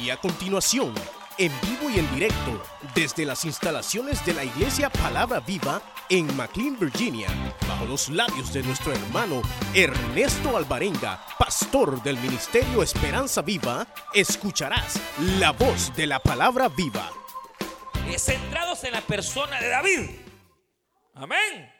Y 0.00 0.10
a 0.10 0.16
continuación, 0.18 0.92
en 1.38 1.50
vivo 1.62 1.88
y 1.88 1.98
en 1.98 2.14
directo, 2.14 2.62
desde 2.94 3.24
las 3.24 3.44
instalaciones 3.44 4.24
de 4.26 4.34
la 4.34 4.44
Iglesia 4.44 4.90
Palabra 4.90 5.40
Viva 5.40 5.80
en 6.10 6.36
McLean, 6.36 6.78
Virginia, 6.78 7.28
bajo 7.66 7.86
los 7.86 8.10
labios 8.10 8.52
de 8.52 8.62
nuestro 8.62 8.92
hermano 8.92 9.40
Ernesto 9.74 10.56
Alvarenga, 10.56 11.24
pastor 11.38 12.02
del 12.02 12.18
Ministerio 12.18 12.82
Esperanza 12.82 13.40
Viva, 13.40 13.86
escucharás 14.12 15.00
la 15.38 15.52
voz 15.52 15.94
de 15.96 16.06
la 16.06 16.18
Palabra 16.20 16.68
Viva. 16.68 17.10
Centrados 18.18 18.84
en 18.84 18.92
la 18.92 19.00
persona 19.00 19.60
de 19.60 19.68
David. 19.68 20.10
Amén. 21.14 21.72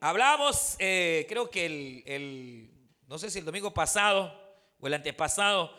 Hablábamos, 0.00 0.76
eh, 0.78 1.26
creo 1.28 1.50
que 1.50 1.66
el, 1.66 2.02
el, 2.06 2.70
no 3.08 3.18
sé 3.18 3.30
si 3.30 3.40
el 3.40 3.44
domingo 3.44 3.74
pasado 3.74 4.32
o 4.80 4.86
el 4.86 4.94
antepasado, 4.94 5.72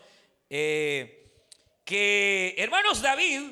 eh, 0.49 1.16
que 1.87 2.53
hermanos 2.57 3.01
David 3.01 3.49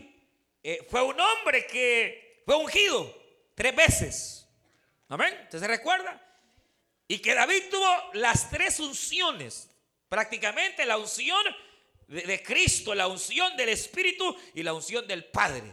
eh, 0.61 0.85
fue 0.91 1.01
un 1.01 1.17
hombre 1.19 1.65
que 1.65 2.43
fue 2.45 2.55
ungido 2.57 3.17
tres 3.55 3.73
veces. 3.73 4.47
Amén. 5.07 5.39
¿Usted 5.43 5.59
se 5.59 5.67
recuerda? 5.67 6.21
Y 7.07 7.19
que 7.19 7.33
David 7.33 7.63
tuvo 7.71 7.87
las 8.13 8.49
tres 8.49 8.79
unciones. 8.81 9.69
Prácticamente 10.09 10.85
la 10.85 10.97
unción 10.97 11.41
de, 12.07 12.21
de 12.23 12.43
Cristo, 12.43 12.93
la 12.93 13.07
unción 13.07 13.55
del 13.55 13.69
Espíritu 13.69 14.35
y 14.53 14.63
la 14.63 14.73
unción 14.73 15.07
del 15.07 15.23
Padre. 15.25 15.71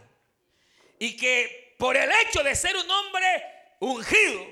Y 0.98 1.16
que 1.16 1.74
por 1.78 1.96
el 1.96 2.10
hecho 2.22 2.42
de 2.44 2.54
ser 2.54 2.76
un 2.76 2.88
hombre 2.88 3.44
ungido, 3.80 4.46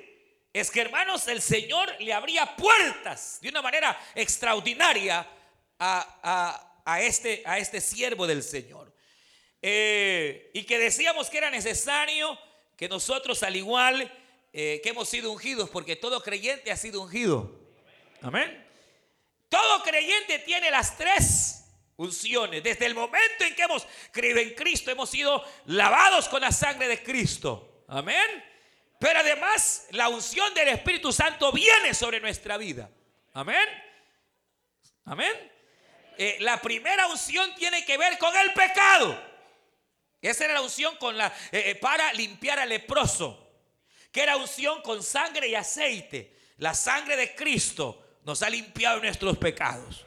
es 0.52 0.68
que 0.70 0.80
hermanos, 0.80 1.28
el 1.28 1.40
Señor 1.40 1.94
le 2.00 2.12
abría 2.12 2.56
puertas 2.56 3.38
de 3.40 3.50
una 3.50 3.62
manera 3.62 3.96
extraordinaria 4.16 5.24
a, 5.78 6.18
a- 6.22 6.66
a 6.92 7.00
este, 7.00 7.42
a 7.46 7.58
este 7.58 7.80
siervo 7.80 8.26
del 8.26 8.42
Señor. 8.42 8.92
Eh, 9.62 10.50
y 10.54 10.64
que 10.64 10.78
decíamos 10.78 11.30
que 11.30 11.38
era 11.38 11.50
necesario 11.50 12.38
que 12.76 12.88
nosotros, 12.88 13.42
al 13.42 13.56
igual 13.56 14.10
eh, 14.52 14.80
que 14.82 14.88
hemos 14.88 15.08
sido 15.08 15.30
ungidos, 15.30 15.70
porque 15.70 15.96
todo 15.96 16.22
creyente 16.22 16.72
ha 16.72 16.76
sido 16.76 17.02
ungido. 17.02 17.60
Amén. 18.22 18.66
Todo 19.48 19.82
creyente 19.82 20.38
tiene 20.40 20.70
las 20.70 20.96
tres 20.96 21.64
unciones. 21.96 22.62
Desde 22.62 22.86
el 22.86 22.94
momento 22.94 23.44
en 23.44 23.54
que 23.54 23.62
hemos 23.62 23.86
creído 24.10 24.40
en 24.40 24.54
Cristo, 24.54 24.90
hemos 24.90 25.10
sido 25.10 25.44
lavados 25.66 26.28
con 26.28 26.40
la 26.40 26.52
sangre 26.52 26.88
de 26.88 27.02
Cristo. 27.02 27.84
Amén. 27.88 28.44
Pero 28.98 29.20
además, 29.20 29.86
la 29.90 30.08
unción 30.08 30.52
del 30.54 30.68
Espíritu 30.68 31.12
Santo 31.12 31.52
viene 31.52 31.94
sobre 31.94 32.20
nuestra 32.20 32.56
vida. 32.56 32.90
Amén. 33.32 33.68
Amén. 35.04 35.59
Eh, 36.22 36.36
la 36.40 36.60
primera 36.60 37.06
unción 37.06 37.54
tiene 37.54 37.82
que 37.86 37.96
ver 37.96 38.18
con 38.18 38.36
el 38.36 38.52
pecado. 38.52 39.18
Esa 40.20 40.44
era 40.44 40.52
la 40.52 40.60
unción 40.60 40.94
con 40.96 41.16
la, 41.16 41.28
eh, 41.50 41.70
eh, 41.70 41.74
para 41.76 42.12
limpiar 42.12 42.58
al 42.58 42.68
leproso. 42.68 43.48
Que 44.12 44.24
era 44.24 44.36
unción 44.36 44.82
con 44.82 45.02
sangre 45.02 45.48
y 45.48 45.54
aceite. 45.54 46.36
La 46.58 46.74
sangre 46.74 47.16
de 47.16 47.34
Cristo 47.34 48.18
nos 48.24 48.42
ha 48.42 48.50
limpiado 48.50 49.00
nuestros 49.00 49.38
pecados. 49.38 50.04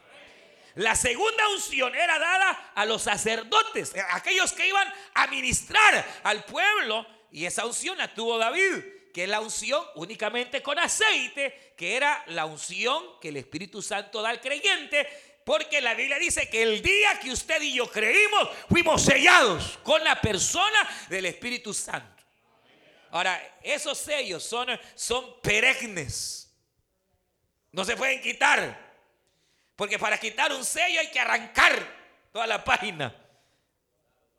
La 0.76 0.96
segunda 0.96 1.50
unción 1.50 1.96
era 1.96 2.20
dada 2.20 2.74
a 2.76 2.86
los 2.86 3.02
sacerdotes, 3.02 3.96
eh, 3.96 4.04
aquellos 4.12 4.54
que 4.54 4.68
iban 4.68 4.88
a 5.16 5.26
ministrar 5.26 6.06
al 6.22 6.44
pueblo. 6.46 7.08
Y 7.32 7.46
esa 7.46 7.66
unción 7.66 7.98
la 7.98 8.14
tuvo 8.14 8.38
David, 8.38 8.84
que 9.12 9.24
es 9.24 9.30
la 9.30 9.42
unción 9.42 9.84
únicamente 9.96 10.62
con 10.62 10.78
aceite, 10.78 11.74
que 11.76 11.96
era 11.96 12.24
la 12.28 12.46
unción 12.46 13.20
que 13.20 13.30
el 13.30 13.38
Espíritu 13.38 13.82
Santo 13.82 14.22
da 14.22 14.30
al 14.30 14.42
creyente. 14.42 15.33
Porque 15.46 15.82
la 15.82 15.94
Biblia 15.94 16.18
dice 16.20 16.50
que 16.50 16.64
el 16.64 16.82
día 16.82 17.20
que 17.20 17.32
usted 17.32 17.62
y 17.62 17.74
yo 17.74 17.90
creímos, 17.90 18.50
fuimos 18.70 19.04
sellados 19.04 19.80
con 19.84 20.04
la 20.04 20.20
persona 20.22 21.06
del 21.10 21.26
Espíritu 21.26 21.74
Santo. 21.74 22.24
Ahora, 23.12 23.60
esos 23.62 23.98
sellos 23.98 24.44
son, 24.44 24.68
son 24.96 25.40
perennes. 25.42 26.52
No 27.72 27.84
se 27.84 27.96
pueden 27.96 28.22
quitar. 28.22 28.94
Porque 29.76 30.00
para 30.00 30.18
quitar 30.18 30.52
un 30.54 30.64
sello 30.64 31.00
hay 31.00 31.12
que 31.12 31.20
arrancar 31.20 31.86
toda 32.32 32.48
la 32.48 32.64
página. 32.64 33.16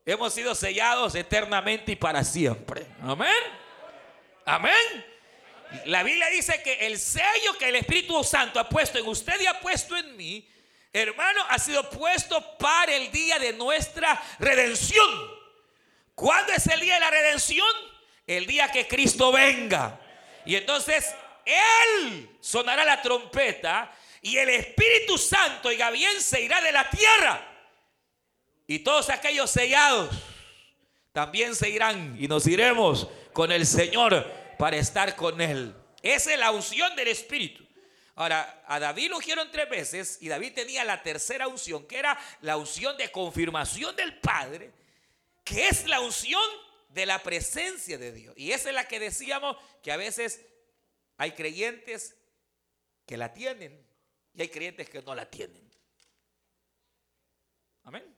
Hemos 0.07 0.35
sido 0.35 0.55
sellados 0.55 1.15
eternamente 1.15 1.93
y 1.93 1.97
para 1.97 2.25
siempre. 2.25 2.87
Amén. 3.03 3.29
Amén. 4.45 5.07
La 5.87 6.03
Biblia 6.03 6.29
dice 6.29 6.63
que 6.63 6.87
el 6.87 6.99
sello 6.99 7.57
que 7.59 7.69
el 7.69 7.77
Espíritu 7.77 8.23
Santo 8.23 8.61
ha 8.61 8.69
puesto 8.69 8.99
en 8.99 9.07
usted 9.07 9.41
y 9.41 9.47
ha 9.47 9.61
puesto 9.61 9.97
en 9.97 10.17
mí, 10.17 10.49
hermano, 10.95 11.45
ha 11.49 11.59
sido 11.59 11.91
puesto 11.91 12.57
para 12.57 12.95
el 12.95 13.11
día 13.11 13.39
de 13.39 13.53
nuestra 13.53 14.23
redención. 14.39 15.11
¿Cuándo 16.15 16.53
es 16.53 16.67
el 16.69 16.81
día 16.81 16.95
de 16.95 17.01
la 17.01 17.11
redención? 17.11 17.67
El 18.27 18.47
día 18.47 18.71
que 18.71 18.87
Cristo 18.87 19.33
venga. 19.33 20.01
Y 20.47 20.55
entonces 20.55 21.13
Él 21.45 22.31
sonará 22.41 22.85
la 22.85 23.03
trompeta 23.03 23.93
y 24.23 24.39
el 24.39 24.49
Espíritu 24.49 25.19
Santo, 25.19 25.69
oiga 25.69 25.91
bien, 25.91 26.23
se 26.23 26.41
irá 26.41 26.61
de 26.63 26.73
la 26.73 26.89
tierra. 26.89 27.47
Y 28.67 28.79
todos 28.79 29.11
aquellos 29.11 29.51
sellados 29.51 30.15
también 31.13 31.55
se 31.55 31.69
irán 31.69 32.17
y 32.19 32.29
nos 32.29 32.47
iremos 32.47 33.09
con 33.33 33.53
el 33.53 33.67
Señor 33.67 34.25
para 34.59 34.77
estar 34.77 35.17
con 35.17 35.41
Él. 35.41 35.75
Esa 36.03 36.33
es 36.33 36.39
la 36.39 36.53
unción 36.53 36.95
del 36.97 37.09
Espíritu. 37.09 37.64
Ahora, 38.17 38.63
a 38.67 38.79
David 38.79 39.11
lo 39.11 39.17
ungieron 39.17 39.51
tres 39.51 39.69
veces 39.69 40.19
y 40.21 40.29
David 40.29 40.55
tenía 40.55 40.85
la 40.85 41.03
tercera 41.03 41.49
unción, 41.49 41.87
que 41.87 41.99
era 41.99 42.19
la 42.43 42.57
unción 42.57 42.97
de 42.97 43.11
confirmación 43.11 43.97
del 43.97 44.19
Padre, 44.21 44.73
que 45.43 45.69
es 45.69 45.85
la 45.87 46.01
unción 46.01 46.41
de 46.91 47.07
la 47.07 47.21
presencia 47.23 47.99
de 47.99 48.13
Dios. 48.13 48.35
Y 48.37 48.53
esa 48.53 48.69
es 48.69 48.75
la 48.75 48.87
que 48.87 49.01
decíamos 49.01 49.57
que 49.83 49.91
a 49.91 49.97
veces 49.97 50.41
hay 51.17 51.33
creyentes 51.33 52.15
que 53.05 53.17
la 53.17 53.35
tienen 53.35 53.85
y 54.33 54.43
hay 54.43 54.49
creyentes 54.49 54.89
que 54.89 55.03
no 55.03 55.15
la 55.15 55.29
tienen. 55.29 55.69
Amén. 57.83 58.17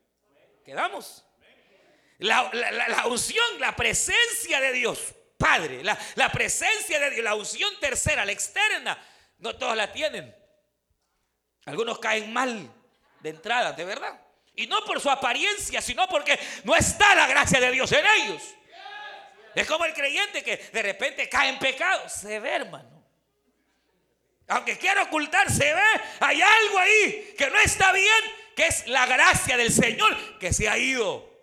Quedamos. 0.64 1.24
La, 2.18 2.50
la- 2.52 3.06
unción, 3.06 3.44
la 3.60 3.74
presencia 3.76 4.60
de 4.60 4.72
Dios, 4.72 5.14
Padre, 5.36 5.82
la, 5.82 5.98
la 6.14 6.30
presencia 6.32 6.98
de 7.00 7.10
Dios, 7.10 7.24
la 7.24 7.34
unción 7.34 7.70
tercera, 7.80 8.24
la 8.24 8.32
externa, 8.32 8.98
no 9.38 9.56
todos 9.56 9.76
la 9.76 9.92
tienen. 9.92 10.34
Algunos 11.66 11.98
caen 11.98 12.32
mal 12.32 12.72
de 13.20 13.28
entrada, 13.28 13.72
de 13.72 13.84
verdad. 13.84 14.20
Y 14.54 14.66
no 14.66 14.84
por 14.84 15.00
su 15.00 15.10
apariencia, 15.10 15.80
sino 15.82 16.08
porque 16.08 16.38
no 16.64 16.74
está 16.74 17.14
la 17.14 17.26
gracia 17.26 17.60
de 17.60 17.70
Dios 17.70 17.90
en 17.92 18.04
ellos. 18.06 18.42
Es 19.54 19.66
como 19.66 19.84
el 19.84 19.94
creyente 19.94 20.42
que 20.42 20.56
de 20.56 20.82
repente 20.82 21.28
cae 21.28 21.48
en 21.48 21.58
pecado. 21.58 22.08
Se 22.08 22.40
ve, 22.40 22.50
hermano. 22.50 23.04
Aunque 24.48 24.78
quiera 24.78 25.02
ocultar, 25.02 25.50
se 25.50 25.74
ve. 25.74 26.00
Hay 26.20 26.40
algo 26.40 26.78
ahí 26.78 27.34
que 27.36 27.50
no 27.50 27.58
está 27.58 27.92
bien, 27.92 28.24
que 28.54 28.66
es 28.66 28.86
la 28.86 29.06
gracia 29.06 29.56
del 29.56 29.72
Señor 29.72 30.38
que 30.38 30.52
se 30.52 30.68
ha 30.68 30.78
ido. 30.78 31.36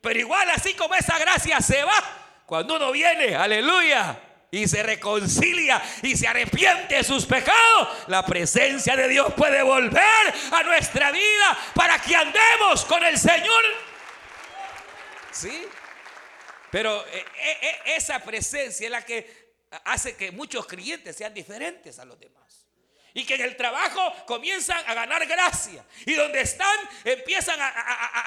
Pero 0.00 0.18
igual 0.18 0.50
así 0.50 0.74
como 0.74 0.94
esa 0.94 1.18
gracia 1.18 1.60
se 1.60 1.82
va, 1.82 2.42
cuando 2.44 2.76
uno 2.76 2.92
viene, 2.92 3.36
aleluya, 3.36 4.18
y 4.54 4.68
se 4.68 4.82
reconcilia 4.82 5.82
y 6.02 6.14
se 6.14 6.28
arrepiente 6.28 6.96
de 6.96 7.02
sus 7.02 7.24
pecados, 7.24 7.88
la 8.06 8.24
presencia 8.24 8.94
de 8.94 9.08
Dios 9.08 9.32
puede 9.32 9.62
volver 9.62 10.34
a 10.52 10.62
nuestra 10.62 11.10
vida 11.10 11.58
para 11.74 11.98
que 11.98 12.14
andemos 12.14 12.84
con 12.84 13.02
el 13.02 13.18
Señor. 13.18 13.62
¿Sí? 15.30 15.66
Pero 16.70 17.02
eh, 17.06 17.24
eh, 17.40 17.58
eh, 17.62 17.78
esa 17.96 18.18
presencia 18.22 18.84
es 18.84 18.90
la 18.90 19.02
que 19.02 19.54
hace 19.84 20.16
que 20.16 20.30
muchos 20.30 20.66
creyentes 20.66 21.16
sean 21.16 21.32
diferentes 21.32 21.98
a 21.98 22.04
los 22.04 22.20
demás. 22.20 22.68
Y 23.14 23.24
que 23.24 23.36
en 23.36 23.42
el 23.42 23.56
trabajo 23.56 24.12
comienzan 24.26 24.84
a 24.86 24.92
ganar 24.92 25.24
gracia. 25.26 25.82
Y 26.04 26.12
donde 26.12 26.42
están 26.42 26.78
empiezan 27.04 27.58
a, 27.58 27.70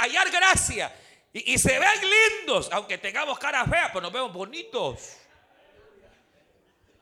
hallar 0.02 0.32
gracia. 0.32 0.92
Y, 1.32 1.54
y 1.54 1.58
se 1.60 1.78
ven 1.78 2.02
lindos, 2.02 2.70
aunque 2.72 2.98
tengamos 2.98 3.38
cara 3.38 3.64
fea, 3.66 3.90
pero 3.90 4.02
nos 4.02 4.12
vemos 4.12 4.34
bonitos. 4.34 5.18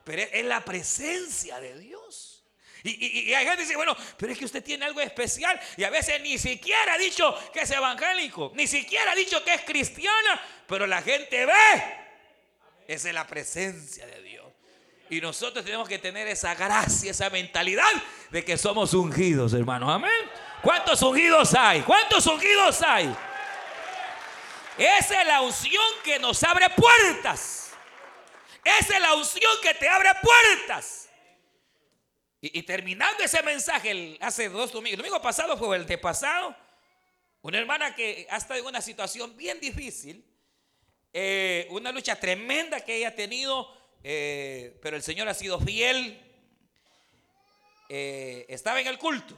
Pero 0.04 0.22
es- 0.22 0.44
la 0.44 0.64
presencia 0.64 1.58
de 1.60 1.78
Dios. 1.78 2.44
Y, 2.82 2.90
y- 2.90 3.30
y 3.30 3.34
hay 3.34 3.44
gente 3.46 3.56
que 3.58 3.62
dice, 3.62 3.76
bueno, 3.76 3.96
pero 4.18 4.32
es 4.32 4.38
que 4.38 4.44
usted 4.44 4.62
tiene 4.62 4.84
algo 4.84 5.00
especial. 5.00 5.58
Y 5.76 5.84
a 5.84 5.90
veces 5.90 6.20
ni 6.20 6.36
siquiera 6.38 6.92
ha 6.94 6.98
dicho 6.98 7.34
que 7.52 7.60
es 7.60 7.70
evangélico, 7.70 8.52
ni 8.54 8.66
siquiera 8.66 9.12
ha 9.12 9.14
dicho 9.14 9.42
que 9.42 9.54
es 9.54 9.62
cristiana, 9.62 10.40
pero 10.66 10.86
la 10.86 11.00
gente 11.00 11.46
ve. 11.46 11.52
Esa 12.86 13.08
es 13.08 13.14
la 13.14 13.26
presencia 13.26 14.06
de 14.06 14.22
Dios. 14.22 14.44
Y 15.08 15.20
nosotros 15.20 15.64
tenemos 15.64 15.88
que 15.88 15.98
tener 15.98 16.28
esa 16.28 16.54
gracia, 16.54 17.10
esa 17.10 17.30
mentalidad 17.30 17.88
de 18.30 18.44
que 18.44 18.58
somos 18.58 18.92
ungidos, 18.92 19.54
hermanos. 19.54 19.88
Amén. 19.90 20.10
¿Cuántos 20.62 21.00
ungidos 21.02 21.54
hay? 21.54 21.80
¿Cuántos 21.82 22.26
ungidos 22.26 22.82
hay? 22.82 23.14
Esa 24.76 25.20
es 25.22 25.26
la 25.26 25.40
unción 25.40 25.82
que 26.02 26.18
nos 26.18 26.42
abre 26.42 26.68
puertas. 26.70 27.63
Esa 28.64 28.94
es 28.94 29.00
la 29.00 29.14
unción 29.14 29.52
que 29.62 29.74
te 29.74 29.88
abre 29.88 30.10
puertas. 30.22 31.08
Y, 32.40 32.58
y 32.58 32.62
terminando 32.62 33.22
ese 33.22 33.42
mensaje, 33.42 34.16
hace 34.20 34.48
dos 34.48 34.72
domingos, 34.72 34.94
el 34.94 34.98
domingo 34.98 35.22
pasado 35.22 35.56
fue 35.56 35.76
el 35.76 35.86
de 35.86 35.98
pasado, 35.98 36.56
Una 37.42 37.58
hermana 37.58 37.94
que 37.94 38.26
ha 38.30 38.38
estado 38.38 38.60
en 38.60 38.66
una 38.66 38.80
situación 38.80 39.36
bien 39.36 39.60
difícil, 39.60 40.24
eh, 41.12 41.68
una 41.70 41.92
lucha 41.92 42.18
tremenda 42.18 42.80
que 42.80 42.96
ella 42.96 43.08
ha 43.08 43.14
tenido, 43.14 43.70
eh, 44.02 44.78
pero 44.82 44.96
el 44.96 45.02
Señor 45.02 45.28
ha 45.28 45.34
sido 45.34 45.60
fiel. 45.60 46.20
Eh, 47.88 48.46
estaba 48.48 48.80
en 48.80 48.86
el 48.86 48.98
culto 48.98 49.36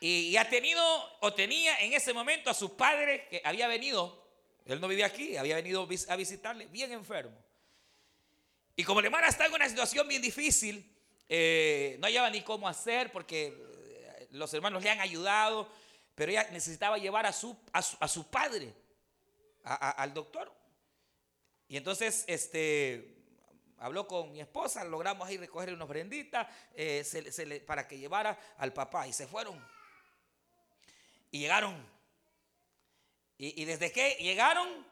y, 0.00 0.36
ha 0.36 0.48
tenido 0.48 0.82
o 1.20 1.32
tenía 1.32 1.80
en 1.80 1.92
ese 1.92 2.12
momento 2.12 2.50
a 2.50 2.54
su 2.54 2.76
padre 2.76 3.26
que 3.30 3.40
había 3.44 3.68
venido, 3.68 4.28
él 4.66 4.80
no 4.80 4.88
vivía 4.88 5.06
aquí, 5.06 5.36
había 5.36 5.56
venido 5.56 5.88
a 6.08 6.16
visitarle 6.16 6.66
bien 6.66 6.92
enfermo. 6.92 7.45
Y 8.76 8.84
como 8.84 9.00
la 9.00 9.06
hermana 9.06 9.28
está 9.28 9.46
en 9.46 9.54
una 9.54 9.68
situación 9.68 10.06
bien 10.06 10.22
difícil, 10.22 10.84
no 11.98 12.06
hallaba 12.06 12.30
ni 12.30 12.42
cómo 12.42 12.68
hacer 12.68 13.10
porque 13.10 13.56
los 14.30 14.52
hermanos 14.54 14.82
le 14.82 14.90
han 14.90 15.00
ayudado, 15.00 15.68
pero 16.14 16.30
ella 16.30 16.48
necesitaba 16.52 16.98
llevar 16.98 17.26
a 17.26 17.32
su, 17.32 17.56
a 17.72 18.08
su, 18.08 18.30
padre 18.30 18.72
al 19.64 20.14
doctor. 20.14 20.52
Y 21.68 21.76
entonces, 21.76 22.24
este, 22.28 23.16
habló 23.78 24.06
con 24.06 24.32
mi 24.32 24.40
esposa, 24.40 24.84
logramos 24.84 25.26
ahí 25.26 25.36
recoger 25.36 25.72
una 25.74 25.84
ofrendita 25.84 26.48
eh, 26.74 27.64
para 27.66 27.86
que 27.86 27.98
llevara 27.98 28.38
al 28.58 28.72
papá. 28.72 29.06
Y 29.06 29.12
se 29.12 29.26
fueron. 29.26 29.62
Y 31.30 31.40
llegaron. 31.40 31.96
Y, 33.38 33.66
desde 33.66 33.92
que 33.92 34.12
llegaron, 34.14 34.86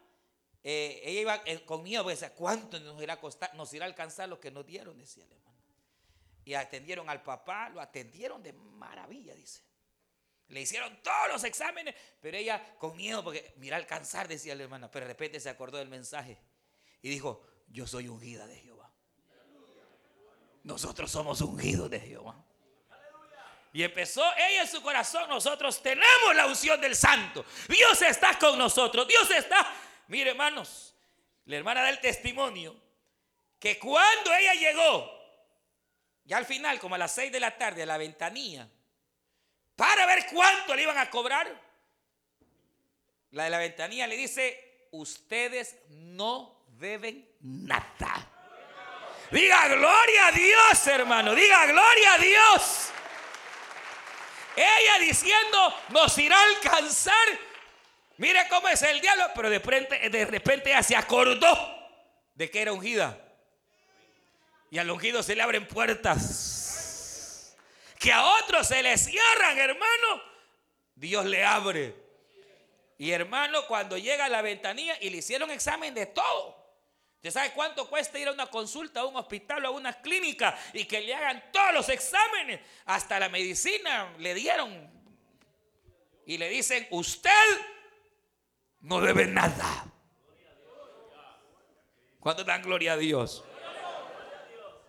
eh, 0.67 0.99
ella 1.03 1.21
iba 1.21 1.41
eh, 1.45 1.63
con 1.63 1.83
miedo, 1.83 2.03
pues, 2.03 2.19
decía, 2.19 2.33
¿cuánto 2.33 2.79
nos 2.79 2.99
irá 2.99 3.13
a 3.13 3.19
costar, 3.19 3.53
nos 3.53 3.71
irá 3.75 3.85
a 3.85 3.87
alcanzar 3.87 4.27
lo 4.27 4.39
que 4.39 4.49
nos 4.49 4.65
dieron? 4.65 4.97
Decía 4.97 5.23
el 5.23 5.31
hermano. 5.31 5.59
Y 6.43 6.55
atendieron 6.55 7.07
al 7.07 7.21
papá, 7.21 7.69
lo 7.69 7.79
atendieron 7.79 8.41
de 8.41 8.51
maravilla, 8.51 9.35
dice. 9.35 9.61
Le 10.47 10.61
hicieron 10.61 10.97
todos 11.03 11.27
los 11.31 11.43
exámenes, 11.43 11.93
pero 12.19 12.35
ella 12.35 12.75
con 12.79 12.97
miedo, 12.97 13.23
porque 13.23 13.53
mira 13.57 13.77
alcanzar, 13.77 14.27
decía 14.27 14.55
la 14.55 14.63
hermana, 14.63 14.89
pero 14.89 15.05
de 15.05 15.13
repente 15.13 15.39
se 15.39 15.49
acordó 15.49 15.77
del 15.77 15.87
mensaje 15.87 16.39
y 17.03 17.09
dijo, 17.09 17.45
yo 17.67 17.85
soy 17.85 18.07
ungida 18.07 18.47
de 18.47 18.57
Jehová. 18.57 18.91
Nosotros 20.63 21.11
somos 21.11 21.41
ungidos 21.41 21.91
de 21.91 21.99
Jehová. 21.99 22.43
Y 23.71 23.83
empezó 23.83 24.23
ella 24.35 24.63
en 24.63 24.67
su 24.67 24.81
corazón, 24.81 25.29
nosotros 25.29 25.79
tenemos 25.83 26.35
la 26.35 26.47
unción 26.47 26.81
del 26.81 26.95
santo. 26.95 27.45
Dios 27.67 28.01
está 28.01 28.39
con 28.39 28.57
nosotros, 28.57 29.07
Dios 29.07 29.29
está. 29.29 29.67
Mire 30.07 30.31
hermanos, 30.31 30.95
la 31.45 31.57
hermana 31.57 31.81
da 31.81 31.89
el 31.89 31.99
testimonio 31.99 32.75
que 33.59 33.79
cuando 33.79 34.33
ella 34.33 34.53
llegó, 34.53 35.11
ya 36.25 36.37
al 36.37 36.45
final, 36.45 36.79
como 36.79 36.95
a 36.95 36.97
las 36.97 37.13
seis 37.13 37.31
de 37.31 37.39
la 37.39 37.57
tarde, 37.57 37.83
a 37.83 37.85
la 37.85 37.97
ventanilla, 37.97 38.67
para 39.75 40.05
ver 40.05 40.25
cuánto 40.31 40.75
le 40.75 40.83
iban 40.83 40.97
a 40.97 41.09
cobrar. 41.09 41.47
La 43.31 43.45
de 43.45 43.49
la 43.49 43.57
ventanilla 43.57 44.07
le 44.07 44.17
dice, 44.17 44.87
ustedes 44.91 45.77
no 45.89 46.65
deben 46.67 47.27
nada. 47.41 48.31
Diga 49.31 49.67
gloria 49.67 50.27
a 50.27 50.31
Dios, 50.31 50.87
hermano. 50.87 51.33
Diga 51.35 51.65
gloria 51.65 52.13
a 52.13 52.17
Dios. 52.17 52.89
Ella 54.55 54.99
diciendo, 54.99 55.75
nos 55.89 56.17
irá 56.17 56.39
a 56.39 56.43
alcanzar. 56.43 57.27
Mire 58.17 58.47
cómo 58.49 58.67
es 58.67 58.81
el 58.81 59.01
diablo. 59.01 59.25
Pero 59.35 59.49
de 59.49 59.59
repente, 59.59 60.09
de 60.09 60.25
repente 60.25 60.83
se 60.83 60.95
acordó 60.95 61.49
de 62.33 62.49
que 62.49 62.61
era 62.61 62.73
ungida. 62.73 63.17
Y 64.71 64.77
al 64.77 64.89
ungido 64.89 65.23
se 65.23 65.35
le 65.35 65.41
abren 65.41 65.67
puertas 65.67 66.65
que 67.99 68.11
a 68.11 68.23
otros 68.23 68.67
se 68.67 68.83
les 68.83 69.05
cierran, 69.05 69.57
hermano, 69.57 70.21
Dios 70.93 71.25
le 71.25 71.43
abre. 71.43 71.95
Y 72.97 73.09
hermano, 73.09 73.65
cuando 73.67 73.97
llega 73.97 74.25
a 74.25 74.29
la 74.29 74.43
ventanilla 74.43 74.95
y 75.01 75.09
le 75.09 75.17
hicieron 75.17 75.49
examen 75.49 75.93
de 75.93 76.05
todo. 76.05 76.55
¿Usted 77.15 77.31
sabe 77.31 77.51
cuánto 77.53 77.89
cuesta 77.89 78.19
ir 78.19 78.27
a 78.27 78.31
una 78.31 78.45
consulta, 78.45 78.99
a 78.99 79.05
un 79.05 79.15
hospital 79.15 79.65
o 79.65 79.69
a 79.69 79.71
una 79.71 79.93
clínica 80.01 80.55
y 80.71 80.85
que 80.85 81.01
le 81.01 81.15
hagan 81.15 81.51
todos 81.51 81.73
los 81.73 81.89
exámenes? 81.89 82.59
Hasta 82.85 83.19
la 83.19 83.29
medicina 83.29 84.13
le 84.19 84.35
dieron. 84.35 84.91
Y 86.27 86.37
le 86.37 86.47
dicen, 86.49 86.87
usted 86.91 87.31
no 88.85 89.01
debe 89.01 89.25
nada. 89.25 89.85
¿Cuánto 92.19 92.43
dan 92.43 92.61
gloria 92.61 92.93
a 92.93 92.97
Dios? 92.97 93.43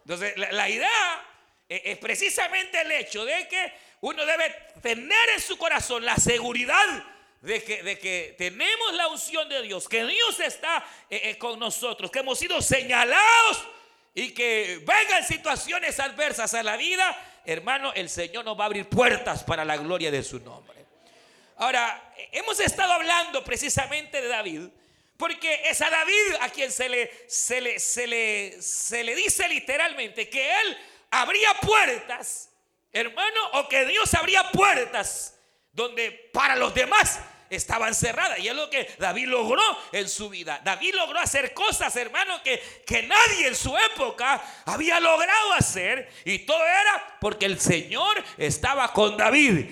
Entonces, 0.04 0.36
la, 0.36 0.68
idea 0.68 1.24
eh, 1.68 1.82
es 1.84 1.98
precisamente 1.98 2.80
el 2.80 2.92
hecho 2.92 3.24
de 3.24 3.48
que 3.48 3.72
uno 4.02 4.24
debe 4.24 4.54
tener 4.82 5.30
en 5.34 5.40
su 5.40 5.56
corazón 5.58 6.04
la 6.04 6.16
seguridad 6.16 7.04
de 7.40 7.62
que, 7.62 7.82
de 7.82 7.98
que 7.98 8.34
tenemos 8.38 8.92
la 8.94 9.08
unción 9.08 9.48
de 9.48 9.62
Dios, 9.62 9.88
que 9.88 10.04
Dios 10.04 10.40
está 10.40 10.84
eh, 11.10 11.20
eh, 11.24 11.38
con 11.38 11.58
nosotros, 11.58 12.10
que 12.10 12.20
hemos 12.20 12.38
sido 12.38 12.60
señalados 12.62 13.66
y 14.14 14.32
que 14.32 14.82
vengan 14.86 15.24
situaciones 15.26 15.98
adversas 16.00 16.54
a 16.54 16.62
la 16.62 16.76
vida, 16.76 17.40
hermano, 17.44 17.92
el 17.94 18.08
Señor 18.08 18.44
nos 18.44 18.58
va 18.58 18.64
a 18.64 18.66
abrir 18.66 18.88
puertas 18.88 19.42
para 19.42 19.64
la 19.64 19.76
gloria 19.76 20.10
de 20.10 20.22
su 20.22 20.38
nombre. 20.40 20.75
Ahora, 21.56 22.12
hemos 22.32 22.60
estado 22.60 22.92
hablando 22.92 23.42
precisamente 23.42 24.20
de 24.20 24.28
David, 24.28 24.68
porque 25.16 25.62
es 25.64 25.80
a 25.80 25.88
David 25.88 26.34
a 26.42 26.50
quien 26.50 26.70
se 26.70 26.88
le, 26.88 27.10
se 27.28 27.60
le, 27.60 27.78
se 27.78 28.06
le, 28.06 28.60
se 28.60 29.02
le 29.02 29.14
dice 29.14 29.48
literalmente 29.48 30.28
que 30.28 30.50
él 30.60 30.78
habría 31.10 31.54
puertas, 31.54 32.50
hermano, 32.92 33.40
o 33.54 33.68
que 33.68 33.86
Dios 33.86 34.12
abría 34.14 34.50
puertas 34.50 35.38
donde 35.72 36.10
para 36.32 36.56
los 36.56 36.74
demás 36.74 37.20
estaban 37.48 37.94
cerradas. 37.94 38.38
Y 38.38 38.48
es 38.48 38.54
lo 38.54 38.68
que 38.68 38.94
David 38.98 39.28
logró 39.28 39.62
en 39.92 40.08
su 40.08 40.28
vida. 40.28 40.60
David 40.64 40.94
logró 40.94 41.18
hacer 41.18 41.54
cosas, 41.54 41.94
hermano, 41.96 42.42
que, 42.42 42.60
que 42.86 43.02
nadie 43.02 43.48
en 43.48 43.54
su 43.54 43.76
época 43.76 44.42
había 44.64 45.00
logrado 45.00 45.52
hacer. 45.54 46.10
Y 46.24 46.40
todo 46.40 46.62
era 46.62 47.16
porque 47.20 47.46
el 47.46 47.60
Señor 47.60 48.22
estaba 48.36 48.92
con 48.92 49.16
David. 49.16 49.70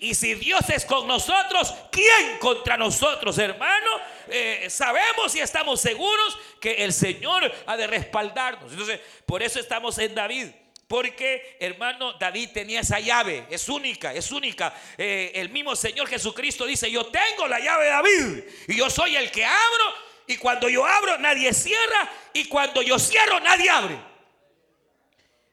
Y, 0.00 0.14
si 0.14 0.34
Dios 0.34 0.68
es 0.70 0.84
con 0.84 1.06
nosotros, 1.06 1.72
¿quién 1.92 2.38
contra 2.40 2.76
nosotros, 2.76 3.38
hermano? 3.38 3.90
Eh, 4.28 4.66
sabemos 4.68 5.34
y 5.36 5.40
estamos 5.40 5.80
seguros 5.80 6.38
que 6.60 6.84
el 6.84 6.92
Señor 6.92 7.52
ha 7.66 7.76
de 7.76 7.86
respaldarnos. 7.86 8.72
Entonces, 8.72 9.00
por 9.26 9.42
eso 9.42 9.60
estamos 9.60 9.96
en 9.98 10.14
David. 10.14 10.48
Porque, 10.88 11.56
hermano, 11.60 12.14
David 12.14 12.50
tenía 12.52 12.80
esa 12.80 13.00
llave, 13.00 13.46
es 13.50 13.68
única, 13.68 14.12
es 14.12 14.30
única. 14.30 14.74
Eh, 14.96 15.32
el 15.34 15.50
mismo 15.50 15.74
Señor 15.74 16.08
Jesucristo 16.08 16.64
dice, 16.64 16.90
yo 16.90 17.06
tengo 17.06 17.46
la 17.46 17.58
llave 17.58 17.84
de 17.84 17.90
David 17.90 18.44
y 18.68 18.76
yo 18.76 18.88
soy 18.88 19.16
el 19.16 19.30
que 19.30 19.44
abro 19.44 19.94
y 20.28 20.36
cuando 20.36 20.68
yo 20.68 20.86
abro 20.86 21.18
nadie 21.18 21.52
cierra 21.52 22.10
y 22.32 22.46
cuando 22.46 22.82
yo 22.82 22.98
cierro 22.98 23.40
nadie 23.40 23.68
abre. 23.68 23.98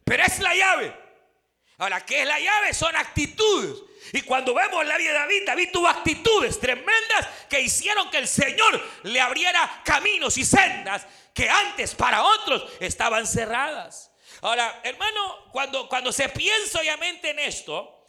Pero 0.03 0.23
es 0.23 0.39
la 0.39 0.55
llave. 0.55 0.93
Ahora, 1.79 2.05
¿qué 2.05 2.21
es 2.21 2.27
la 2.27 2.39
llave? 2.39 2.73
Son 2.73 2.95
actitudes. 2.95 3.92
Y 4.11 4.21
cuando 4.21 4.53
vemos 4.53 4.85
la 4.85 4.97
vida 4.97 5.13
de 5.13 5.19
David, 5.19 5.43
David 5.45 5.69
tuvo 5.71 5.87
actitudes 5.87 6.59
tremendas 6.59 7.27
que 7.49 7.61
hicieron 7.61 8.09
que 8.09 8.17
el 8.17 8.27
Señor 8.27 8.81
le 9.03 9.21
abriera 9.21 9.81
caminos 9.85 10.37
y 10.37 10.45
sendas 10.45 11.05
que 11.33 11.49
antes 11.49 11.95
para 11.95 12.23
otros 12.23 12.65
estaban 12.79 13.25
cerradas. 13.25 14.11
Ahora, 14.41 14.81
hermano, 14.83 15.49
cuando, 15.51 15.87
cuando 15.87 16.11
se 16.11 16.29
piensa 16.29 16.79
obviamente 16.79 17.29
en 17.29 17.39
esto, 17.39 18.03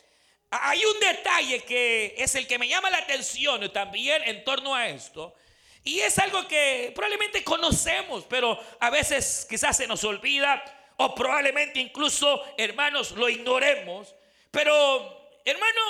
hay 0.50 0.84
un 0.84 1.00
detalle 1.00 1.60
que 1.60 2.14
es 2.18 2.34
el 2.34 2.46
que 2.46 2.58
me 2.58 2.68
llama 2.68 2.90
la 2.90 2.98
atención 2.98 3.72
también 3.72 4.22
en 4.24 4.44
torno 4.44 4.74
a 4.74 4.88
esto. 4.88 5.34
Y 5.82 6.00
es 6.00 6.18
algo 6.18 6.46
que 6.48 6.92
probablemente 6.94 7.44
conocemos, 7.44 8.24
pero 8.28 8.58
a 8.80 8.90
veces 8.90 9.46
quizás 9.48 9.76
se 9.76 9.86
nos 9.86 10.02
olvida 10.04 10.62
o 10.96 11.14
probablemente 11.14 11.80
incluso, 11.80 12.42
hermanos, 12.56 13.12
lo 13.12 13.28
ignoremos. 13.28 14.14
Pero, 14.50 15.23
hermano, 15.44 15.80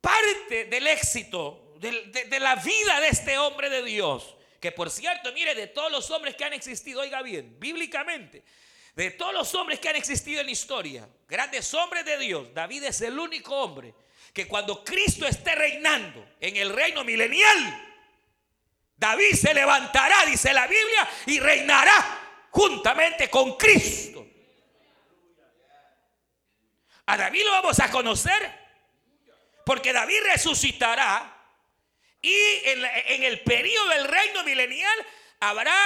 parte 0.00 0.66
del 0.66 0.86
éxito 0.86 1.64
de, 1.78 2.40
la 2.40 2.56
vida 2.56 3.00
de 3.00 3.08
este 3.08 3.38
hombre 3.38 3.68
de 3.70 3.82
Dios, 3.82 4.36
que 4.60 4.72
por 4.72 4.90
cierto, 4.90 5.32
mire, 5.32 5.54
de 5.54 5.66
todos 5.66 5.90
los 5.90 6.10
hombres 6.10 6.34
que 6.34 6.44
han 6.44 6.52
existido, 6.52 7.00
oiga 7.00 7.22
bien, 7.22 7.58
bíblicamente, 7.58 8.42
de 8.94 9.10
todos 9.10 9.34
los 9.34 9.54
hombres 9.54 9.80
que 9.80 9.88
han 9.88 9.96
existido 9.96 10.40
en 10.40 10.46
la 10.46 10.52
historia, 10.52 11.08
grandes 11.28 11.72
hombres 11.74 12.04
de 12.04 12.18
Dios, 12.18 12.54
David 12.54 12.84
es 12.84 13.00
el 13.02 13.18
único 13.18 13.54
hombre 13.56 13.94
que 14.32 14.48
cuando 14.48 14.82
Cristo 14.82 15.26
esté 15.26 15.54
reinando 15.54 16.26
en 16.40 16.56
el 16.56 16.70
reino 16.70 17.04
milenial, 17.04 17.92
David 18.96 19.34
se 19.34 19.52
levantará, 19.52 20.24
dice 20.26 20.52
la 20.52 20.66
Biblia, 20.66 21.08
y 21.26 21.40
reinará 21.40 22.46
juntamente 22.50 23.28
con 23.28 23.56
Cristo. 23.56 24.26
A 27.06 27.16
David 27.16 27.44
lo 27.44 27.50
vamos 27.50 27.78
a 27.80 27.90
conocer 27.90 28.63
porque 29.64 29.92
David 29.92 30.20
resucitará 30.24 31.34
y 32.24 32.34
en, 32.64 33.22
el 33.24 33.40
periodo 33.40 33.88
del 33.90 34.04
reino 34.08 34.44
milenial 34.44 35.06
habrá 35.40 35.76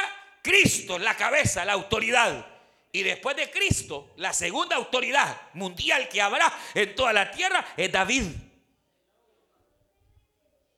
Cristo, 0.41 0.97
la 0.97 1.17
cabeza, 1.17 1.65
la 1.65 1.73
autoridad. 1.73 2.47
Y 2.93 3.03
después 3.03 3.37
de 3.37 3.51
Cristo, 3.51 4.13
la 4.17 4.33
segunda 4.33 4.77
autoridad 4.77 5.37
mundial 5.55 6.09
que 6.09 6.23
habrá 6.23 6.53
en 6.75 6.95
toda 6.95 7.13
la 7.13 7.31
tierra 7.31 7.75
es 7.77 7.91
David. 7.91 8.23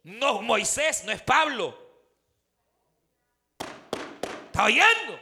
no 0.04 0.40
Moisés, 0.40 1.04
no 1.04 1.12
es 1.12 1.20
Pablo. 1.20 1.78
¿Está 4.46 4.64
oyendo? 4.64 5.20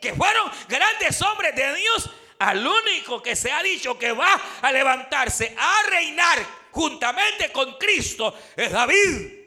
Que 0.00 0.12
fueron 0.12 0.50
grandes 0.68 1.20
hombres 1.22 1.56
de 1.56 1.74
Dios. 1.74 2.10
Al 2.38 2.66
único 2.66 3.22
que 3.22 3.34
se 3.34 3.50
ha 3.50 3.62
dicho 3.62 3.98
que 3.98 4.12
va 4.12 4.38
a 4.60 4.70
levantarse 4.70 5.56
a 5.58 5.88
reinar 5.88 6.63
juntamente 6.74 7.50
con 7.52 7.78
Cristo 7.78 8.36
es 8.56 8.70
David. 8.70 9.44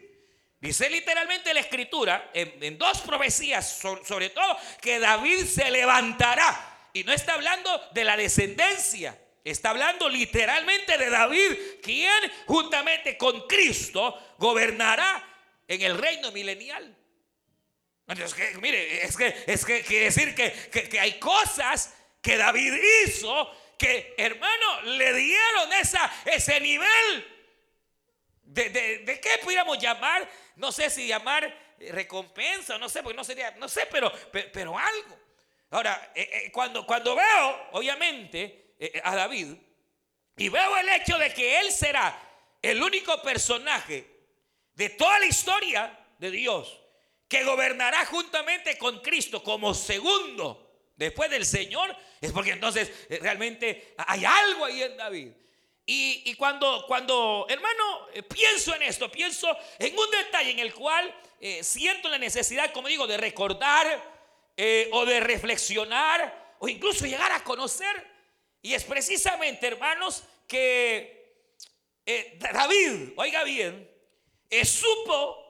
Dice 0.59 0.89
literalmente 0.89 1.53
la 1.53 1.59
escritura, 1.59 2.31
en, 2.33 2.77
dos 2.77 3.01
profecías, 3.01 3.79
sobre 4.03 4.29
todo, 4.29 4.57
que 4.81 4.97
David 4.97 5.45
se 5.45 5.69
levantará. 5.69 6.89
Y 6.93 7.03
no 7.03 7.13
está 7.13 7.33
hablando 7.35 7.69
de 7.91 8.03
la 8.03 8.17
descendencia, 8.17 9.19
está 9.43 9.69
hablando 9.69 10.09
literalmente 10.09 10.97
de 10.97 11.09
David, 11.11 11.51
quien 11.83 12.31
juntamente 12.47 13.17
con 13.17 13.45
Cristo 13.45 14.35
gobernará 14.39 15.23
en 15.67 15.81
el 15.81 15.97
reino 15.97 16.31
milenial. 16.31 16.95
Que, 18.07 18.57
mire, 18.61 19.05
es 19.05 19.17
que, 19.17 19.35
es 19.45 19.65
que 19.65 19.81
quiere 19.81 20.05
decir 20.05 20.33
que, 20.33 20.99
hay 20.99 21.19
cosas 21.19 21.93
que 22.21 22.37
David 22.37 22.73
hizo 23.05 23.51
que, 23.77 24.15
hermano, 24.17 24.81
le 24.83 25.13
dieron 25.13 25.73
esa, 25.73 26.11
ese 26.25 26.59
nivel 26.59 27.33
de, 28.43 28.69
de 28.69 29.19
qué 29.21 29.29
pudiéramos 29.43 29.77
llamar 29.77 30.27
no 30.57 30.71
sé 30.71 30.89
si 30.89 31.07
llamar 31.07 31.45
eh, 31.79 31.91
recompensa, 31.91 32.77
no 32.77 32.89
sé, 32.89 33.01
porque 33.01 33.15
no 33.15 33.23
sería, 33.23 33.51
no 33.51 33.69
sé, 33.69 33.87
pero, 33.89 34.11
pero, 34.31 34.77
algo. 34.77 35.17
Ahora, 35.69 36.11
eh, 36.15 36.29
eh, 36.33 36.51
cuando, 36.51 36.85
cuando 36.85 37.15
veo, 37.15 37.67
obviamente, 37.73 38.73
a 39.03 39.15
David, 39.15 39.55
y 40.35 40.49
veo 40.49 40.77
el 40.77 40.89
hecho 40.89 41.17
de 41.17 41.33
que 41.33 41.59
él 41.59 41.71
será 41.71 42.19
el 42.61 42.81
único 42.81 43.21
personaje 43.21 44.07
de 44.73 44.89
toda 44.89 45.19
la 45.19 45.25
historia 45.25 46.05
de 46.19 46.31
Dios 46.31 46.79
que 47.27 47.43
gobernará 47.43 48.05
juntamente 48.05 48.77
con 48.77 48.99
Cristo 49.01 49.43
como 49.43 49.73
segundo 49.73 50.91
después 50.95 51.29
del 51.29 51.45
Señor, 51.45 51.95
es 52.21 52.31
porque 52.31 52.51
entonces 52.51 52.91
realmente 53.21 53.95
hay 53.97 54.25
algo 54.25 54.65
ahí 54.65 54.83
en 54.83 54.97
David. 54.97 55.31
Y, 55.89 56.35
cuando, 56.35 56.83
cuando, 56.85 57.45
hermano, 57.47 58.09
eh, 58.13 58.21
pienso 58.21 58.75
en 58.75 58.81
esto, 58.81 59.09
pienso 59.09 59.47
en 59.79 59.97
un 59.97 60.11
detalle 60.11 60.51
en 60.51 60.59
el 60.59 60.73
cual 60.73 61.15
eh, 61.39 61.63
siento 61.63 62.09
la 62.09 62.17
necesidad, 62.17 62.73
como 62.73 62.89
digo, 62.89 63.07
de 63.07 63.15
recordar 63.15 64.03
eh, 64.57 64.89
o 64.91 65.05
de 65.05 65.21
reflexionar 65.21 66.55
o 66.59 66.67
incluso 66.67 67.05
llegar 67.05 67.31
a 67.31 67.41
conocer. 67.41 68.05
Y 68.61 68.73
es 68.73 68.83
precisamente, 68.83 69.65
hermanos, 69.65 70.25
que 70.45 71.15
David, 72.51 73.13
oiga 73.15 73.45
bien, 73.45 73.89
supo 74.65 75.41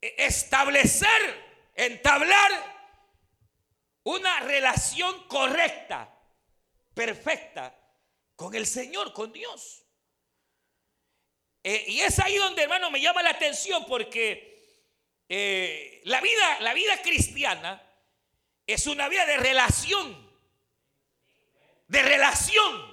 establecer, 0.00 1.44
entablar 1.74 2.71
una 4.04 4.40
relación 4.40 5.26
correcta, 5.28 6.12
perfecta 6.94 7.76
con 8.36 8.54
el 8.54 8.66
Señor, 8.66 9.12
con 9.12 9.32
Dios. 9.32 9.84
Eh, 11.64 11.84
y 11.88 12.00
es 12.00 12.18
ahí 12.18 12.36
donde, 12.36 12.62
hermano, 12.62 12.90
me 12.90 13.00
llama 13.00 13.22
la 13.22 13.30
atención 13.30 13.86
porque 13.86 14.52
eh, 15.28 16.00
la, 16.04 16.20
vida, 16.20 16.60
la 16.60 16.74
vida 16.74 17.00
cristiana 17.02 17.80
es 18.66 18.86
una 18.86 19.08
vida 19.08 19.24
de 19.26 19.36
relación. 19.36 20.32
De 21.86 22.02
relación. 22.02 22.92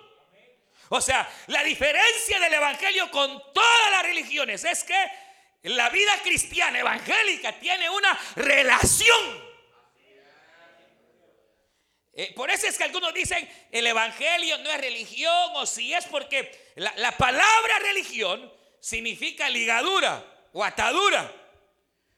O 0.89 1.01
sea, 1.01 1.27
la 1.47 1.63
diferencia 1.63 2.39
del 2.39 2.53
Evangelio 2.53 3.09
con 3.11 3.41
todas 3.53 3.91
las 3.91 4.03
religiones 4.03 4.63
es 4.63 4.83
que 4.83 5.11
la 5.63 5.89
vida 5.89 6.11
cristiana 6.23 6.79
evangélica 6.79 7.59
tiene 7.59 7.89
una 7.89 8.17
relación 8.35 9.48
eh, 12.13 12.33
por 12.35 12.49
eso 12.49 12.67
es 12.67 12.77
que 12.77 12.83
algunos 12.83 13.13
dicen 13.13 13.49
el 13.71 13.87
Evangelio 13.87 14.57
no 14.59 14.69
es 14.69 14.81
religión 14.81 15.51
o 15.55 15.65
si 15.65 15.93
es 15.93 16.05
porque 16.05 16.71
la, 16.75 17.11
palabra 17.17 17.79
religión 17.79 18.51
significa 18.79 19.49
ligadura 19.49 20.25
o 20.53 20.63
atadura. 20.63 21.31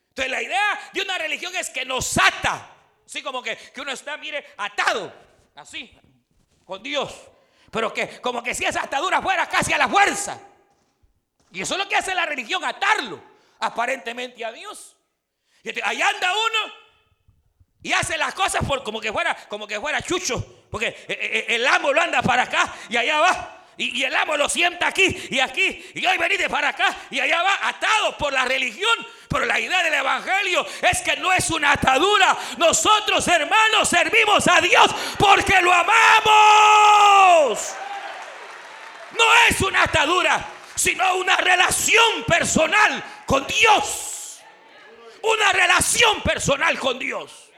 Entonces 0.09 0.31
la 0.31 0.41
idea 0.41 0.89
de 0.93 1.01
una 1.01 1.17
religión 1.17 1.55
es 1.55 1.69
que 1.69 1.85
nos 1.85 2.17
ata. 2.17 2.75
Así 3.05 3.21
como 3.21 3.43
que, 3.43 3.57
que 3.57 3.81
uno 3.81 3.91
está, 3.91 4.17
mire, 4.17 4.45
atado. 4.57 5.13
Así, 5.55 5.91
con 6.65 6.81
Dios. 6.81 7.13
Pero 7.69 7.93
que 7.93 8.21
como 8.21 8.41
que 8.41 8.53
si 8.53 8.65
esa 8.65 8.83
atadura 8.83 9.21
fuera 9.21 9.47
casi 9.47 9.73
a 9.73 9.77
la 9.77 9.87
fuerza. 9.87 10.39
Y 11.51 11.61
eso 11.61 11.73
es 11.73 11.77
lo 11.77 11.89
que 11.89 11.95
hace 11.95 12.15
la 12.15 12.25
religión, 12.25 12.63
atarlo 12.63 13.21
aparentemente 13.61 14.43
a 14.43 14.51
Dios. 14.51 14.97
Y 15.63 15.69
ahí 15.81 16.01
anda 16.01 16.33
uno 16.33 16.73
y 17.83 17.93
hace 17.93 18.17
las 18.17 18.33
cosas 18.33 18.63
por 18.65 18.83
como 18.83 19.01
que 19.01 19.11
fuera, 19.11 19.35
como 19.47 19.67
que 19.67 19.79
fuera 19.79 20.01
chucho. 20.01 20.65
Porque 20.69 20.87
eh, 20.87 21.05
eh, 21.07 21.17
eh, 21.19 21.45
el 21.55 21.65
amo 21.67 21.91
lo 21.91 22.01
anda 22.01 22.21
para 22.21 22.43
acá 22.43 22.73
y 22.89 22.97
allá 22.97 23.19
va. 23.19 23.57
Y, 23.77 24.03
el 24.03 24.15
amo 24.15 24.37
lo 24.37 24.47
sienta 24.47 24.87
aquí 24.87 25.27
y 25.31 25.39
aquí. 25.39 25.91
Y 25.95 26.05
hoy 26.05 26.17
venite 26.17 26.47
para 26.49 26.69
acá 26.69 26.95
y 27.09 27.19
allá 27.19 27.41
va, 27.41 27.67
atado 27.67 28.15
por 28.17 28.31
la 28.31 28.45
religión. 28.45 29.07
Pero 29.27 29.45
la 29.45 29.59
idea 29.59 29.81
del 29.81 29.95
Evangelio 29.95 30.65
es 30.81 31.01
que 31.01 31.15
no 31.17 31.33
es 31.33 31.49
una 31.49 31.71
atadura. 31.71 32.37
Nosotros, 32.57 33.27
hermanos, 33.27 33.89
servimos 33.89 34.47
a 34.47 34.61
Dios 34.61 34.91
porque 35.17 35.59
lo 35.61 35.73
amamos. 35.73 37.59
No 39.17 39.25
es 39.49 39.59
una 39.61 39.83
atadura, 39.83 40.45
sino 40.75 41.15
una 41.15 41.37
relación 41.37 42.23
personal 42.27 43.03
con 43.25 43.47
Dios. 43.47 44.39
Una 45.23 45.51
relación 45.51 46.21
personal 46.21 46.77
con 46.77 46.99
Dios. 46.99 47.50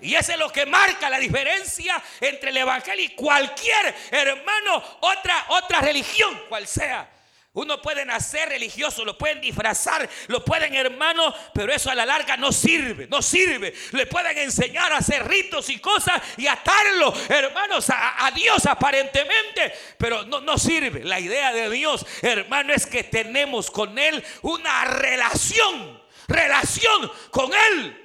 Y 0.00 0.14
eso 0.14 0.32
es 0.32 0.38
lo 0.38 0.50
que 0.50 0.66
marca 0.66 1.08
la 1.08 1.18
diferencia 1.18 2.02
entre 2.20 2.50
el 2.50 2.56
Evangelio 2.56 3.04
y 3.04 3.14
cualquier 3.14 3.94
hermano, 4.10 4.82
otra, 5.00 5.46
otra 5.48 5.80
religión, 5.80 6.42
cual 6.48 6.66
sea. 6.66 7.10
Uno 7.54 7.80
puede 7.80 8.04
nacer 8.04 8.48
religioso, 8.48 9.04
lo 9.04 9.16
pueden 9.16 9.40
disfrazar, 9.40 10.08
lo 10.26 10.44
pueden 10.44 10.74
hermano, 10.74 11.32
pero 11.54 11.72
eso 11.72 11.88
a 11.88 11.94
la 11.94 12.04
larga 12.04 12.36
no 12.36 12.50
sirve, 12.50 13.06
no 13.06 13.22
sirve. 13.22 13.72
Le 13.92 14.06
pueden 14.06 14.36
enseñar 14.38 14.92
a 14.92 14.96
hacer 14.96 15.24
ritos 15.28 15.70
y 15.70 15.78
cosas 15.78 16.20
y 16.36 16.48
atarlo, 16.48 17.14
hermanos, 17.28 17.90
a, 17.90 18.26
a 18.26 18.32
Dios 18.32 18.66
aparentemente, 18.66 19.72
pero 19.96 20.24
no, 20.24 20.40
no 20.40 20.58
sirve. 20.58 21.04
La 21.04 21.20
idea 21.20 21.52
de 21.52 21.70
Dios, 21.70 22.04
hermano, 22.22 22.72
es 22.72 22.86
que 22.86 23.04
tenemos 23.04 23.70
con 23.70 24.00
Él 24.00 24.24
una 24.42 24.86
relación, 24.86 26.02
relación 26.26 27.12
con 27.30 27.52
Él. 27.54 28.03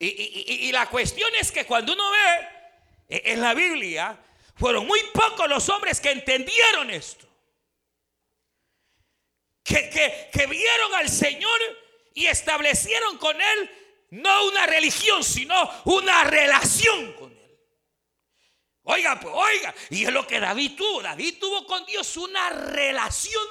Y, 0.00 0.70
la 0.70 0.88
cuestión 0.88 1.30
es 1.40 1.50
que 1.50 1.66
cuando 1.66 1.92
uno 1.92 2.10
ve 2.10 2.48
eh, 3.08 3.22
en 3.26 3.40
la 3.40 3.52
Biblia, 3.54 4.16
fueron 4.54 4.86
muy 4.86 5.02
pocos 5.12 5.48
los 5.48 5.68
hombres 5.68 6.00
que 6.00 6.10
entendieron 6.10 6.90
esto. 6.90 7.26
Que, 9.64 10.30
que, 10.32 10.46
vieron 10.46 10.94
al 10.94 11.08
Señor 11.08 11.60
y 12.14 12.26
establecieron 12.26 13.18
con 13.18 13.38
Él 13.40 13.70
no 14.10 14.46
una 14.46 14.66
religión, 14.66 15.22
sino 15.22 15.54
una 15.84 16.24
relación 16.24 17.12
con 17.14 17.32
Él. 17.32 17.58
Oiga, 18.84 19.20
pues, 19.20 19.34
oiga, 19.36 19.74
y 19.90 20.04
es 20.04 20.12
lo 20.12 20.26
que 20.26 20.40
David 20.40 20.76
tuvo. 20.76 21.02
David 21.02 21.38
tuvo 21.38 21.66
con 21.66 21.84
Dios 21.84 22.16
una 22.16 22.48
relación. 22.50 23.44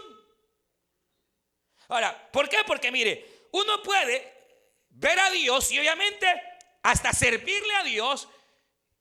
Ahora, 1.89 2.31
¿por 2.31 2.49
qué? 2.49 2.59
Porque 2.65 2.91
mire, 2.91 3.47
uno 3.51 3.83
puede 3.83 4.36
ver 4.97 5.19
a 5.19 5.29
Dios 5.31 5.71
y 5.71 5.79
obviamente 5.79 6.27
hasta 6.83 7.13
servirle 7.13 7.75
a 7.75 7.83
Dios 7.83 8.27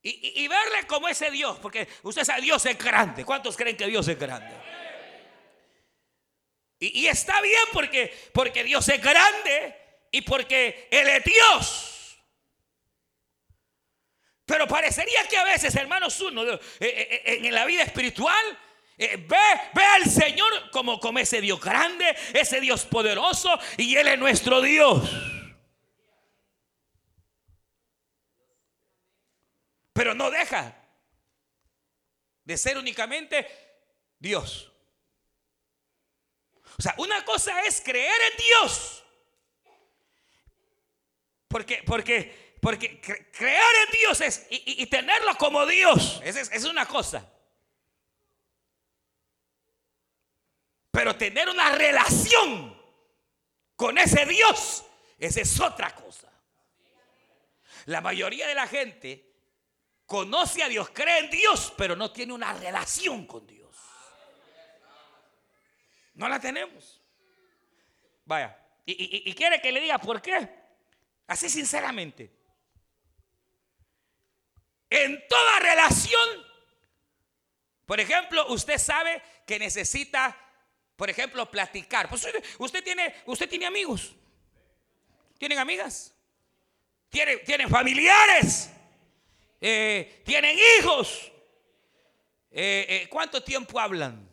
y, 0.02 0.46
verle 0.46 0.86
como 0.86 1.08
ese 1.08 1.32
Dios, 1.32 1.58
porque 1.60 1.88
usted 2.04 2.22
sabe, 2.22 2.42
Dios 2.42 2.64
es 2.64 2.78
grande. 2.78 3.24
¿Cuántos 3.24 3.56
creen 3.56 3.76
que 3.76 3.88
Dios 3.88 4.06
es 4.06 4.16
grande? 4.16 4.54
Y, 6.78 7.08
está 7.08 7.40
bien 7.40 7.64
porque, 7.72 8.14
porque 8.32 8.62
Dios 8.62 8.88
es 8.88 9.02
grande 9.02 9.76
y 10.12 10.20
porque 10.20 10.86
Él 10.92 11.08
es 11.08 11.24
Dios. 11.24 12.18
Pero 14.44 14.68
parecería 14.68 15.26
que 15.28 15.38
a 15.38 15.44
veces, 15.44 15.74
hermanos, 15.74 16.20
uno 16.20 16.44
eh, 16.44 16.60
eh, 16.78 17.22
eh, 17.24 17.40
en 17.42 17.52
la 17.52 17.64
vida 17.64 17.82
espiritual 17.82 18.58
ve, 18.96 19.16
ve 19.74 19.84
al 19.84 20.04
Señor 20.08 20.70
como, 20.70 21.00
como 21.00 21.18
ese 21.18 21.40
Dios 21.40 21.60
grande, 21.60 22.16
ese 22.32 22.60
Dios 22.60 22.84
poderoso 22.84 23.58
y 23.76 23.96
Él 23.96 24.06
es 24.06 24.18
nuestro 24.20 24.60
Dios. 24.60 25.02
Pero 29.96 30.14
no 30.14 30.30
deja 30.30 30.76
de 32.44 32.58
ser 32.58 32.76
únicamente 32.76 33.48
Dios. 34.18 34.70
O 36.78 36.82
sea, 36.82 36.94
una 36.98 37.24
cosa 37.24 37.62
es 37.62 37.80
creer 37.80 38.20
en 38.30 38.36
Dios. 38.36 39.02
Porque, 41.48 41.82
porque, 41.86 42.58
porque 42.60 43.00
creer 43.00 43.74
en 43.86 43.92
Dios 43.92 44.20
es 44.20 44.46
y, 44.50 44.84
tenerlo 44.86 45.34
como 45.38 45.64
Dios. 45.64 46.20
Es, 46.22 46.36
es 46.36 46.64
una 46.64 46.86
cosa. 46.86 47.26
Pero 50.90 51.16
tener 51.16 51.48
una 51.48 51.70
relación 51.70 52.78
con 53.76 53.96
ese 53.96 54.26
Dios, 54.26 54.84
esa 55.18 55.40
es 55.40 55.58
otra 55.58 55.94
cosa. 55.94 56.30
La 57.86 58.02
mayoría 58.02 58.46
de 58.46 58.54
la 58.54 58.66
gente 58.66 59.36
conoce 60.06 60.62
a 60.62 60.68
Dios, 60.68 60.88
cree 60.90 61.18
en 61.18 61.30
Dios, 61.30 61.72
pero 61.76 61.96
no 61.96 62.12
tiene 62.12 62.32
una 62.32 62.52
relación 62.54 63.26
con 63.26 63.46
Dios. 63.46 63.76
No 66.14 66.28
la 66.28 66.40
tenemos. 66.40 67.02
Vaya, 68.25 68.58
y, 68.84 69.32
quiere 69.34 69.60
que 69.60 69.72
le 69.72 69.80
diga 69.80 69.98
por 69.98 70.22
qué. 70.22 70.48
Así 71.26 71.50
sinceramente. 71.50 72.32
En 74.88 75.26
toda 75.28 75.58
relación, 75.58 76.46
por 77.84 77.98
ejemplo, 77.98 78.46
usted 78.48 78.78
sabe 78.78 79.20
que 79.44 79.58
necesita, 79.58 80.36
por 80.94 81.10
ejemplo, 81.10 81.50
platicar. 81.50 82.08
Pues 82.08 82.26
usted, 82.58 82.82
tiene, 82.82 83.14
usted 83.26 83.48
tiene 83.48 83.66
amigos. 83.66 84.14
¿Tienen 85.38 85.58
amigas? 85.58 86.14
¿Tienen, 87.10 87.44
tienen 87.44 87.68
familiares? 87.68 88.70
Eh, 89.60 90.22
¿Tienen 90.25 90.56
hijos? 90.78 91.32
Eh, 92.50 92.86
eh, 92.88 93.08
¿Cuánto 93.08 93.42
tiempo 93.42 93.80
hablan? 93.80 94.28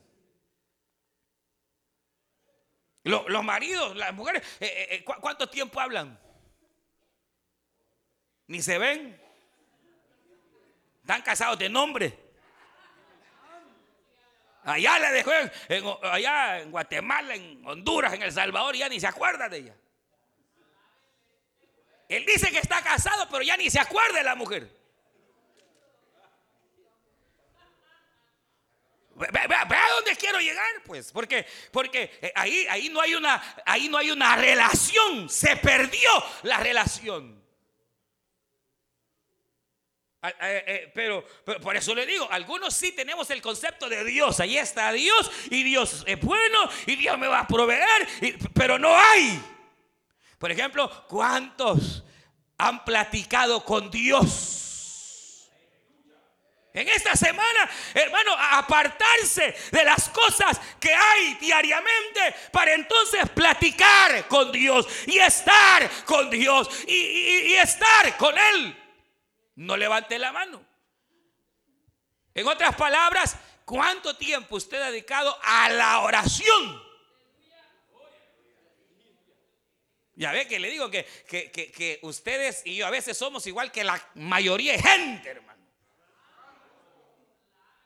Los, 3.04 3.44
maridos, 3.44 3.98
las 3.98 4.14
mujeres, 4.14 4.42
¿cuánto 5.04 5.50
tiempo 5.50 5.78
hablan? 5.82 6.18
Ni 8.48 8.62
se 8.62 8.78
ven. 8.78 9.22
Están 11.02 11.22
casados 11.22 11.60
de 11.60 11.68
nombre. 11.68 12.18
Allá 14.64 15.00
le 15.00 15.12
dejó 15.12 15.32
allá 16.04 16.62
en 16.62 16.72
Guatemala, 16.72 17.36
en 17.36 17.62
Honduras, 17.66 18.14
en 18.14 18.24
El 18.24 18.32
Salvador, 18.32 18.74
ya 18.74 18.88
ni 18.88 19.02
se 19.02 19.08
acuerda 19.08 19.50
de 19.50 19.58
ella. 19.58 19.76
Él 22.08 22.26
dice 22.26 22.52
que 22.52 22.60
está 22.60 22.82
casado, 22.82 23.28
pero 23.30 23.44
ya 23.44 23.58
ni 23.58 23.70
se 23.70 23.82
acuerda 23.82 24.20
de 24.20 24.24
la 24.24 24.36
mujer. 24.36 24.83
Vea, 29.32 29.62
a 29.62 29.94
dónde 29.96 30.16
quiero 30.16 30.40
llegar, 30.40 30.66
pues, 30.86 31.12
porque, 31.12 31.46
porque 31.72 32.12
eh, 32.22 32.32
ahí, 32.36 32.66
ahí, 32.70 32.90
no 32.90 33.00
hay 33.00 33.16
una, 33.16 33.42
ahí 33.66 33.88
no 33.88 33.98
hay 33.98 34.12
una 34.12 34.36
relación, 34.36 35.30
se 35.30 35.56
perdió 35.58 36.10
la 36.44 36.58
relación. 36.58 37.42
Ah, 40.26 40.32
eh, 40.42 40.64
eh, 40.66 40.92
pero, 40.96 41.26
por 41.62 41.76
eso 41.76 41.94
le 41.94 42.06
digo, 42.06 42.26
algunos 42.32 42.74
sí 42.74 42.94
tenemos 42.94 43.30
el 43.30 43.42
concepto 43.42 43.90
de 43.90 44.06
Dios. 44.06 44.40
Ahí 44.40 44.58
está 44.58 44.92
Dios 44.94 45.30
y 45.50 45.64
Dios 45.64 46.04
es 46.08 46.20
bueno 46.22 46.70
y 46.86 46.96
Dios 46.96 47.18
me 47.20 47.28
va 47.28 47.42
a 47.42 47.48
proveer, 47.48 48.08
pero 48.54 48.80
no 48.80 48.98
hay. 48.98 49.44
Por 50.38 50.50
ejemplo, 50.50 51.06
¿cuántos 51.10 52.06
han 52.58 52.86
platicado 52.86 53.66
con 53.66 53.92
Dios? 53.92 54.63
En 56.74 56.90
esta 56.90 57.16
semana, 57.16 57.70
hermano, 57.94 58.36
apartarse 58.36 59.56
de 59.72 59.84
las 59.84 60.10
cosas 60.10 60.60
que 60.80 60.94
hay 60.94 61.36
diariamente 61.36 62.36
para 62.52 62.74
entonces 62.74 63.30
platicar 63.30 64.28
con 64.28 64.52
Dios 64.52 64.88
y 65.06 65.20
estar 65.20 65.90
con 66.06 66.32
Dios 66.32 66.68
y 66.88 67.54
estar 67.54 68.18
con 68.18 68.36
Él. 68.36 68.76
No 69.56 69.78
levante 69.78 70.18
la 70.18 70.32
mano. 70.32 70.66
En 72.34 72.48
otras 72.48 72.76
palabras, 72.76 73.38
¿cuánto 73.66 74.16
tiempo 74.18 74.56
usted 74.56 74.82
ha 74.82 74.90
dedicado 74.90 75.38
a 75.44 75.70
la 75.70 76.00
oración? 76.00 76.84
Ya 80.16 80.32
ve 80.32 80.48
que 80.48 80.60
le 80.60 80.70
digo 80.70 80.90
que, 80.92 81.06
que, 81.28 82.00
ustedes 82.04 82.62
y 82.66 82.76
yo 82.76 82.86
a 82.86 82.92
veces 82.92 83.18
somos 83.18 83.46
igual 83.48 83.72
que 83.72 83.84
la 83.84 84.00
mayoría 84.16 84.74
de 84.74 84.80
gente, 84.80 85.30
hermano. 85.30 85.53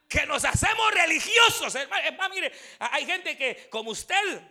Que 0.08 0.26
nos 0.26 0.46
hacemos 0.46 0.92
religiosos, 0.94 1.76
hermano. 1.76 2.34
Mire, 2.34 2.52
hay 2.80 3.06
gente 3.06 3.38
que, 3.38 3.70
como 3.70 3.92
usted, 3.92 4.42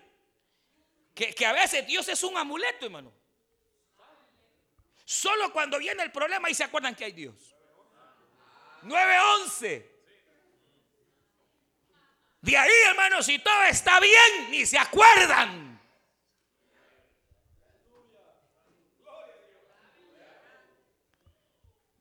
que, 1.14 1.34
que 1.34 1.46
a 1.46 1.52
veces 1.52 1.86
Dios 1.86 2.08
es 2.08 2.22
un 2.22 2.36
amuleto, 2.36 2.86
hermano. 2.86 3.12
Solo 5.04 5.52
cuando 5.52 5.78
viene 5.78 6.02
el 6.02 6.12
problema 6.12 6.50
y 6.50 6.54
se 6.54 6.64
acuerdan 6.64 6.94
que 6.94 7.04
hay 7.04 7.12
Dios. 7.12 7.54
9-11 8.82 9.86
De 12.40 12.56
ahí, 12.56 12.70
hermanos, 12.88 13.26
si 13.26 13.38
todo 13.38 13.62
está 13.64 13.98
bien, 14.00 14.50
ni 14.50 14.66
se 14.66 14.78
acuerdan. 14.78 15.80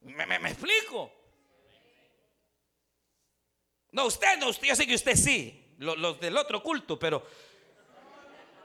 ¿Me, 0.01 0.49
explico? 0.49 1.11
No, 3.95 4.08
usted 4.08 4.38
no, 4.39 4.49
usted, 4.49 4.67
yo 4.67 4.75
sé 4.75 4.86
que 4.86 4.93
usted 4.93 5.15
sí, 5.15 5.73
los, 5.77 6.19
del 6.19 6.36
otro 6.36 6.62
culto, 6.62 6.99
pero, 6.99 7.25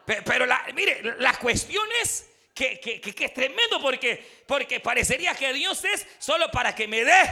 pero, 0.04 0.44
la, 0.44 0.66
mire, 0.74 1.02
la 1.20 1.38
cuestión 1.38 1.86
es 2.02 2.28
que, 2.52 3.00
es 3.16 3.32
tremendo 3.32 3.80
porque, 3.80 4.42
porque 4.44 4.80
parecería 4.80 5.32
que 5.36 5.52
Dios 5.52 5.84
es 5.84 6.04
solo 6.18 6.50
para 6.50 6.74
que 6.74 6.88
me 6.88 7.04
dé, 7.04 7.22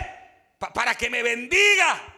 para 0.73 0.95
que 0.95 1.11
me 1.11 1.25
bendiga. 1.25 2.15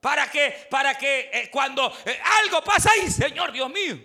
Para 0.00 0.28
que, 0.30 0.66
para 0.68 0.96
que 0.98 1.30
eh, 1.32 1.50
cuando 1.50 1.92
eh, 2.04 2.20
algo 2.42 2.62
pasa 2.62 2.90
ahí, 2.92 3.08
Señor 3.08 3.52
Dios 3.52 3.70
mío. 3.70 3.98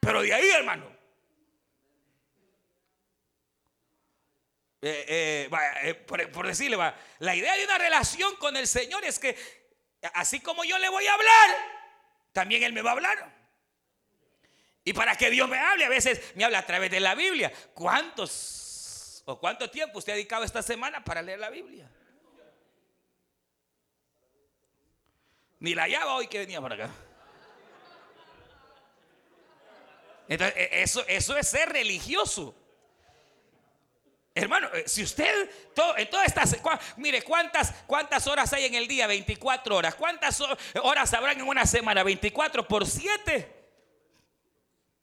Pero 0.00 0.22
de 0.22 0.32
ahí, 0.34 0.48
hermano. 0.50 0.95
Eh, 4.88 6.04
por, 6.06 6.30
por, 6.30 6.46
decirle, 6.46 6.76
la 7.18 7.34
idea 7.34 7.56
de 7.56 7.64
una 7.64 7.78
relación 7.78 8.36
con 8.36 8.56
el 8.56 8.66
Señor 8.66 9.04
es 9.04 9.18
que 9.18 9.36
así 10.14 10.40
como 10.40 10.64
yo 10.64 10.78
le 10.78 10.88
voy 10.88 11.06
a 11.06 11.14
hablar, 11.14 11.50
también 12.32 12.62
Él 12.62 12.72
me 12.72 12.82
va 12.82 12.90
a 12.90 12.92
hablar. 12.92 13.36
Y 14.84 14.92
para 14.92 15.16
que 15.16 15.30
Dios 15.30 15.48
me 15.48 15.58
hable, 15.58 15.84
a 15.84 15.88
veces 15.88 16.20
me 16.36 16.44
habla 16.44 16.58
a 16.58 16.66
través 16.66 16.90
de 16.90 17.00
la 17.00 17.14
Biblia. 17.14 17.52
¿Cuántos 17.74 19.22
o 19.26 19.40
cuánto 19.40 19.68
tiempo 19.68 19.98
usted 19.98 20.12
ha 20.12 20.16
dedicado 20.16 20.44
esta 20.44 20.62
semana 20.62 21.02
para 21.02 21.22
leer 21.22 21.40
la 21.40 21.50
Biblia? 21.50 21.90
Ni 25.58 25.74
la 25.74 25.88
llave 25.88 26.10
hoy 26.10 26.28
que 26.28 26.38
venía 26.38 26.60
para 26.60 26.74
acá. 26.76 26.90
Entonces, 30.28 30.56
e, 30.56 30.82
eso, 30.82 31.04
eso 31.08 31.36
es 31.36 31.48
ser 31.48 31.70
religioso. 31.70 32.54
Hermano, 34.36 34.68
eh, 34.74 34.84
si 34.86 35.02
usted, 35.02 35.48
en 35.96 36.10
todas 36.10 36.26
estas, 36.26 36.58
mire, 36.98 37.22
¿cuántas, 37.22 37.72
¿cuántas 37.86 38.26
horas 38.26 38.52
hay 38.52 38.66
en 38.66 38.74
el 38.74 38.86
día? 38.86 39.06
24 39.06 39.74
horas. 39.74 39.94
¿Cuántas 39.94 40.42
horas 40.82 41.14
habrán 41.14 41.40
en 41.40 41.48
una 41.48 41.64
semana? 41.64 42.02
24 42.02 42.68
por 42.68 42.86
7. 42.86 43.54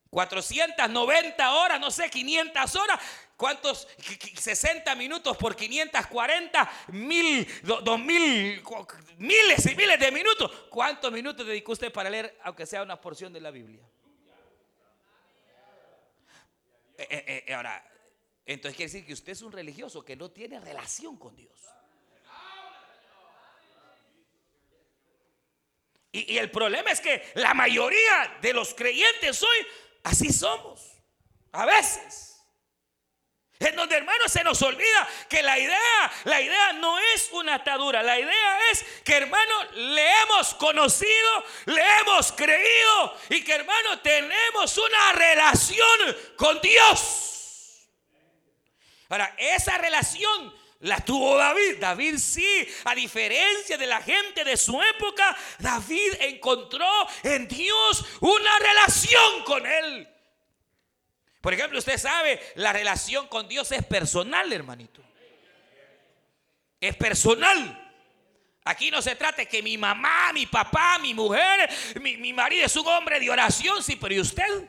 490 0.08 1.52
horas, 1.52 1.80
no 1.80 1.90
sé, 1.90 2.08
500 2.08 2.76
horas. 2.76 3.00
¿Cuántos? 3.36 3.88
60 4.38 4.94
minutos 4.94 5.36
por 5.36 5.56
540, 5.56 6.70
mil, 6.92 7.44
dos 7.64 7.98
mil, 7.98 8.62
miles 9.18 9.66
y 9.66 9.74
miles 9.74 9.98
de 9.98 10.12
minutos. 10.12 10.48
¿Cuántos 10.70 11.10
minutos 11.10 11.44
dedicó 11.44 11.72
usted 11.72 11.92
para 11.92 12.08
leer, 12.08 12.38
aunque 12.44 12.66
sea 12.66 12.84
una 12.84 13.00
porción 13.00 13.32
de 13.32 13.40
la 13.40 13.50
Biblia? 13.50 13.82
Eh, 16.96 17.42
eh, 17.48 17.52
ahora, 17.52 17.84
entonces 18.46 18.76
quiere 18.76 18.92
decir 18.92 19.06
que 19.06 19.12
usted 19.12 19.32
es 19.32 19.42
un 19.42 19.52
religioso 19.52 20.04
que 20.04 20.16
no 20.16 20.30
tiene 20.30 20.60
relación 20.60 21.16
con 21.16 21.34
Dios. 21.36 21.58
Y, 26.12 26.38
el 26.38 26.48
problema 26.48 26.92
es 26.92 27.00
que 27.00 27.32
la 27.34 27.54
mayoría 27.54 28.38
de 28.40 28.52
los 28.52 28.72
creyentes 28.72 29.42
hoy 29.42 29.66
Así 30.04 30.32
somos. 30.32 30.80
A 31.52 31.66
veces. 31.66 32.30
En 33.58 33.74
donde 33.76 33.96
hermanos 33.96 34.30
se 34.30 34.44
nos 34.44 34.60
olvida 34.62 35.08
que 35.28 35.42
la 35.42 35.58
idea, 35.58 36.12
la 36.24 36.40
idea 36.40 36.72
no 36.74 36.98
es 36.98 37.30
una 37.32 37.54
atadura, 37.54 38.02
la 38.02 38.18
idea 38.18 38.70
es 38.70 38.84
que 39.04 39.16
hermano 39.16 39.64
le 39.72 40.20
hemos 40.22 40.54
conocido, 40.54 41.44
le 41.66 41.82
hemos 42.00 42.32
creído 42.32 43.16
y 43.30 43.42
que 43.42 43.54
hermano 43.54 44.00
tenemos 44.00 44.76
una 44.76 45.12
relación 45.12 46.16
con 46.36 46.60
Dios. 46.60 47.33
Ahora, 49.08 49.34
esa 49.38 49.78
relación 49.78 50.54
la 50.80 51.00
tuvo 51.00 51.36
David. 51.36 51.76
David 51.80 52.18
sí, 52.18 52.68
a 52.84 52.94
diferencia 52.94 53.76
de 53.76 53.86
la 53.86 54.00
gente 54.02 54.44
de 54.44 54.56
su 54.56 54.80
época, 54.80 55.36
David 55.58 56.14
encontró 56.20 56.88
en 57.22 57.48
Dios 57.48 58.04
una 58.20 58.58
relación 58.58 59.44
con 59.44 59.66
él. 59.66 60.08
Por 61.40 61.52
ejemplo, 61.52 61.78
usted 61.78 61.98
sabe, 61.98 62.40
la 62.54 62.72
relación 62.72 63.28
con 63.28 63.48
Dios 63.48 63.70
es 63.72 63.84
personal, 63.84 64.50
hermanito. 64.52 65.02
Es 66.80 66.96
personal. 66.96 67.80
Aquí 68.64 68.90
no 68.90 69.02
se 69.02 69.14
trata 69.14 69.44
que 69.44 69.62
mi 69.62 69.76
mamá, 69.76 70.32
mi 70.32 70.46
papá, 70.46 70.98
mi 70.98 71.12
mujer, 71.12 71.68
mi, 72.00 72.16
mi 72.16 72.32
marido 72.32 72.64
es 72.64 72.76
un 72.76 72.86
hombre 72.86 73.20
de 73.20 73.30
oración, 73.30 73.82
sí, 73.82 73.96
pero 73.96 74.14
¿y 74.14 74.20
usted? 74.20 74.68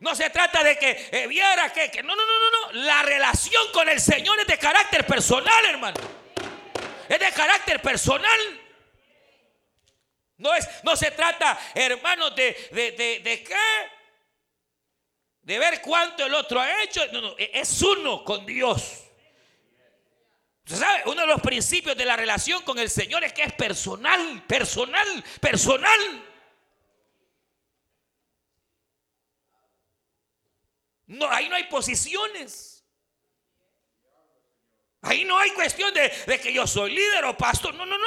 No 0.00 0.14
se 0.14 0.30
trata 0.30 0.62
de 0.62 0.78
que 0.78 1.08
eh, 1.10 1.26
viera 1.26 1.72
que, 1.72 1.90
que, 1.90 2.02
no, 2.02 2.14
no, 2.14 2.22
no, 2.24 2.50
no, 2.50 2.50
no. 2.50 2.84
La 2.84 3.02
relación 3.02 3.72
con 3.72 3.88
el 3.88 4.00
Señor 4.00 4.38
es 4.38 4.46
de 4.46 4.58
carácter 4.58 5.04
personal, 5.04 5.64
hermano. 5.64 5.98
Es 7.08 7.18
de 7.18 7.32
carácter 7.32 7.82
personal. 7.82 8.60
No, 10.36 10.54
es, 10.54 10.68
no 10.84 10.94
se 10.94 11.10
trata, 11.10 11.58
hermano, 11.74 12.30
de, 12.30 12.68
de, 12.70 12.92
de, 12.92 13.20
de 13.20 13.42
qué. 13.42 13.56
De 15.42 15.58
ver 15.58 15.80
cuánto 15.80 16.24
el 16.26 16.34
otro 16.34 16.60
ha 16.60 16.82
hecho. 16.84 17.04
No, 17.10 17.20
no, 17.20 17.34
e, 17.36 17.50
es 17.54 17.82
uno 17.82 18.24
con 18.24 18.46
Dios. 18.46 19.04
¿Usted 20.64 20.76
sabe? 20.76 21.02
Uno 21.06 21.22
de 21.22 21.26
los 21.26 21.40
principios 21.40 21.96
de 21.96 22.04
la 22.04 22.14
relación 22.14 22.62
con 22.62 22.78
el 22.78 22.90
Señor 22.90 23.24
es 23.24 23.32
que 23.32 23.42
es 23.42 23.52
personal, 23.54 24.44
personal, 24.46 25.24
personal. 25.40 26.27
No, 31.08 31.28
ahí 31.28 31.48
no 31.48 31.56
hay 31.56 31.64
posiciones. 31.64 32.84
Ahí 35.00 35.24
no 35.24 35.38
hay 35.38 35.50
cuestión 35.50 35.92
de, 35.94 36.40
que 36.40 36.52
yo 36.52 36.66
soy 36.66 36.92
líder 36.92 37.24
o 37.24 37.36
pastor. 37.36 37.74
No, 37.74 37.86
no, 37.86 37.96
no. 37.96 38.06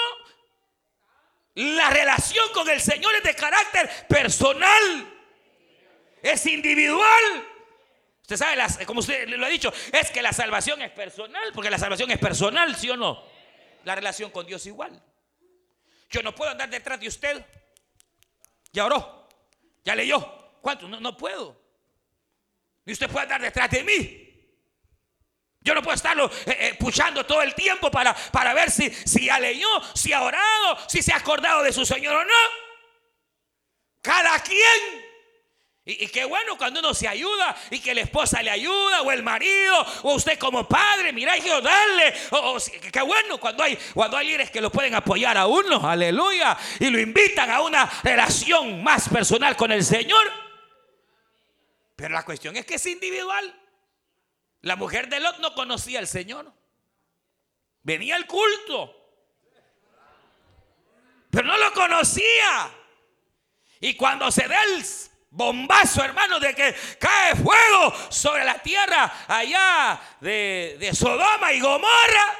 La 1.55 1.89
relación 1.89 2.45
con 2.53 2.69
el 2.69 2.79
Señor 2.79 3.15
es 3.15 3.23
de 3.23 3.35
carácter 3.35 3.89
personal. 4.07 5.19
Es 6.21 6.45
individual. 6.45 7.47
Usted 8.21 8.37
sabe, 8.37 8.85
como 8.85 8.99
usted 8.99 9.27
lo 9.27 9.45
ha 9.45 9.49
dicho, 9.49 9.73
es 9.91 10.11
que 10.11 10.21
la 10.21 10.31
salvación 10.31 10.81
es 10.81 10.91
personal, 10.91 11.51
porque 11.53 11.71
la 11.71 11.79
salvación 11.79 12.11
es 12.11 12.19
personal, 12.19 12.75
¿sí 12.75 12.89
o 12.89 12.95
no? 12.95 13.23
La 13.83 13.95
relación 13.95 14.29
con 14.29 14.45
Dios 14.45 14.65
igual. 14.67 15.03
Yo 16.09 16.21
no 16.21 16.35
puedo 16.35 16.51
andar 16.51 16.69
detrás 16.69 16.99
de 16.99 17.07
usted. 17.07 17.45
Ya 18.71 18.85
oró, 18.85 19.27
ya 19.83 19.95
leyó. 19.95 20.59
¿Cuánto? 20.61 20.87
No, 20.87 20.99
no 20.99 21.17
puedo. 21.17 21.60
Ni 22.85 22.93
usted 22.93 23.09
puede 23.09 23.23
andar 23.23 23.41
detrás 23.41 23.69
de 23.69 23.83
mí. 23.83 24.27
Yo 25.63 25.75
no 25.75 25.83
puedo 25.83 25.95
estarlo 25.95 26.25
eh, 26.45 26.57
eh, 26.59 26.75
puchando 26.79 27.23
todo 27.23 27.41
el 27.43 27.53
tiempo 27.53 27.91
para, 27.91 28.15
para 28.15 28.53
ver 28.53 28.71
si, 28.71 28.89
si 28.89 29.25
ya 29.25 29.39
leyó, 29.39 29.67
si 29.93 30.11
ha 30.11 30.23
orado, 30.23 30.77
si 30.87 31.03
se 31.03 31.13
ha 31.13 31.17
acordado 31.17 31.61
de 31.61 31.71
su 31.71 31.85
Señor 31.85 32.15
o 32.15 32.25
no. 32.25 32.33
Cada 34.01 34.39
quien. 34.39 35.11
Y, 35.85 36.05
y, 36.05 36.07
qué 36.09 36.25
bueno 36.25 36.57
cuando 36.57 36.79
uno 36.79 36.93
se 36.93 37.07
ayuda 37.07 37.55
y 37.71 37.79
que 37.79 37.93
la 37.93 38.01
esposa 38.01 38.41
le 38.41 38.51
ayuda 38.51 39.01
o 39.01 39.11
el 39.11 39.23
marido 39.23 39.85
o 40.03 40.13
usted 40.13 40.37
como 40.37 40.67
padre, 40.67 41.11
mira, 41.11 41.35
que 41.39 41.49
darle. 41.49 42.13
Qué 42.91 43.01
bueno 43.01 43.39
cuando 43.39 43.63
hay, 43.63 43.77
cuando 43.93 44.17
hay 44.17 44.27
líderes 44.27 44.51
que 44.51 44.61
lo 44.61 44.71
pueden 44.71 44.95
apoyar 44.95 45.37
a 45.37 45.47
uno, 45.47 45.87
aleluya, 45.87 46.57
y 46.79 46.89
lo 46.89 46.99
invitan 46.99 47.49
a 47.49 47.61
una 47.61 47.85
relación 48.03 48.83
más 48.83 49.09
personal 49.09 49.55
con 49.55 49.71
el 49.71 49.83
Señor. 49.83 50.40
Pero 52.01 52.15
la 52.15 52.25
cuestión 52.25 52.57
es 52.57 52.65
que 52.65 52.75
es 52.75 52.85
individual. 52.87 53.55
La 54.61 54.75
mujer 54.75 55.07
de 55.07 55.19
Lot 55.19 55.37
no 55.37 55.53
conocía 55.53 55.99
al 55.99 56.07
Señor. 56.07 56.51
Venía 57.83 58.15
al 58.15 58.25
culto. 58.25 58.97
Pero 61.29 61.47
no 61.47 61.55
lo 61.59 61.71
conocía. 61.73 62.71
Y 63.79 63.95
cuando 63.95 64.31
se 64.31 64.47
da 64.47 64.63
el 64.63 64.83
bombazo, 65.29 66.03
hermano, 66.03 66.39
de 66.39 66.55
que 66.55 66.75
cae 66.99 67.35
fuego 67.35 67.93
sobre 68.09 68.45
la 68.45 68.57
tierra 68.57 69.25
allá 69.27 70.01
de, 70.21 70.77
de 70.79 70.95
Sodoma 70.95 71.53
y 71.53 71.59
Gomorra, 71.59 72.39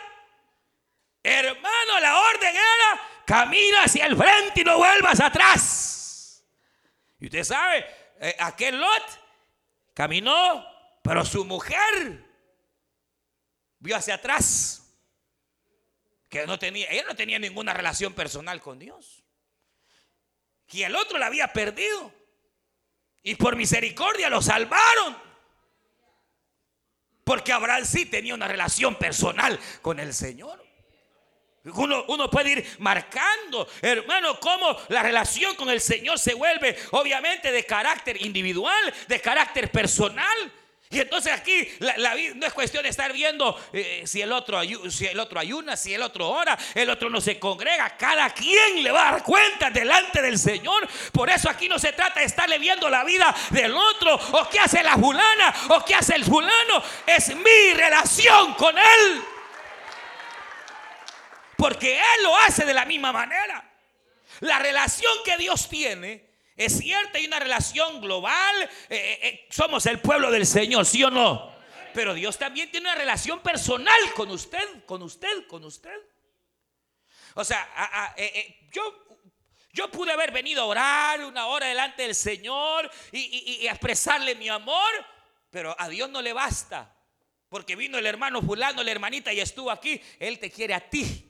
hermano, 1.22 2.00
la 2.00 2.20
orden 2.20 2.56
era, 2.56 3.02
camina 3.28 3.84
hacia 3.84 4.08
el 4.08 4.18
frente 4.18 4.62
y 4.62 4.64
no 4.64 4.78
vuelvas 4.78 5.20
atrás. 5.20 6.44
Y 7.20 7.26
usted 7.26 7.44
sabe, 7.44 7.86
eh, 8.20 8.36
aquel 8.40 8.82
Lot 8.82 9.21
Caminó, 9.94 10.66
pero 11.04 11.26
su 11.26 11.46
mujer 11.46 12.26
vio 13.80 13.96
hacia 13.96 14.16
atrás. 14.16 14.78
Que 16.30 16.48
no 16.48 16.58
tenía, 16.58 16.88
ella 16.90 17.04
no 17.08 17.16
tenía 17.16 17.40
ninguna 17.40 17.74
relación 17.74 18.14
personal 18.14 18.62
con 18.62 18.80
Dios. 18.80 19.24
Y 20.70 20.84
el 20.84 20.96
otro 20.96 21.18
la 21.18 21.26
había 21.26 21.52
perdido. 21.52 22.14
Y 23.22 23.36
por 23.36 23.56
misericordia 23.56 24.30
lo 24.30 24.42
salvaron. 24.42 25.18
Porque 27.26 27.52
Abraham 27.52 27.86
sí 27.86 28.06
tenía 28.06 28.34
una 28.34 28.48
relación 28.48 28.96
personal 28.96 29.60
con 29.82 30.00
el 30.00 30.14
Señor. 30.14 30.71
Uno, 31.64 32.30
puede 32.32 32.52
ir 32.54 32.76
marcando, 32.80 33.68
hermano, 33.84 34.40
cómo 34.40 34.76
la 34.90 35.04
relación 35.04 35.56
con 35.56 35.70
el 35.70 35.80
Señor 35.80 36.18
se 36.18 36.34
vuelve 36.34 36.76
obviamente 36.92 37.52
de 37.52 37.64
carácter 37.66 38.20
individual, 38.20 38.94
de 39.08 39.22
carácter 39.22 39.72
personal. 39.72 40.52
Y 40.90 41.00
entonces 41.00 41.32
aquí 41.32 41.70
la, 41.80 41.96
la, 41.98 42.16
no 42.36 42.48
es 42.48 42.54
cuestión 42.54 42.84
de 42.84 42.90
estar 42.90 43.14
viendo 43.14 43.58
eh, 43.72 44.04
si, 44.06 44.22
el 44.22 44.32
otro, 44.32 44.60
si 44.90 45.06
el 45.06 45.20
otro 45.20 45.40
ayuna, 45.40 45.78
si 45.78 45.94
el 45.94 46.02
otro 46.02 46.28
ora, 46.30 46.58
el 46.74 46.90
otro 46.90 47.12
no 47.12 47.22
se 47.22 47.40
congrega. 47.40 47.96
Cada 47.96 48.30
quien 48.32 48.82
le 48.84 48.92
va 48.92 49.08
a 49.08 49.12
dar 49.14 49.24
cuenta 49.24 49.70
delante 49.70 50.22
del 50.22 50.40
Señor. 50.40 50.86
Por 51.14 51.30
eso 51.30 51.48
aquí 51.48 51.70
no 51.70 51.78
se 51.78 51.94
trata 51.94 52.20
de 52.22 52.26
estarle 52.26 52.58
viendo 52.58 52.90
la 52.90 53.04
vida 53.04 53.34
del 53.52 53.74
otro, 53.74 54.16
o 54.16 54.50
qué 54.50 54.60
hace 54.60 54.84
la 54.84 54.98
fulana, 54.98 55.54
o 55.70 55.86
qué 55.86 55.94
hace 55.94 56.16
el 56.16 56.26
fulano. 56.26 56.84
Es 57.06 57.34
mi 57.36 57.74
relación 57.76 58.56
con 58.56 58.76
Él 58.78 59.24
porque 61.62 61.96
Él 61.96 62.24
lo 62.24 62.36
hace 62.38 62.66
de 62.66 62.74
la 62.74 62.86
misma 62.86 63.12
manera. 63.12 63.64
La 64.40 64.58
relación 64.58 65.12
que 65.24 65.38
Dios 65.38 65.70
tiene 65.70 66.28
es 66.58 66.80
cierta 66.80 67.20
y 67.20 67.28
una 67.28 67.38
relación 67.38 68.02
global. 68.02 68.64
Eh, 68.64 68.68
eh, 68.90 69.20
eh, 69.22 69.48
somos 69.52 69.86
el 69.86 70.00
pueblo 70.00 70.32
del 70.32 70.48
Señor, 70.48 70.88
¿sí 70.88 71.04
o 71.04 71.12
no? 71.12 71.56
Pero 71.94 72.16
Dios 72.16 72.40
también 72.40 72.72
tiene 72.72 72.90
una 72.90 72.98
relación 72.98 73.42
personal 73.42 74.00
con 74.16 74.32
usted, 74.32 74.84
con 74.88 75.04
usted, 75.04 75.46
con 75.46 75.64
usted. 75.64 75.96
O 77.36 77.44
sea, 77.46 78.16
yo 78.72 79.06
yo 79.72 79.92
pude 79.92 80.12
haber 80.12 80.32
venido 80.32 80.64
a 80.64 80.66
orar 80.66 81.24
una 81.24 81.46
hora 81.46 81.68
delante 81.68 82.02
del 82.02 82.16
Señor 82.16 82.90
y, 83.12 83.20
y, 83.20 83.62
y, 83.62 83.68
expresarle 83.68 84.34
mi 84.34 84.50
amor, 84.50 84.90
pero 85.52 85.76
a 85.78 85.88
Dios 85.90 86.10
no 86.10 86.24
le 86.24 86.34
basta. 86.34 86.92
Porque 87.50 87.76
vino 87.76 88.00
el 88.00 88.08
hermano 88.08 88.42
fulano, 88.42 88.82
la 88.82 88.90
hermanita 88.90 89.32
y 89.32 89.40
estuvo 89.40 89.70
aquí. 89.70 90.02
Él 90.18 90.40
te 90.40 90.50
quiere 90.50 90.74
a 90.74 90.90
ti 90.90 91.28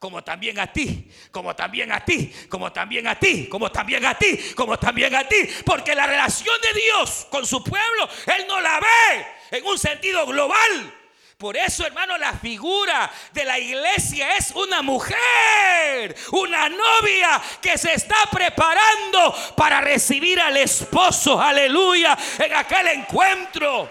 como 0.00 0.24
también 0.24 0.58
a 0.58 0.72
ti, 0.72 1.10
como 1.30 1.54
también 1.54 1.92
a 1.92 2.02
ti, 2.02 2.32
como 2.48 2.72
también 2.72 3.06
a 3.06 3.18
ti, 3.18 3.46
como 3.48 3.70
también 3.70 4.06
a 4.06 4.14
ti, 4.16 4.52
como 4.56 4.78
también 4.78 5.14
a 5.14 5.28
ti. 5.28 5.36
Porque 5.64 5.94
la 5.94 6.06
relación 6.06 6.56
de 6.62 6.80
Dios 6.80 7.26
con 7.30 7.46
su 7.46 7.62
pueblo, 7.62 8.08
Él 8.38 8.46
no 8.48 8.60
la 8.60 8.80
ve 8.80 9.26
en 9.58 9.66
un 9.66 9.78
sentido 9.78 10.26
global. 10.26 10.94
Por 11.36 11.56
eso, 11.56 11.86
hermano, 11.86 12.18
la 12.18 12.34
figura 12.34 13.10
de 13.32 13.44
la 13.44 13.58
iglesia 13.58 14.36
es 14.36 14.50
una 14.52 14.82
mujer, 14.82 16.14
una 16.32 16.68
novia 16.68 17.40
que 17.62 17.78
se 17.78 17.94
está 17.94 18.26
preparando 18.30 19.34
para 19.56 19.80
recibir 19.80 20.38
al 20.38 20.56
esposo, 20.58 21.40
aleluya, 21.40 22.16
en 22.38 22.54
aquel 22.54 22.88
encuentro. 22.88 23.90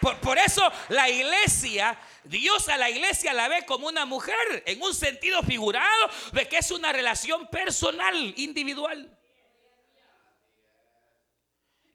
Por, 0.00 0.18
por 0.18 0.38
eso 0.38 0.70
la 0.90 1.08
iglesia 1.08 1.96
Dios 2.24 2.68
a 2.68 2.76
la 2.76 2.88
iglesia 2.88 3.32
la 3.32 3.48
ve 3.48 3.64
como 3.66 3.88
una 3.88 4.06
mujer 4.06 4.62
en 4.66 4.80
un 4.82 4.94
sentido 4.94 5.42
figurado 5.42 6.10
de 6.32 6.48
que 6.48 6.58
es 6.58 6.70
una 6.70 6.92
relación 6.92 7.48
personal, 7.48 8.14
individual. 8.36 9.18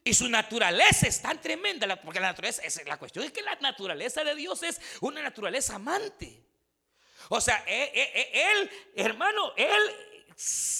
Y 0.04 0.14
su 0.14 0.28
naturaleza 0.28 1.06
es 1.06 1.20
tan 1.20 1.40
tremenda, 1.40 2.00
porque 2.00 2.20
la 2.20 2.28
naturaleza, 2.28 2.62
la 2.86 2.98
cuestión 2.98 3.24
es 3.24 3.32
que 3.32 3.42
la 3.42 3.54
naturaleza 3.56 4.24
de 4.24 4.34
Dios 4.34 4.62
es 4.62 4.80
una 5.00 5.22
naturaleza 5.22 5.74
amante. 5.74 6.42
O 7.30 7.40
sea, 7.40 7.62
él, 7.66 7.90
e, 7.92 8.02
e, 8.14 8.52
él 8.52 8.70
hermano, 8.96 9.52
él, 9.56 10.32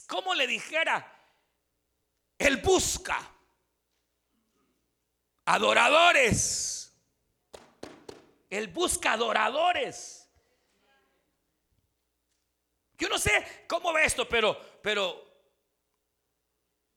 como 0.07 0.35
le 0.35 0.47
dijera, 0.47 1.15
él 2.39 2.59
busca 2.59 3.19
adoradores 5.45 6.78
él 8.51 8.69
busca 8.69 9.13
adoradores. 9.13 10.29
Yo 12.97 13.09
no 13.09 13.19
sé 13.19 13.65
cómo 13.69 13.93
ve 13.93 14.05
esto, 14.05 14.29
pero, 14.29 14.59
pero, 14.83 15.25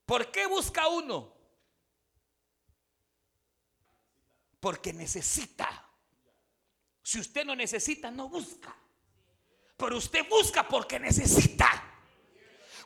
¿por 0.05 0.31
qué 0.31 0.47
busca 0.47 0.87
uno? 0.87 1.35
Porque 4.59 4.93
necesita. 4.93 5.87
Si 7.03 7.19
usted 7.19 7.45
no 7.45 7.55
necesita, 7.55 8.09
no 8.09 8.29
busca. 8.29 8.75
Pero 9.77 9.97
usted 9.97 10.27
busca 10.27 10.67
porque 10.67 10.99
necesita. 10.99 11.90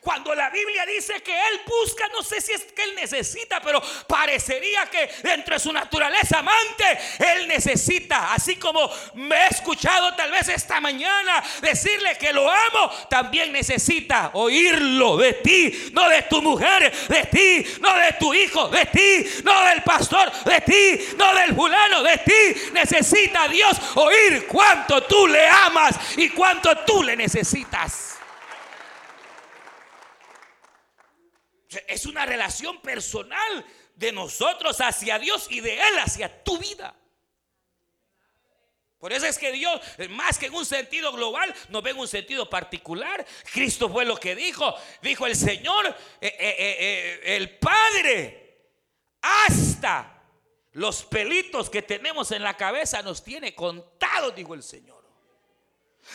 Cuando 0.00 0.34
la 0.34 0.50
Biblia 0.50 0.86
dice 0.86 1.22
que 1.22 1.32
Él 1.32 1.60
busca, 1.66 2.08
no 2.08 2.22
sé 2.22 2.40
si 2.40 2.52
es 2.52 2.64
que 2.64 2.82
Él 2.82 2.94
necesita, 2.94 3.60
pero 3.60 3.82
parecería 4.06 4.86
que 4.86 5.10
dentro 5.22 5.54
de 5.54 5.60
su 5.60 5.72
naturaleza 5.72 6.38
amante, 6.38 6.98
Él 7.18 7.48
necesita, 7.48 8.32
así 8.32 8.56
como 8.56 8.90
me 9.14 9.36
he 9.36 9.48
escuchado 9.48 10.14
tal 10.14 10.30
vez 10.30 10.48
esta 10.48 10.80
mañana 10.80 11.42
decirle 11.60 12.16
que 12.18 12.32
lo 12.32 12.48
amo, 12.48 12.90
también 13.10 13.52
necesita 13.52 14.30
oírlo 14.34 15.16
de 15.16 15.34
ti, 15.34 15.90
no 15.92 16.08
de 16.08 16.22
tu 16.22 16.42
mujer, 16.42 16.92
de 17.08 17.24
ti, 17.24 17.66
no 17.80 17.94
de 17.94 18.12
tu 18.12 18.32
hijo, 18.32 18.68
de 18.68 18.86
ti, 18.86 19.42
no 19.44 19.64
del 19.64 19.82
pastor, 19.82 20.30
de 20.44 20.60
ti, 20.60 21.14
no 21.16 21.34
del 21.34 21.54
fulano, 21.54 22.02
de 22.02 22.18
ti. 22.18 22.70
Necesita 22.72 23.48
Dios 23.48 23.76
oír 23.94 24.46
cuánto 24.46 25.02
tú 25.04 25.26
le 25.26 25.48
amas 25.48 25.96
y 26.16 26.28
cuánto 26.30 26.76
tú 26.78 27.02
le 27.02 27.16
necesitas. 27.16 28.15
Es 31.86 32.06
una 32.06 32.26
relación 32.26 32.80
personal 32.80 33.64
de 33.94 34.12
nosotros 34.12 34.80
hacia 34.80 35.18
Dios 35.18 35.46
y 35.50 35.60
de 35.60 35.74
Él 35.74 35.98
hacia 35.98 36.42
tu 36.44 36.58
vida. 36.58 36.94
Por 38.98 39.12
eso 39.12 39.26
es 39.26 39.38
que 39.38 39.52
Dios, 39.52 39.80
más 40.10 40.38
que 40.38 40.46
en 40.46 40.54
un 40.54 40.64
sentido 40.64 41.12
global, 41.12 41.54
nos 41.68 41.82
ve 41.82 41.90
en 41.90 41.98
un 41.98 42.08
sentido 42.08 42.48
particular. 42.48 43.24
Cristo 43.52 43.88
fue 43.90 44.04
lo 44.04 44.16
que 44.16 44.34
dijo. 44.34 44.74
Dijo 45.02 45.26
el 45.26 45.36
Señor, 45.36 45.86
eh, 46.20 46.34
eh, 46.38 46.56
eh, 46.58 47.36
el 47.36 47.58
Padre, 47.58 48.70
hasta 49.20 50.22
los 50.72 51.04
pelitos 51.04 51.70
que 51.70 51.82
tenemos 51.82 52.30
en 52.32 52.42
la 52.42 52.56
cabeza 52.56 53.02
nos 53.02 53.22
tiene 53.22 53.54
contados, 53.54 54.34
dijo 54.34 54.54
el 54.54 54.62
Señor. 54.62 55.04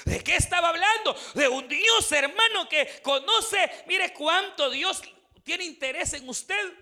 ¿De 0.05 0.23
qué 0.23 0.35
estaba 0.35 0.69
hablando? 0.69 1.15
De 1.33 1.47
un 1.47 1.67
Dios, 1.67 2.11
hermano, 2.11 2.67
que 2.67 3.01
conoce, 3.03 3.83
mire 3.87 4.13
cuánto 4.13 4.69
Dios 4.69 5.01
tiene 5.51 5.65
interés 5.65 6.13
en 6.13 6.29
usted. 6.29 6.73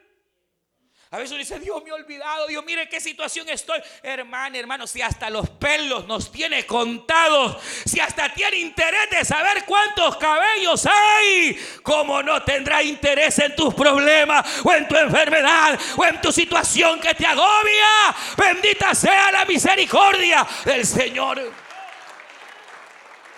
A 1.09 1.17
veces 1.17 1.39
dice, 1.39 1.59
Dios 1.59 1.83
me 1.83 1.89
ha 1.89 1.95
olvidado, 1.95 2.45
Dios 2.45 2.63
mire 2.63 2.87
qué 2.87 3.01
situación 3.01 3.49
estoy. 3.49 3.81
Hermano, 4.03 4.59
hermano, 4.59 4.85
si 4.85 5.01
hasta 5.01 5.27
los 5.31 5.49
pelos 5.49 6.05
nos 6.05 6.31
tiene 6.31 6.67
contados, 6.67 7.57
si 7.83 7.99
hasta 7.99 8.31
tiene 8.31 8.57
interés 8.57 9.09
de 9.09 9.25
saber 9.25 9.65
cuántos 9.65 10.17
cabellos 10.17 10.85
hay, 10.85 11.59
¿cómo 11.81 12.21
no 12.21 12.43
tendrá 12.43 12.83
interés 12.83 13.39
en 13.39 13.55
tus 13.55 13.73
problemas 13.73 14.45
o 14.63 14.71
en 14.71 14.87
tu 14.87 14.95
enfermedad 14.95 15.79
o 15.97 16.05
en 16.05 16.21
tu 16.21 16.31
situación 16.31 16.99
que 16.99 17.15
te 17.15 17.25
agobia? 17.25 18.15
Bendita 18.37 18.93
sea 18.93 19.31
la 19.31 19.45
misericordia 19.45 20.47
del 20.63 20.85
Señor. 20.85 21.39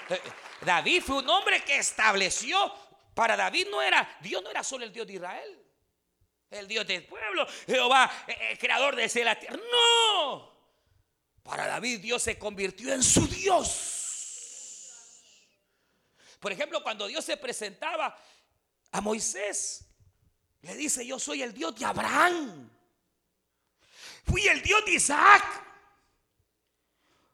Eh, 0.09 0.21
David 0.59 1.01
fue 1.01 1.19
un 1.19 1.29
hombre 1.29 1.63
que 1.63 1.77
estableció 1.77 2.90
para 3.21 3.37
David 3.37 3.67
no 3.69 3.83
era, 3.83 4.17
Dios 4.19 4.41
no 4.41 4.49
era 4.49 4.63
solo 4.63 4.83
el 4.83 4.91
Dios 4.91 5.05
de 5.05 5.13
Israel, 5.13 5.63
el 6.49 6.67
Dios 6.67 6.87
del 6.87 7.05
pueblo, 7.05 7.45
Jehová, 7.67 8.11
el 8.25 8.33
eh, 8.33 8.53
eh, 8.53 8.57
creador 8.57 8.95
de 8.95 9.23
la 9.23 9.39
tierra. 9.39 9.57
No, 9.57 10.51
para 11.43 11.67
David 11.67 11.99
Dios 11.99 12.23
se 12.23 12.39
convirtió 12.39 12.91
en 12.91 13.03
su 13.03 13.27
Dios. 13.27 15.21
Por 16.39 16.51
ejemplo, 16.51 16.81
cuando 16.81 17.05
Dios 17.05 17.23
se 17.23 17.37
presentaba 17.37 18.19
a 18.91 19.01
Moisés, 19.01 19.85
le 20.63 20.73
dice, 20.73 21.05
yo 21.05 21.19
soy 21.19 21.43
el 21.43 21.53
Dios 21.53 21.75
de 21.75 21.85
Abraham. 21.85 22.71
Fui 24.25 24.47
el 24.47 24.63
Dios 24.63 24.83
de 24.83 24.93
Isaac. 24.93 25.63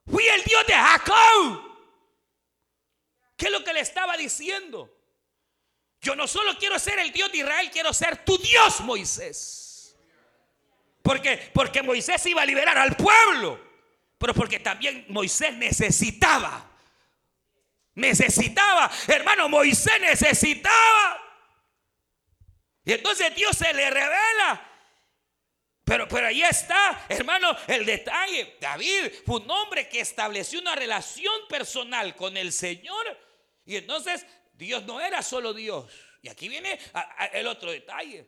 Fui 0.06 0.28
el 0.28 0.44
Dios 0.44 0.68
de 0.68 0.74
Jacob. 0.74 1.62
¿Qué 3.38 3.46
es 3.46 3.52
lo 3.54 3.64
que 3.64 3.72
le 3.72 3.80
estaba 3.80 4.18
diciendo? 4.18 4.97
Yo 6.02 6.16
no 6.16 6.28
solo 6.28 6.58
quiero 6.58 6.78
ser 6.80 7.00
el 7.00 7.12
Dios 7.12 7.32
de 7.32 7.40
Israel, 7.40 7.70
quiero 7.72 7.94
ser 7.94 8.24
tu 8.24 8.38
Dios, 8.38 8.82
Moisés. 8.82 9.58
Porque, 11.02 11.82
Moisés 11.84 12.26
iba 12.26 12.42
a 12.42 12.46
liberar 12.46 12.78
al 12.78 12.96
pueblo, 12.98 13.60
pero 14.18 14.34
porque 14.34 14.60
también 14.60 15.06
Moisés 15.08 15.54
necesitaba. 15.54 16.70
Necesitaba, 17.96 18.92
hermano, 19.08 19.48
Moisés 19.48 20.00
necesitaba. 20.02 21.24
Y 22.84 22.94
entonces 22.94 23.34
Dios 23.36 23.56
se 23.58 23.74
le 23.74 23.90
revela. 23.90 24.64
Pero, 25.86 26.08
pero 26.10 26.28
ahí 26.28 26.44
está, 26.44 27.06
hermano, 27.08 27.56
el 27.68 27.86
detalle. 27.86 28.58
David 28.60 29.12
fue 29.26 29.40
un 29.40 29.50
hombre 29.50 29.88
que 29.88 30.02
estableció 30.02 30.60
una 30.60 30.76
relación 30.76 31.34
personal 31.48 32.16
con 32.16 32.36
el 32.36 32.52
Señor. 32.52 33.18
Y 33.66 33.78
entonces 33.78 34.26
Dios 34.58 34.84
no 34.86 35.00
era 35.00 35.22
solo 35.22 35.54
Dios. 35.54 35.86
Y 36.22 36.30
aquí 36.30 36.50
viene 36.50 36.80
el 37.32 37.48
otro 37.48 37.72
detalle. 37.72 38.28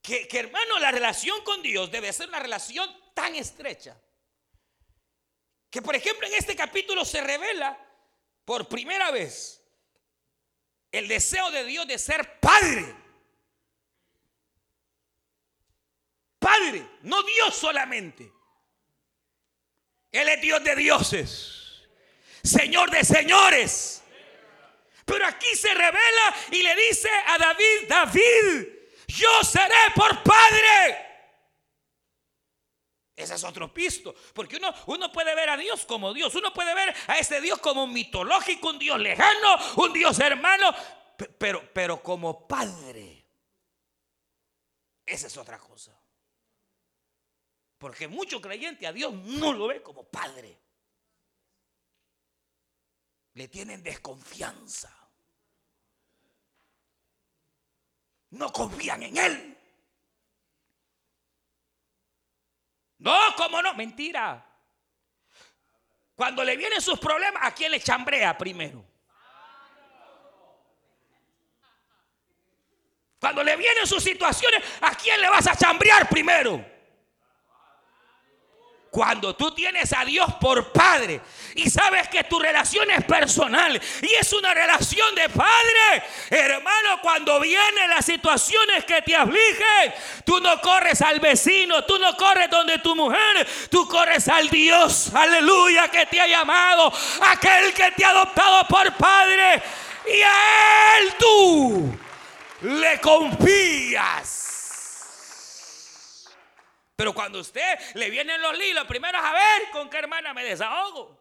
Que, 0.00 0.28
hermano, 0.32 0.78
la 0.78 0.90
relación 0.90 1.42
con 1.44 1.62
Dios 1.62 1.90
debe 1.90 2.12
ser 2.12 2.28
una 2.28 2.38
relación 2.38 2.88
tan 3.12 3.34
estrecha. 3.34 4.00
Que 5.68 5.82
por 5.82 5.96
ejemplo 5.96 6.26
en 6.28 6.34
este 6.34 6.54
capítulo 6.54 7.04
se 7.04 7.20
revela 7.20 7.76
por 8.44 8.68
primera 8.68 9.10
vez 9.10 9.60
el 10.92 11.08
deseo 11.08 11.50
de 11.50 11.64
Dios 11.64 11.88
de 11.88 11.98
ser 11.98 12.38
padre. 12.38 12.94
Padre, 16.38 16.86
no 17.02 17.22
Dios 17.24 17.56
solamente. 17.56 18.30
Él 20.12 20.28
es 20.28 20.40
Dios 20.40 20.62
de 20.62 20.76
dioses, 20.76 21.82
Señor 22.44 22.90
de 22.92 23.02
señores. 23.02 24.03
Pero 25.04 25.26
aquí 25.26 25.54
se 25.54 25.72
revela 25.74 26.34
y 26.50 26.62
le 26.62 26.74
dice 26.76 27.08
a 27.26 27.38
David, 27.38 27.88
David, 27.88 28.68
yo 29.08 29.44
seré 29.44 29.92
por 29.94 30.22
padre. 30.22 31.04
Ese 33.14 33.34
es 33.34 33.44
otro 33.44 33.72
pisto. 33.72 34.14
Porque 34.32 34.56
uno, 34.56 34.74
uno 34.86 35.12
puede 35.12 35.34
ver 35.34 35.50
a 35.50 35.56
Dios 35.56 35.84
como 35.84 36.12
Dios. 36.12 36.34
Uno 36.34 36.52
puede 36.52 36.74
ver 36.74 36.94
a 37.06 37.18
ese 37.18 37.40
Dios 37.40 37.58
como 37.60 37.86
mitológico, 37.86 38.70
un 38.70 38.78
Dios 38.78 38.98
lejano, 38.98 39.56
un 39.76 39.92
Dios 39.92 40.18
hermano. 40.18 40.74
Pero, 41.38 41.70
pero 41.72 42.02
como 42.02 42.48
padre. 42.48 43.24
Esa 45.06 45.26
es 45.26 45.36
otra 45.36 45.58
cosa. 45.58 45.92
Porque 47.78 48.08
mucho 48.08 48.40
creyente 48.40 48.86
a 48.86 48.92
Dios 48.92 49.12
no 49.12 49.52
lo 49.52 49.66
ve 49.66 49.82
como 49.82 50.04
padre 50.04 50.63
le 53.34 53.48
tienen 53.48 53.82
desconfianza. 53.82 54.90
No 58.30 58.52
confían 58.52 59.02
en 59.02 59.16
Él. 59.16 59.58
No, 62.98 63.18
¿cómo 63.36 63.60
no? 63.60 63.74
Mentira. 63.74 64.44
Cuando 66.14 66.44
le 66.44 66.56
vienen 66.56 66.80
sus 66.80 66.98
problemas, 66.98 67.42
¿a 67.44 67.52
quién 67.52 67.72
le 67.72 67.80
chambrea 67.80 68.38
primero? 68.38 68.84
Cuando 73.18 73.42
le 73.42 73.56
vienen 73.56 73.86
sus 73.86 74.02
situaciones, 74.02 74.62
¿a 74.80 74.94
quién 74.94 75.20
le 75.20 75.28
vas 75.28 75.46
a 75.46 75.56
chambrear 75.56 76.08
primero? 76.08 76.73
Cuando 78.94 79.34
tú 79.34 79.50
tienes 79.50 79.92
a 79.92 80.04
Dios 80.04 80.34
por 80.34 80.70
Padre 80.70 81.20
y 81.56 81.68
sabes 81.68 82.06
que 82.06 82.22
tu 82.22 82.38
relación 82.38 82.88
es 82.92 83.04
personal 83.04 83.82
y 84.00 84.14
es 84.14 84.32
una 84.32 84.54
relación 84.54 85.12
de 85.16 85.28
Padre, 85.30 86.04
hermano, 86.30 87.00
cuando 87.02 87.40
vienen 87.40 87.90
las 87.90 88.06
situaciones 88.06 88.84
que 88.84 89.02
te 89.02 89.16
afligen, 89.16 89.92
tú 90.24 90.38
no 90.38 90.60
corres 90.60 91.02
al 91.02 91.18
vecino, 91.18 91.84
tú 91.84 91.98
no 91.98 92.16
corres 92.16 92.48
donde 92.48 92.78
tu 92.78 92.94
mujer, 92.94 93.44
tú 93.68 93.88
corres 93.88 94.28
al 94.28 94.48
Dios, 94.48 95.10
aleluya, 95.12 95.88
que 95.88 96.06
te 96.06 96.20
ha 96.20 96.28
llamado, 96.28 96.92
aquel 97.32 97.74
que 97.74 97.90
te 97.96 98.04
ha 98.04 98.10
adoptado 98.10 98.68
por 98.68 98.94
Padre 98.94 99.60
y 100.06 100.22
a 100.22 100.98
Él 101.00 101.14
tú 101.18 101.98
le 102.60 103.00
confías. 103.00 104.53
Pero 106.96 107.12
cuando 107.12 107.40
usted 107.40 107.78
le 107.94 108.08
vienen 108.08 108.40
los 108.40 108.56
lilos, 108.56 108.86
primero 108.86 109.18
a 109.18 109.32
ver 109.32 109.70
con 109.72 109.90
qué 109.90 109.98
hermana 109.98 110.32
me 110.32 110.44
desahogo. 110.44 111.20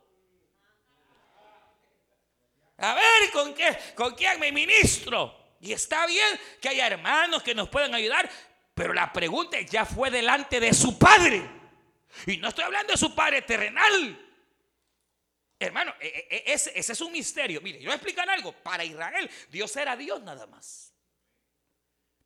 A 2.77 2.93
ver 2.93 3.31
con 3.31 3.53
qué, 3.53 3.77
con 3.95 4.13
quién 4.13 4.39
me 4.39 4.51
ministro. 4.51 5.55
Y 5.61 5.73
está 5.73 6.05
bien 6.05 6.39
que 6.61 6.69
haya 6.69 6.87
hermanos 6.87 7.41
que 7.41 7.55
nos 7.55 7.69
puedan 7.69 7.95
ayudar, 7.95 8.29
pero 8.73 8.93
la 8.93 9.11
pregunta 9.11 9.59
ya 9.61 9.85
fue 9.85 10.11
delante 10.11 10.59
de 10.59 10.73
su 10.73 10.99
padre. 10.99 11.49
Y 12.27 12.37
no 12.37 12.49
estoy 12.49 12.65
hablando 12.65 12.91
de 12.91 12.97
su 12.97 13.15
padre 13.15 13.41
terrenal. 13.41 14.19
Hermano, 15.57 15.95
e, 15.99 16.07
e, 16.07 16.35
e, 16.35 16.53
ese, 16.53 16.77
ese 16.77 16.93
es 16.93 17.01
un 17.01 17.11
misterio. 17.11 17.61
Mire, 17.61 17.79
yo 17.79 17.85
voy 17.85 17.93
a 17.93 17.95
explicar 17.95 18.29
algo. 18.29 18.51
Para 18.51 18.83
Israel, 18.83 19.29
Dios 19.49 19.75
era 19.75 19.95
Dios 19.95 20.21
nada 20.21 20.45
más 20.45 20.93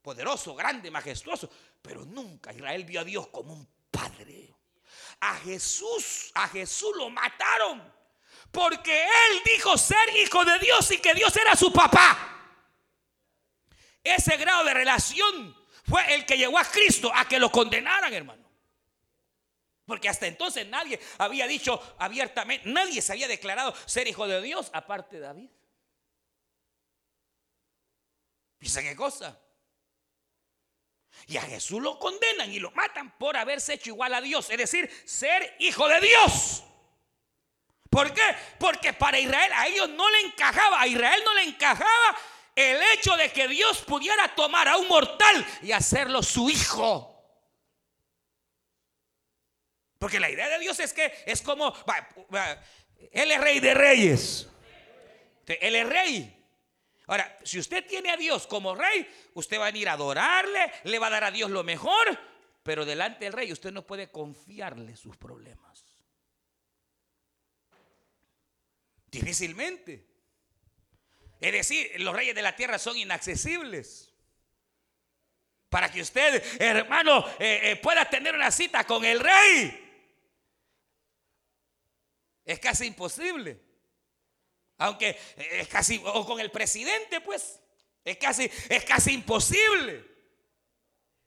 poderoso, 0.08 0.54
grande, 0.54 0.90
majestuoso. 0.90 1.50
Pero 1.88 2.04
nunca 2.04 2.52
Israel 2.52 2.84
vio 2.84 3.00
a 3.00 3.04
Dios 3.04 3.28
como 3.28 3.54
un 3.54 3.66
padre. 3.90 4.54
A 5.20 5.36
Jesús, 5.36 6.30
a 6.34 6.46
Jesús 6.48 6.94
lo 6.96 7.08
mataron 7.08 7.92
Porque 8.52 9.04
él 9.04 9.42
dijo 9.42 9.76
ser 9.78 10.14
hijo 10.18 10.44
de 10.44 10.58
Dios 10.58 10.90
y 10.90 10.98
que 10.98 11.14
Dios 11.14 11.34
era 11.34 11.56
su 11.56 11.72
papá. 11.72 12.60
Ese 14.04 14.36
grado 14.36 14.64
de 14.64 14.74
relación 14.74 15.56
fue 15.82 16.14
el 16.14 16.26
que 16.26 16.36
llevó 16.36 16.58
a 16.58 16.64
Cristo 16.66 17.10
a 17.14 17.26
que 17.26 17.38
lo 17.38 17.50
condenaran, 17.50 18.12
hermano. 18.12 18.46
Porque 19.86 20.10
hasta 20.10 20.26
entonces 20.26 20.66
nadie 20.66 21.00
había 21.16 21.46
dicho 21.46 21.96
abiertamente, 21.98 22.68
nadie 22.68 23.00
se 23.00 23.12
había 23.12 23.28
declarado 23.28 23.74
ser 23.86 24.06
hijo 24.08 24.28
de 24.28 24.42
Dios 24.42 24.70
aparte 24.74 25.16
de 25.16 25.22
David. 25.22 25.50
Dice 28.60 28.82
qué 28.82 28.94
cosa. 28.94 29.40
Y 31.28 31.36
a 31.36 31.42
Jesús 31.42 31.82
lo 31.82 31.98
condenan 31.98 32.50
y 32.50 32.58
lo 32.58 32.70
matan 32.70 33.16
por 33.18 33.36
haberse 33.36 33.74
hecho 33.74 33.90
igual 33.90 34.14
a 34.14 34.20
Dios, 34.22 34.48
es 34.48 34.56
decir, 34.56 34.90
ser 35.04 35.56
hijo 35.58 35.86
de 35.86 36.00
Dios. 36.00 36.64
¿Por 37.90 38.14
qué? 38.14 38.22
Porque 38.58 38.94
para 38.94 39.18
Israel 39.18 39.52
a 39.54 39.66
ellos 39.66 39.90
no 39.90 40.08
le 40.10 40.20
encajaba, 40.20 40.80
a 40.80 40.86
Israel 40.86 41.22
no 41.26 41.34
le 41.34 41.42
encajaba 41.42 42.16
el 42.56 42.80
hecho 42.94 43.14
de 43.16 43.30
que 43.30 43.46
Dios 43.46 43.82
pudiera 43.82 44.34
tomar 44.34 44.68
a 44.68 44.78
un 44.78 44.88
mortal 44.88 45.46
y 45.62 45.72
hacerlo 45.72 46.22
su 46.22 46.48
hijo. 46.48 47.14
Porque 49.98 50.18
la 50.18 50.30
idea 50.30 50.48
de 50.48 50.58
Dios 50.60 50.80
es 50.80 50.94
que 50.94 51.12
es 51.26 51.42
como, 51.42 51.74
Él 53.12 53.30
es 53.32 53.40
rey 53.40 53.60
de 53.60 53.74
reyes. 53.74 54.48
Él 55.46 55.76
es 55.76 55.86
rey. 55.86 56.37
Ahora, 57.08 57.38
si 57.42 57.58
usted 57.58 57.86
tiene 57.86 58.10
a 58.10 58.18
Dios 58.18 58.46
como 58.46 58.74
rey, 58.74 59.08
usted 59.32 59.58
va 59.58 59.66
a 59.66 59.72
venir 59.72 59.88
a 59.88 59.94
adorarle, 59.94 60.70
le 60.84 60.98
va 60.98 61.06
a 61.06 61.10
dar 61.10 61.24
a 61.24 61.30
Dios 61.30 61.50
lo 61.50 61.64
mejor, 61.64 62.06
pero 62.62 62.84
delante 62.84 63.24
del 63.24 63.32
rey 63.32 63.50
usted 63.50 63.72
no 63.72 63.86
puede 63.86 64.10
confiarle 64.10 64.94
sus 64.94 65.16
problemas. 65.16 65.86
Difícilmente. 69.06 70.06
Es 71.40 71.52
decir, 71.52 71.98
los 72.00 72.14
reyes 72.14 72.34
de 72.34 72.42
la 72.42 72.54
tierra 72.54 72.78
son 72.78 72.98
inaccesibles. 72.98 74.12
Para 75.70 75.90
que 75.90 76.02
usted, 76.02 76.42
hermano, 76.60 77.26
eh, 77.38 77.70
eh, 77.70 77.76
pueda 77.76 78.04
tener 78.10 78.34
una 78.34 78.50
cita 78.50 78.84
con 78.84 79.02
el 79.06 79.20
rey. 79.20 80.12
Es 82.44 82.60
casi 82.60 82.84
imposible. 82.84 83.67
Aunque 84.78 85.18
es 85.36 85.68
casi, 85.68 86.00
o 86.04 86.24
con 86.24 86.40
el 86.40 86.50
presidente, 86.50 87.20
pues, 87.20 87.60
es 88.04 88.16
casi, 88.16 88.50
es 88.68 88.84
casi 88.84 89.12
imposible. 89.12 90.04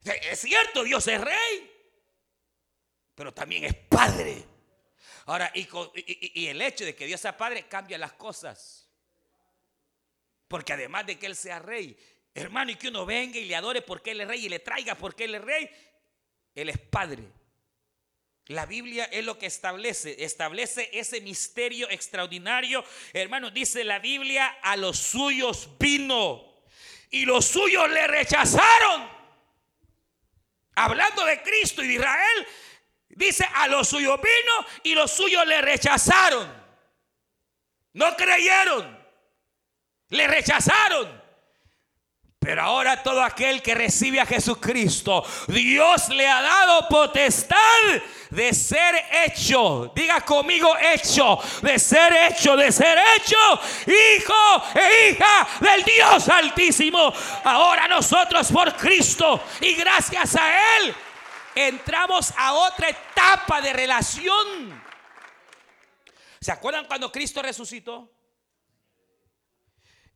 Es 0.04 0.40
cierto, 0.40 0.82
Dios 0.82 1.06
es 1.06 1.20
rey, 1.20 1.70
pero 3.14 3.32
también 3.32 3.64
es 3.64 3.74
padre. 3.74 4.44
Ahora, 5.26 5.52
y, 5.54 5.68
y, 6.34 6.48
el 6.48 6.60
hecho 6.60 6.84
de 6.84 6.96
que 6.96 7.06
Dios 7.06 7.20
sea 7.20 7.36
padre 7.36 7.68
cambia 7.68 7.98
las 7.98 8.12
cosas. 8.14 8.88
Porque 10.48 10.72
además 10.72 11.06
de 11.06 11.18
que 11.18 11.26
Él 11.26 11.36
sea 11.36 11.60
rey, 11.60 11.96
hermano, 12.34 12.72
y 12.72 12.76
que 12.76 12.88
uno 12.88 13.06
venga 13.06 13.38
y 13.38 13.44
le 13.44 13.54
adore 13.54 13.82
porque 13.82 14.10
Él 14.10 14.22
es 14.22 14.28
rey 14.28 14.46
y 14.46 14.48
le 14.48 14.58
traiga 14.58 14.96
porque 14.96 15.24
Él 15.24 15.36
es 15.36 15.42
rey, 15.42 15.70
Él 16.54 16.68
es 16.70 16.78
padre. 16.78 17.22
La 18.46 18.66
Biblia 18.66 19.04
es 19.04 19.24
lo 19.24 19.38
que 19.38 19.46
establece, 19.46 20.24
establece 20.24 20.90
ese 20.92 21.20
misterio 21.20 21.88
extraordinario. 21.90 22.84
Hermano, 23.12 23.50
dice 23.50 23.84
la 23.84 24.00
Biblia, 24.00 24.58
a 24.62 24.76
los 24.76 24.98
suyos 24.98 25.68
vino 25.78 26.64
y 27.10 27.24
los 27.24 27.46
suyos 27.46 27.88
le 27.88 28.06
rechazaron. 28.08 29.08
Hablando 30.74 31.24
de 31.24 31.40
Cristo 31.42 31.84
y 31.84 31.88
de 31.88 31.94
Israel, 31.94 32.46
dice, 33.10 33.46
a 33.54 33.68
los 33.68 33.88
suyos 33.88 34.20
vino 34.20 34.66
y 34.82 34.94
los 34.94 35.12
suyos 35.12 35.46
le 35.46 35.60
rechazaron. 35.60 36.62
No 37.92 38.16
creyeron, 38.16 39.06
le 40.08 40.26
rechazaron. 40.26 41.21
Pero 42.42 42.60
ahora 42.60 43.00
todo 43.04 43.22
aquel 43.22 43.62
que 43.62 43.72
recibe 43.72 44.20
a 44.20 44.26
Jesucristo, 44.26 45.24
Dios 45.46 46.08
le 46.08 46.26
ha 46.26 46.42
dado 46.42 46.88
potestad 46.88 47.56
de 48.30 48.52
ser 48.52 48.96
hecho. 49.24 49.92
Diga 49.94 50.22
conmigo 50.22 50.76
hecho, 50.76 51.38
de 51.62 51.78
ser 51.78 52.12
hecho, 52.12 52.56
de 52.56 52.72
ser 52.72 52.98
hecho 53.16 53.36
hijo 53.86 54.62
e 54.74 55.10
hija 55.10 55.48
del 55.60 55.84
Dios 55.84 56.28
altísimo. 56.28 57.12
Ahora 57.44 57.86
nosotros 57.86 58.50
por 58.50 58.74
Cristo 58.74 59.40
y 59.60 59.74
gracias 59.74 60.34
a 60.34 60.78
Él 60.78 60.94
entramos 61.54 62.34
a 62.36 62.54
otra 62.54 62.88
etapa 62.88 63.60
de 63.60 63.72
relación. 63.72 64.82
¿Se 66.40 66.50
acuerdan 66.50 66.86
cuando 66.86 67.12
Cristo 67.12 67.40
resucitó? 67.40 68.10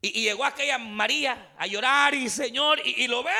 Y, 0.00 0.22
llegó 0.22 0.44
aquella 0.44 0.78
María 0.78 1.54
a 1.58 1.66
llorar 1.66 2.14
y 2.14 2.28
Señor, 2.28 2.80
y, 2.84 3.06
lo 3.08 3.22
ve. 3.22 3.32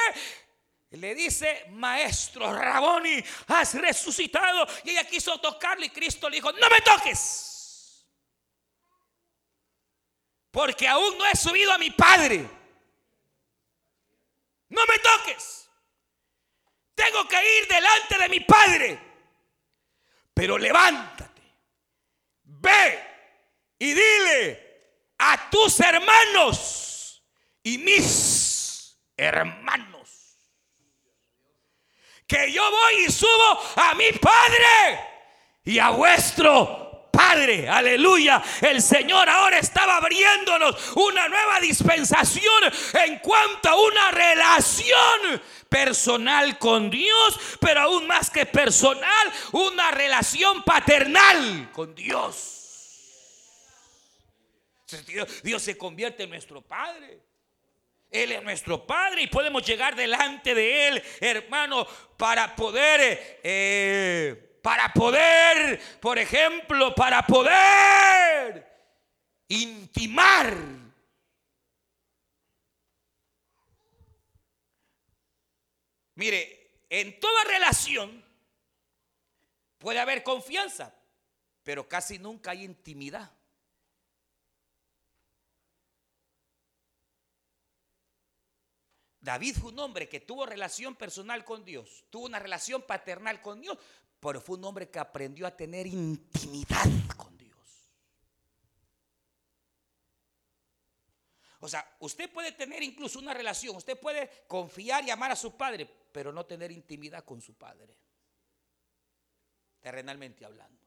le 0.90 1.14
dice, 1.14 1.66
maestro 1.70 2.52
Raboni, 2.52 3.22
has 3.48 3.74
resucitado. 3.74 4.66
Y 4.84 4.90
ella 4.90 5.04
quiso 5.04 5.38
tocarle 5.40 5.86
y 5.86 5.90
Cristo 5.90 6.28
le 6.28 6.36
dijo, 6.36 6.52
no 6.52 6.68
me 6.68 6.80
toques. 6.80 8.06
Porque 10.50 10.88
aún 10.88 11.18
no 11.18 11.26
he 11.26 11.36
subido 11.36 11.72
a 11.72 11.78
mi 11.78 11.90
Padre. 11.90 12.48
No 14.68 14.80
me 14.86 14.98
toques. 14.98 15.68
Tengo 16.94 17.28
que 17.28 17.58
ir 17.58 17.68
delante 17.68 18.18
de 18.18 18.28
mi 18.28 18.40
Padre. 18.40 18.98
Pero 20.32 20.56
levántate. 20.56 21.42
Ve 22.42 23.04
y 23.78 23.92
dile 23.92 24.65
a 25.18 25.50
tus 25.50 25.80
hermanos 25.80 27.22
y 27.62 27.78
mis 27.78 28.98
hermanos. 29.16 30.10
Que 32.26 32.50
yo 32.50 32.62
voy 32.70 33.04
y 33.06 33.12
subo 33.12 33.60
a 33.76 33.94
mi 33.94 34.10
Padre 34.12 35.00
y 35.64 35.78
a 35.78 35.90
vuestro 35.90 37.08
Padre. 37.12 37.68
Aleluya. 37.68 38.42
El 38.60 38.82
Señor 38.82 39.28
ahora 39.28 39.58
estaba 39.58 39.96
abriéndonos 39.96 40.76
una 40.96 41.28
nueva 41.28 41.60
dispensación 41.60 42.64
en 43.04 43.18
cuanto 43.20 43.68
a 43.68 43.80
una 43.80 44.10
relación 44.10 45.42
personal 45.68 46.58
con 46.58 46.90
Dios, 46.90 47.38
pero 47.60 47.82
aún 47.82 48.06
más 48.06 48.30
que 48.30 48.44
personal, 48.46 49.32
una 49.52 49.90
relación 49.92 50.62
paternal 50.62 51.70
con 51.72 51.94
Dios. 51.94 52.55
Dios 55.42 55.62
se 55.62 55.76
convierte 55.76 56.24
en 56.24 56.30
nuestro 56.30 56.62
Padre. 56.62 57.20
Él 58.10 58.32
es 58.32 58.42
nuestro 58.42 58.86
Padre 58.86 59.22
y 59.22 59.26
podemos 59.26 59.66
llegar 59.66 59.96
delante 59.96 60.54
de 60.54 60.88
Él, 60.88 61.02
hermano, 61.20 61.86
para 62.16 62.54
poder, 62.54 63.40
eh, 63.42 64.58
para 64.62 64.92
poder, 64.92 65.80
por 66.00 66.18
ejemplo, 66.18 66.94
para 66.94 67.26
poder 67.26 68.64
intimar. 69.48 70.54
Mire, 76.14 76.84
en 76.88 77.20
toda 77.20 77.44
relación 77.44 78.24
puede 79.78 79.98
haber 79.98 80.22
confianza, 80.22 80.94
pero 81.62 81.88
casi 81.88 82.18
nunca 82.18 82.52
hay 82.52 82.64
intimidad. 82.64 83.35
David 89.26 89.56
fue 89.56 89.72
un 89.72 89.78
hombre 89.80 90.08
que 90.08 90.20
tuvo 90.20 90.46
relación 90.46 90.94
personal 90.94 91.44
con 91.44 91.64
Dios, 91.64 92.04
tuvo 92.10 92.26
una 92.26 92.38
relación 92.38 92.82
paternal 92.82 93.42
con 93.42 93.60
Dios, 93.60 93.76
pero 94.20 94.40
fue 94.40 94.56
un 94.56 94.64
hombre 94.64 94.88
que 94.88 95.00
aprendió 95.00 95.48
a 95.48 95.56
tener 95.56 95.84
intimidad 95.84 96.86
con 97.16 97.36
Dios. 97.36 97.58
O 101.58 101.68
sea, 101.68 101.96
usted 101.98 102.30
puede 102.30 102.52
tener 102.52 102.84
incluso 102.84 103.18
una 103.18 103.34
relación, 103.34 103.74
usted 103.74 103.98
puede 103.98 104.44
confiar 104.46 105.02
y 105.04 105.10
amar 105.10 105.32
a 105.32 105.36
su 105.36 105.56
padre, 105.56 105.90
pero 106.12 106.32
no 106.32 106.46
tener 106.46 106.70
intimidad 106.70 107.24
con 107.24 107.40
su 107.40 107.54
padre, 107.54 107.98
terrenalmente 109.80 110.44
hablando. 110.44 110.86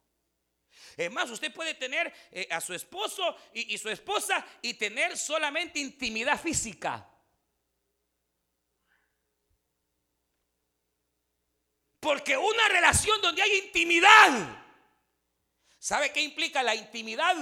Es 0.96 1.12
más, 1.12 1.30
usted 1.30 1.54
puede 1.54 1.74
tener 1.74 2.14
eh, 2.32 2.48
a 2.50 2.62
su 2.62 2.74
esposo 2.74 3.36
y 3.52 3.78
su 3.78 3.90
esposa 3.90 4.48
y 4.62 4.76
tener 4.76 5.18
solamente 5.18 5.78
intimidad 5.80 6.40
física 6.40 7.09
Porque 12.00 12.38
una 12.38 12.68
relación 12.70 13.22
donde 13.22 13.42
hay 13.42 13.58
intimidad, 13.66 14.58
¿sabe 15.78 16.12
qué 16.14 16.22
implica 16.22 16.64
la 16.64 16.76
intimidad? 16.76 17.36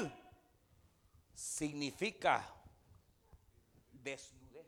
Significa 1.36 2.48
desnudez. 3.92 4.66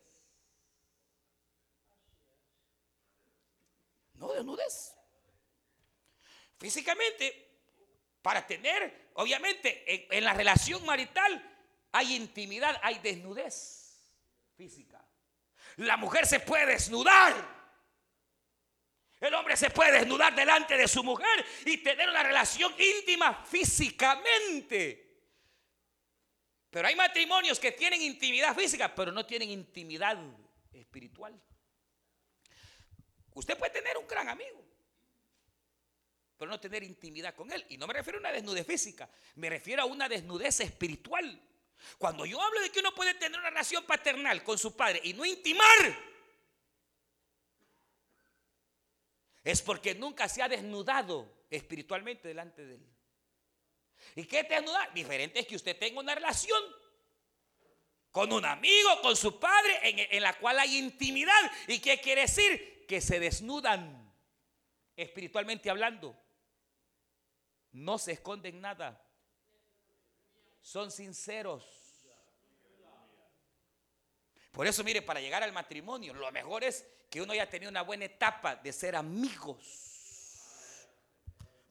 No 4.13 4.31
desnudez. 4.33 4.93
Físicamente, 6.59 7.47
Para 8.21 8.45
tener, 8.45 9.11
obviamente, 9.13 10.15
en, 10.15 10.23
la 10.25 10.33
relación 10.33 10.85
marital 10.85 11.41
hay 11.93 12.15
intimidad, 12.15 12.77
hay 12.83 12.99
desnudez 12.99 14.13
física. 14.57 15.01
La 15.77 15.95
mujer 15.95 16.27
se 16.27 16.41
puede 16.41 16.65
desnudar. 16.65 17.58
El 19.19 19.33
hombre 19.33 19.57
se 19.57 19.69
puede 19.69 19.91
desnudar 19.91 20.33
delante 20.33 20.77
de 20.77 20.87
su 20.87 21.03
mujer 21.03 21.45
y 21.65 21.77
tener 21.77 22.09
una 22.09 22.23
relación 22.23 22.73
íntima 22.79 23.43
físicamente. 23.45 25.09
Pero 26.69 26.87
hay 26.87 26.95
matrimonios 26.95 27.59
que 27.59 27.73
tienen 27.73 28.01
intimidad 28.01 28.55
física, 28.55 28.93
pero 28.93 29.11
no 29.11 29.25
tienen 29.25 29.49
intimidad 29.49 30.17
espiritual. 30.71 31.39
Usted 33.33 33.57
puede 33.57 33.71
tener 33.71 33.97
un 33.97 34.07
gran 34.07 34.29
amigo, 34.29 34.63
pero 36.37 36.49
no 36.49 36.59
tener 36.59 36.83
intimidad 36.83 37.35
con 37.35 37.51
él. 37.51 37.65
Y 37.69 37.77
no 37.77 37.87
me 37.87 37.93
refiero 37.93 38.19
a 38.19 38.21
una 38.21 38.31
desnudez 38.31 38.65
física, 38.65 39.09
me 39.35 39.49
refiero 39.49 39.81
a 39.81 39.85
una 39.85 40.07
desnudez 40.07 40.61
espiritual. 40.61 41.41
Cuando 41.97 42.25
yo 42.25 42.41
hablo 42.41 42.61
de 42.61 42.69
que 42.69 42.79
uno 42.79 42.93
puede 42.93 43.13
tener 43.15 43.39
una 43.39 43.49
relación 43.49 43.85
paternal 43.85 44.43
con 44.43 44.57
su 44.57 44.75
padre 44.75 45.01
y 45.03 45.13
no 45.13 45.25
intimar, 45.25 46.08
es 49.43 49.61
porque 49.61 49.95
nunca 49.95 50.27
se 50.27 50.41
ha 50.41 50.49
desnudado 50.49 51.45
espiritualmente 51.49 52.27
delante 52.27 52.65
de 52.65 52.75
él. 52.75 52.85
¿Y 54.15 54.25
qué 54.25 54.43
te 54.43 54.55
desnudar? 54.55 54.93
Diferente 54.93 55.39
es 55.39 55.47
que 55.47 55.55
usted 55.55 55.77
tenga 55.77 55.99
una 55.99 56.15
relación 56.15 56.61
con 58.11 58.33
un 58.33 58.45
amigo, 58.45 59.01
con 59.01 59.15
su 59.15 59.39
padre, 59.39 59.79
en, 60.15 60.23
la 60.23 60.37
cual 60.39 60.59
hay 60.59 60.77
intimidad. 60.77 61.39
¿Y 61.67 61.79
qué 61.79 61.99
quiere 61.99 62.21
decir? 62.21 62.85
Que 62.87 63.01
se 63.01 63.19
desnudan 63.19 64.13
espiritualmente 64.95 65.69
hablando. 65.69 66.17
No 67.71 67.97
se 67.97 68.13
esconden 68.13 68.59
nada. 68.61 69.05
Son 70.61 70.91
sinceros. 70.91 71.65
Por 74.51 74.65
eso, 74.65 74.83
mire, 74.83 75.01
para 75.01 75.21
llegar 75.21 75.43
al 75.43 75.53
matrimonio, 75.53 76.13
lo 76.13 76.31
mejor 76.31 76.63
es 76.63 76.85
que 77.09 77.21
uno 77.21 77.33
haya 77.33 77.49
tenido 77.49 77.69
una 77.69 77.81
buena 77.81 78.05
etapa 78.05 78.55
de 78.55 78.71
ser 78.71 78.95
amigos. 78.95 79.87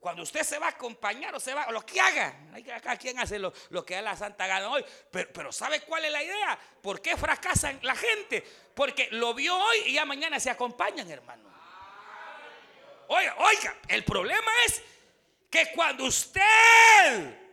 Cuando 0.01 0.23
usted 0.23 0.43
se 0.43 0.59
va 0.59 0.67
a 0.67 0.71
acompañar 0.71 1.35
o 1.35 1.41
se 1.41 1.53
va, 1.55 1.67
o 1.67 1.73
lo 1.73 1.85
que 1.85 2.01
haga, 2.01 2.35
cada 2.83 2.97
quien 2.97 3.19
hace 3.19 3.39
lo, 3.39 3.53
que 3.85 3.95
da 3.95 4.03
la 4.03 4.17
santa 4.17 4.47
gana 4.47 4.71
hoy. 4.71 4.85
Pero, 5.11 5.33
pero, 5.33 5.53
¿sabe 5.53 5.81
cuál 5.81 6.05
es 6.05 6.13
la 6.13 6.23
idea? 6.23 6.59
¿Por 6.81 7.03
qué 7.03 7.17
fracasan 7.17 7.81
la 7.83 7.97
gente? 7.97 8.45
Porque 8.75 9.09
lo 9.11 9.35
vio 9.35 9.57
hoy 9.57 9.79
y 9.87 9.95
ya 9.95 10.05
mañana 10.05 10.39
se 10.39 10.51
acompañan, 10.51 11.11
hermano. 11.11 11.49
Oiga, 13.09 13.37
oiga, 13.39 13.77
el 13.89 14.05
problema 14.05 14.51
es 14.67 14.83
que 15.51 15.73
cuando 15.73 16.05
usted 16.05 17.48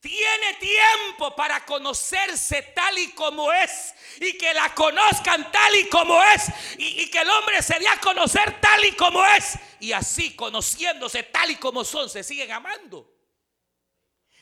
tiene 0.00 0.54
tiempo 0.54 1.34
para 1.34 1.64
conocerse 1.64 2.62
tal 2.74 2.98
y 2.98 3.12
como 3.12 3.52
es 3.52 3.94
y 4.20 4.38
que 4.38 4.54
la 4.54 4.74
conozcan 4.74 5.50
tal 5.50 5.74
y 5.74 5.88
como 5.88 6.22
es 6.22 6.48
y, 6.78 7.10
que 7.10 7.18
el 7.18 7.30
hombre 7.30 7.62
se 7.62 7.78
dé 7.78 7.88
a 7.88 8.00
conocer 8.00 8.60
tal 8.60 8.84
y 8.84 8.92
como 8.92 9.24
es 9.26 9.58
y 9.80 9.92
así 9.92 10.36
conociéndose 10.36 11.24
tal 11.24 11.50
y 11.50 11.56
como 11.56 11.84
son 11.84 12.08
se 12.08 12.22
siguen 12.22 12.52
amando 12.52 13.18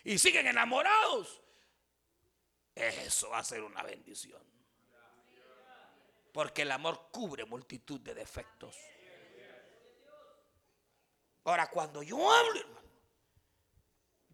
y 0.05 0.19
siguen 0.19 0.47
enamorados. 0.47 1.43
Eso 2.75 3.31
va 3.31 3.39
a 3.39 3.45
ser 3.45 3.63
una 3.63 3.83
bendición. 3.83 4.41
Porque 6.33 6.63
el 6.63 6.71
amor 6.71 7.09
cubre 7.11 7.45
multitud 7.45 7.99
de 8.01 8.15
defectos. 8.15 8.77
Ahora, 11.45 11.69
cuando 11.71 12.03
yo 12.03 12.31
hablo, 12.31 12.76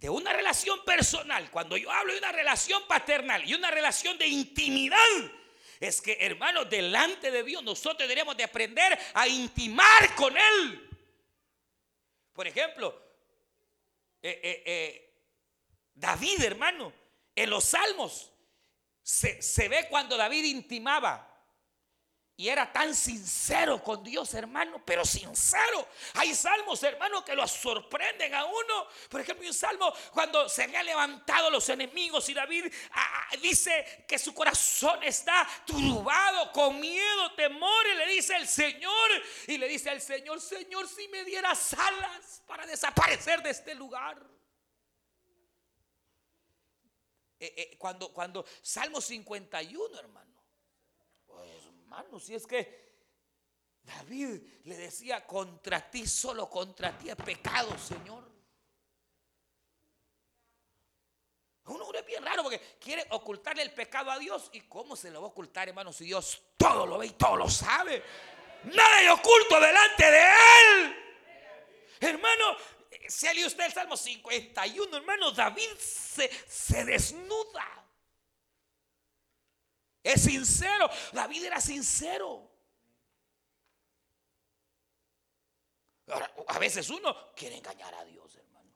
de 0.02 0.10
una 0.10 0.32
relación 0.32 0.84
personal, 0.84 1.48
cuando 1.52 1.76
yo 1.76 1.88
hablo 1.88 2.12
de 2.12 2.18
una 2.18 2.32
relación 2.32 2.82
paternal 2.88 3.48
y 3.48 3.54
una 3.54 3.70
relación 3.70 4.18
de 4.18 4.26
intimidad, 4.26 4.98
es 5.78 6.00
que, 6.00 6.18
hermano, 6.20 6.64
delante 6.64 7.30
de 7.30 7.44
Dios 7.44 7.62
nosotros 7.62 7.98
deberíamos 7.98 8.36
de 8.36 8.42
aprender 8.42 8.98
a 9.14 9.28
intimar 9.28 10.12
con 10.16 10.36
Él. 10.36 10.90
Por 12.32 12.48
ejemplo, 12.48 13.00
eh, 14.20 14.40
eh, 14.42 14.62
eh, 14.66 15.14
David, 15.94 16.42
hermano, 16.42 16.92
en 17.36 17.48
los 17.48 17.62
salmos 17.62 18.32
se, 19.04 19.40
se 19.40 19.68
ve 19.68 19.86
cuando 19.88 20.16
David 20.16 20.46
intimaba 20.46 21.31
y 22.36 22.48
era 22.48 22.72
tan 22.72 22.94
sincero 22.94 23.82
con 23.82 24.02
Dios, 24.02 24.32
hermano, 24.34 24.82
pero 24.84 25.04
sincero. 25.04 25.86
Hay 26.14 26.34
salmos, 26.34 26.82
hermano, 26.82 27.22
que 27.24 27.34
lo 27.34 27.46
sorprenden 27.46 28.34
a 28.34 28.46
uno. 28.46 28.88
Por 29.10 29.20
ejemplo, 29.20 29.46
un 29.46 29.52
salmo 29.52 29.92
cuando 30.12 30.48
se 30.48 30.62
habían 30.62 30.86
levantado 30.86 31.50
los 31.50 31.68
enemigos 31.68 32.28
y 32.30 32.34
David 32.34 32.72
ah, 32.92 33.28
ah, 33.30 33.36
dice 33.36 34.04
que 34.08 34.18
su 34.18 34.32
corazón 34.32 35.02
está 35.02 35.46
turbado, 35.66 36.50
con 36.52 36.80
miedo, 36.80 37.32
temor, 37.34 37.86
y 37.92 37.96
le 37.98 38.06
dice 38.06 38.34
el 38.36 38.48
Señor, 38.48 39.10
y 39.46 39.58
le 39.58 39.68
dice 39.68 39.90
al 39.90 40.00
Señor, 40.00 40.40
Señor, 40.40 40.88
si 40.88 41.06
me 41.08 41.24
dieras 41.24 41.74
alas 41.74 42.42
para 42.46 42.66
desaparecer 42.66 43.42
de 43.42 43.50
este 43.50 43.74
lugar. 43.74 44.18
Eh, 47.38 47.54
eh, 47.56 47.76
cuando, 47.76 48.12
cuando 48.12 48.44
Salmo 48.62 49.00
51, 49.00 49.98
hermano 49.98 50.31
si 52.20 52.34
es 52.34 52.46
que 52.46 52.82
David 53.82 54.40
le 54.64 54.76
decía, 54.76 55.26
contra 55.26 55.90
ti, 55.90 56.06
solo 56.06 56.48
contra 56.48 56.96
ti 56.96 57.10
es 57.10 57.16
pecado, 57.16 57.76
Señor. 57.78 58.30
Uno 61.64 61.92
es 61.94 62.06
bien 62.06 62.24
raro 62.24 62.42
porque 62.42 62.60
quiere 62.80 63.06
ocultarle 63.10 63.62
el 63.62 63.72
pecado 63.72 64.10
a 64.10 64.18
Dios. 64.18 64.50
¿Y 64.52 64.62
cómo 64.62 64.96
se 64.96 65.10
lo 65.10 65.20
va 65.20 65.28
a 65.28 65.30
ocultar, 65.30 65.68
hermano, 65.68 65.92
si 65.92 66.04
Dios 66.04 66.42
todo 66.56 66.86
lo 66.86 66.98
ve 66.98 67.06
y 67.06 67.10
todo 67.10 67.36
lo 67.36 67.48
sabe? 67.48 68.02
Nada 68.64 69.00
de 69.00 69.10
oculto 69.10 69.60
delante 69.60 70.10
de 70.10 70.22
Él. 70.22 70.96
Hermano, 72.00 72.56
se 73.08 73.32
lee 73.32 73.44
usted 73.44 73.64
el 73.64 73.72
Salmo 73.72 73.96
51, 73.96 74.96
hermano, 74.96 75.30
David 75.30 75.70
se, 75.78 76.28
se 76.48 76.84
desnuda. 76.84 77.81
Es 80.02 80.22
sincero. 80.22 80.88
David 81.12 81.44
era 81.44 81.60
sincero. 81.60 82.50
a 86.48 86.58
veces 86.58 86.90
uno 86.90 87.32
quiere 87.34 87.56
engañar 87.56 87.94
a 87.94 88.04
Dios, 88.04 88.34
hermano. 88.34 88.70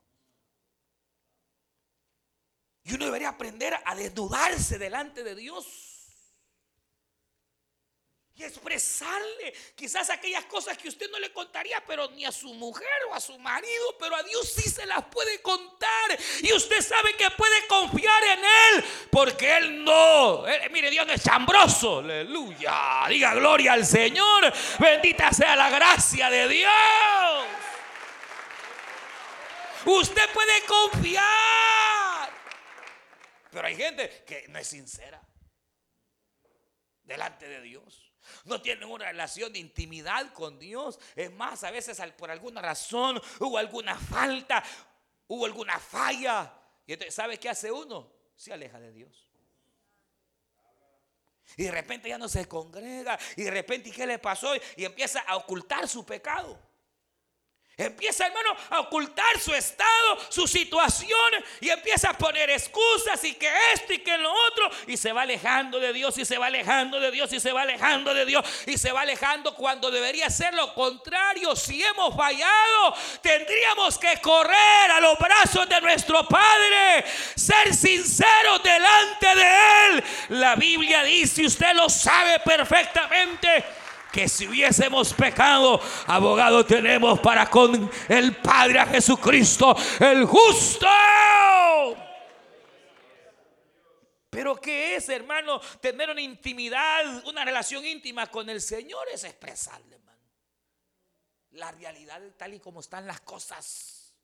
Y 2.84 2.94
uno 2.94 3.04
debería 3.04 3.30
aprender 3.30 3.74
a 3.84 3.94
desnudarse 3.94 4.78
delante 4.78 5.22
de 5.22 5.34
Dios 5.34 5.85
y 8.36 8.44
expresarle 8.44 9.54
quizás 9.74 10.10
aquellas 10.10 10.44
cosas 10.44 10.76
que 10.76 10.88
usted 10.88 11.10
no 11.10 11.18
le 11.18 11.32
contaría, 11.32 11.82
pero 11.86 12.10
ni 12.10 12.26
a 12.26 12.32
su 12.32 12.52
mujer 12.52 12.86
o 13.08 13.14
a 13.14 13.20
su 13.20 13.38
marido, 13.38 13.96
pero 13.98 14.14
a 14.14 14.22
Dios 14.22 14.52
sí 14.54 14.68
se 14.68 14.84
las 14.84 15.04
puede 15.06 15.40
contar. 15.40 16.18
Y 16.42 16.52
usted 16.52 16.82
sabe 16.82 17.16
que 17.16 17.30
puede 17.30 17.66
confiar 17.66 18.22
en 18.24 18.44
Él, 18.44 18.84
porque 19.10 19.56
Él 19.56 19.82
no, 19.82 20.44
mire, 20.70 20.90
Dios 20.90 21.06
es 21.08 21.22
chambroso, 21.22 22.00
aleluya, 22.00 23.06
diga 23.08 23.34
gloria 23.34 23.72
al 23.72 23.86
Señor, 23.86 24.52
bendita 24.78 25.32
sea 25.32 25.56
la 25.56 25.70
gracia 25.70 26.28
de 26.28 26.48
Dios. 26.48 27.46
Usted 29.86 30.30
puede 30.34 30.62
confiar, 30.66 32.30
pero 33.50 33.66
hay 33.66 33.76
gente 33.76 34.24
que 34.26 34.46
no 34.48 34.58
es 34.58 34.68
sincera 34.68 35.22
delante 37.04 37.48
de 37.48 37.62
Dios 37.62 38.05
no 38.44 38.60
tienen 38.60 38.88
una 38.88 39.06
relación 39.06 39.52
de 39.52 39.58
intimidad 39.58 40.32
con 40.32 40.58
Dios. 40.58 40.98
Es 41.14 41.32
más, 41.32 41.64
a 41.64 41.70
veces 41.70 42.00
por 42.16 42.30
alguna 42.30 42.60
razón 42.60 43.20
hubo 43.40 43.58
alguna 43.58 43.96
falta, 43.98 44.62
hubo 45.28 45.46
alguna 45.46 45.78
falla. 45.78 46.52
Y 46.86 46.92
entonces, 46.92 47.14
¿sabe 47.14 47.38
qué 47.38 47.48
hace 47.48 47.70
uno? 47.70 48.12
Se 48.36 48.52
aleja 48.52 48.78
de 48.78 48.92
Dios. 48.92 49.30
Y 51.56 51.64
de 51.64 51.70
repente 51.70 52.08
ya 52.08 52.18
no 52.18 52.28
se 52.28 52.46
congrega. 52.46 53.18
Y 53.36 53.44
de 53.44 53.50
repente, 53.50 53.90
¿qué 53.90 54.06
le 54.06 54.18
pasó? 54.18 54.52
Y 54.76 54.84
empieza 54.84 55.20
a 55.20 55.36
ocultar 55.36 55.88
su 55.88 56.04
pecado. 56.04 56.65
Empieza, 57.78 58.26
hermano, 58.26 58.56
a 58.70 58.80
ocultar 58.80 59.38
su 59.38 59.52
estado, 59.52 60.18
su 60.30 60.46
situación 60.46 61.30
y 61.60 61.68
empieza 61.68 62.08
a 62.08 62.16
poner 62.16 62.48
excusas 62.48 63.22
y 63.22 63.34
que 63.34 63.50
esto 63.74 63.92
y 63.92 63.98
que 63.98 64.16
lo 64.16 64.32
otro 64.32 64.70
y 64.86 64.96
se 64.96 65.12
va 65.12 65.22
alejando 65.22 65.78
de 65.78 65.92
Dios 65.92 66.16
y 66.16 66.24
se 66.24 66.38
va 66.38 66.46
alejando 66.46 66.98
de 66.98 67.10
Dios 67.10 67.30
y 67.34 67.38
se 67.38 67.52
va 67.52 67.62
alejando 67.62 68.14
de 68.14 68.24
Dios 68.24 68.46
y 68.64 68.78
se 68.78 68.92
va 68.92 69.02
alejando 69.02 69.54
cuando 69.54 69.90
debería 69.90 70.30
ser 70.30 70.54
lo 70.54 70.72
contrario. 70.72 71.54
Si 71.54 71.84
hemos 71.84 72.16
fallado, 72.16 72.94
tendríamos 73.20 73.98
que 73.98 74.22
correr 74.22 74.90
a 74.92 75.00
los 75.00 75.18
brazos 75.18 75.68
de 75.68 75.78
nuestro 75.82 76.26
Padre, 76.26 77.04
ser 77.34 77.74
sinceros 77.74 78.62
delante 78.62 79.34
de 79.34 79.88
Él. 79.88 80.04
La 80.30 80.54
Biblia 80.56 81.02
dice, 81.02 81.44
usted 81.44 81.74
lo 81.74 81.90
sabe 81.90 82.40
perfectamente 82.40 83.64
que 84.12 84.28
si 84.28 84.46
hubiésemos 84.46 85.12
pecado, 85.12 85.80
abogado 86.06 86.64
tenemos 86.64 87.20
para 87.20 87.48
con 87.50 87.90
el 88.08 88.36
Padre 88.36 88.80
a 88.80 88.86
Jesucristo, 88.86 89.76
el 90.00 90.24
justo. 90.24 90.86
Pero 94.30 94.56
¿qué 94.60 94.96
es, 94.96 95.08
hermano? 95.08 95.60
Tener 95.80 96.10
una 96.10 96.20
intimidad, 96.20 97.26
una 97.26 97.44
relación 97.44 97.84
íntima 97.84 98.30
con 98.30 98.48
el 98.50 98.60
Señor 98.60 99.06
es 99.12 99.24
expresarle, 99.24 99.96
hermano. 99.96 100.22
La 101.52 101.72
realidad 101.72 102.20
tal 102.36 102.54
y 102.54 102.60
como 102.60 102.80
están 102.80 103.06
las 103.06 103.20
cosas. 103.20 104.14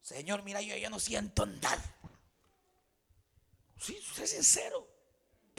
Señor, 0.00 0.42
mira, 0.42 0.60
yo 0.62 0.76
ya 0.76 0.90
no 0.90 0.98
siento 0.98 1.46
nada. 1.46 1.96
Sí, 3.78 3.98
soy 4.14 4.26
sincero 4.26 4.89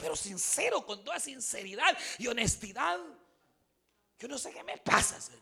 pero 0.02 0.16
sincero, 0.16 0.84
con 0.84 1.04
toda 1.04 1.20
sinceridad 1.20 1.96
y 2.18 2.26
honestidad. 2.26 2.98
Yo 4.18 4.26
no 4.26 4.36
sé 4.36 4.52
qué 4.52 4.64
me 4.64 4.76
pasa, 4.78 5.20
Señor. 5.20 5.40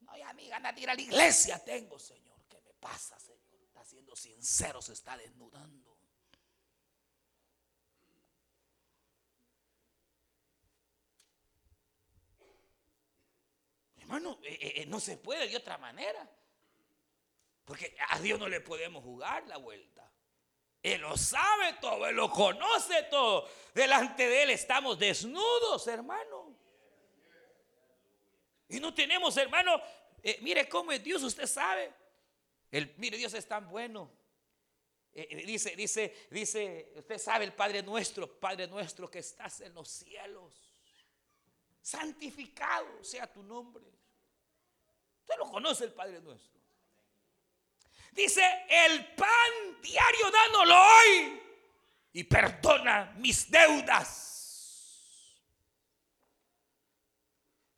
No, 0.00 0.12
ganas 0.48 0.74
de 0.74 0.80
ir 0.80 0.90
a 0.90 0.94
la 0.96 1.00
iglesia 1.00 1.62
tengo, 1.62 1.96
Señor. 1.96 2.40
¿Qué 2.48 2.60
me 2.60 2.74
pasa, 2.74 3.16
Señor? 3.20 3.38
Está 3.62 3.84
siendo 3.84 4.16
sincero, 4.16 4.82
se 4.82 4.94
está 4.94 5.16
desnudando. 5.16 5.96
Hermano, 13.98 14.40
eh, 14.42 14.58
eh, 14.60 14.72
eh, 14.82 14.86
no 14.86 14.98
se 14.98 15.18
puede 15.18 15.48
de 15.48 15.56
otra 15.56 15.78
manera. 15.78 16.28
Porque 17.64 17.96
a 18.08 18.18
Dios 18.18 18.40
no 18.40 18.48
le 18.48 18.60
podemos 18.60 19.04
jugar 19.04 19.46
la 19.46 19.56
vuelta. 19.56 19.93
Él 20.84 21.00
lo 21.00 21.16
sabe 21.16 21.72
todo, 21.80 22.06
Él 22.06 22.14
lo 22.14 22.30
conoce 22.30 23.04
todo. 23.04 23.48
Delante 23.72 24.28
de 24.28 24.42
Él 24.42 24.50
estamos 24.50 24.98
desnudos, 24.98 25.86
hermano. 25.86 26.54
Y 28.68 28.78
no 28.80 28.92
tenemos, 28.92 29.34
hermano, 29.38 29.80
eh, 30.22 30.38
mire 30.42 30.68
cómo 30.68 30.92
es 30.92 31.02
Dios, 31.02 31.22
usted 31.22 31.46
sabe. 31.46 31.90
El, 32.70 32.92
mire, 32.98 33.16
Dios 33.16 33.32
es 33.32 33.48
tan 33.48 33.66
bueno. 33.70 34.10
Eh, 35.14 35.26
eh, 35.30 35.46
dice, 35.46 35.74
dice, 35.74 36.26
dice, 36.30 36.92
usted 36.96 37.16
sabe 37.16 37.46
el 37.46 37.54
Padre 37.54 37.82
nuestro, 37.82 38.38
Padre 38.38 38.66
nuestro 38.66 39.10
que 39.10 39.20
estás 39.20 39.62
en 39.62 39.72
los 39.72 39.88
cielos. 39.88 40.52
Santificado 41.80 43.02
sea 43.02 43.32
tu 43.32 43.42
nombre. 43.42 43.84
Usted 45.20 45.36
lo 45.38 45.50
conoce 45.50 45.84
el 45.84 45.94
Padre 45.94 46.20
nuestro. 46.20 46.53
Dice, 48.14 48.42
el 48.68 49.06
pan 49.14 49.80
diario 49.82 50.30
dándolo 50.30 50.80
hoy 50.80 51.42
y 52.12 52.22
perdona 52.24 53.12
mis 53.16 53.50
deudas. 53.50 55.34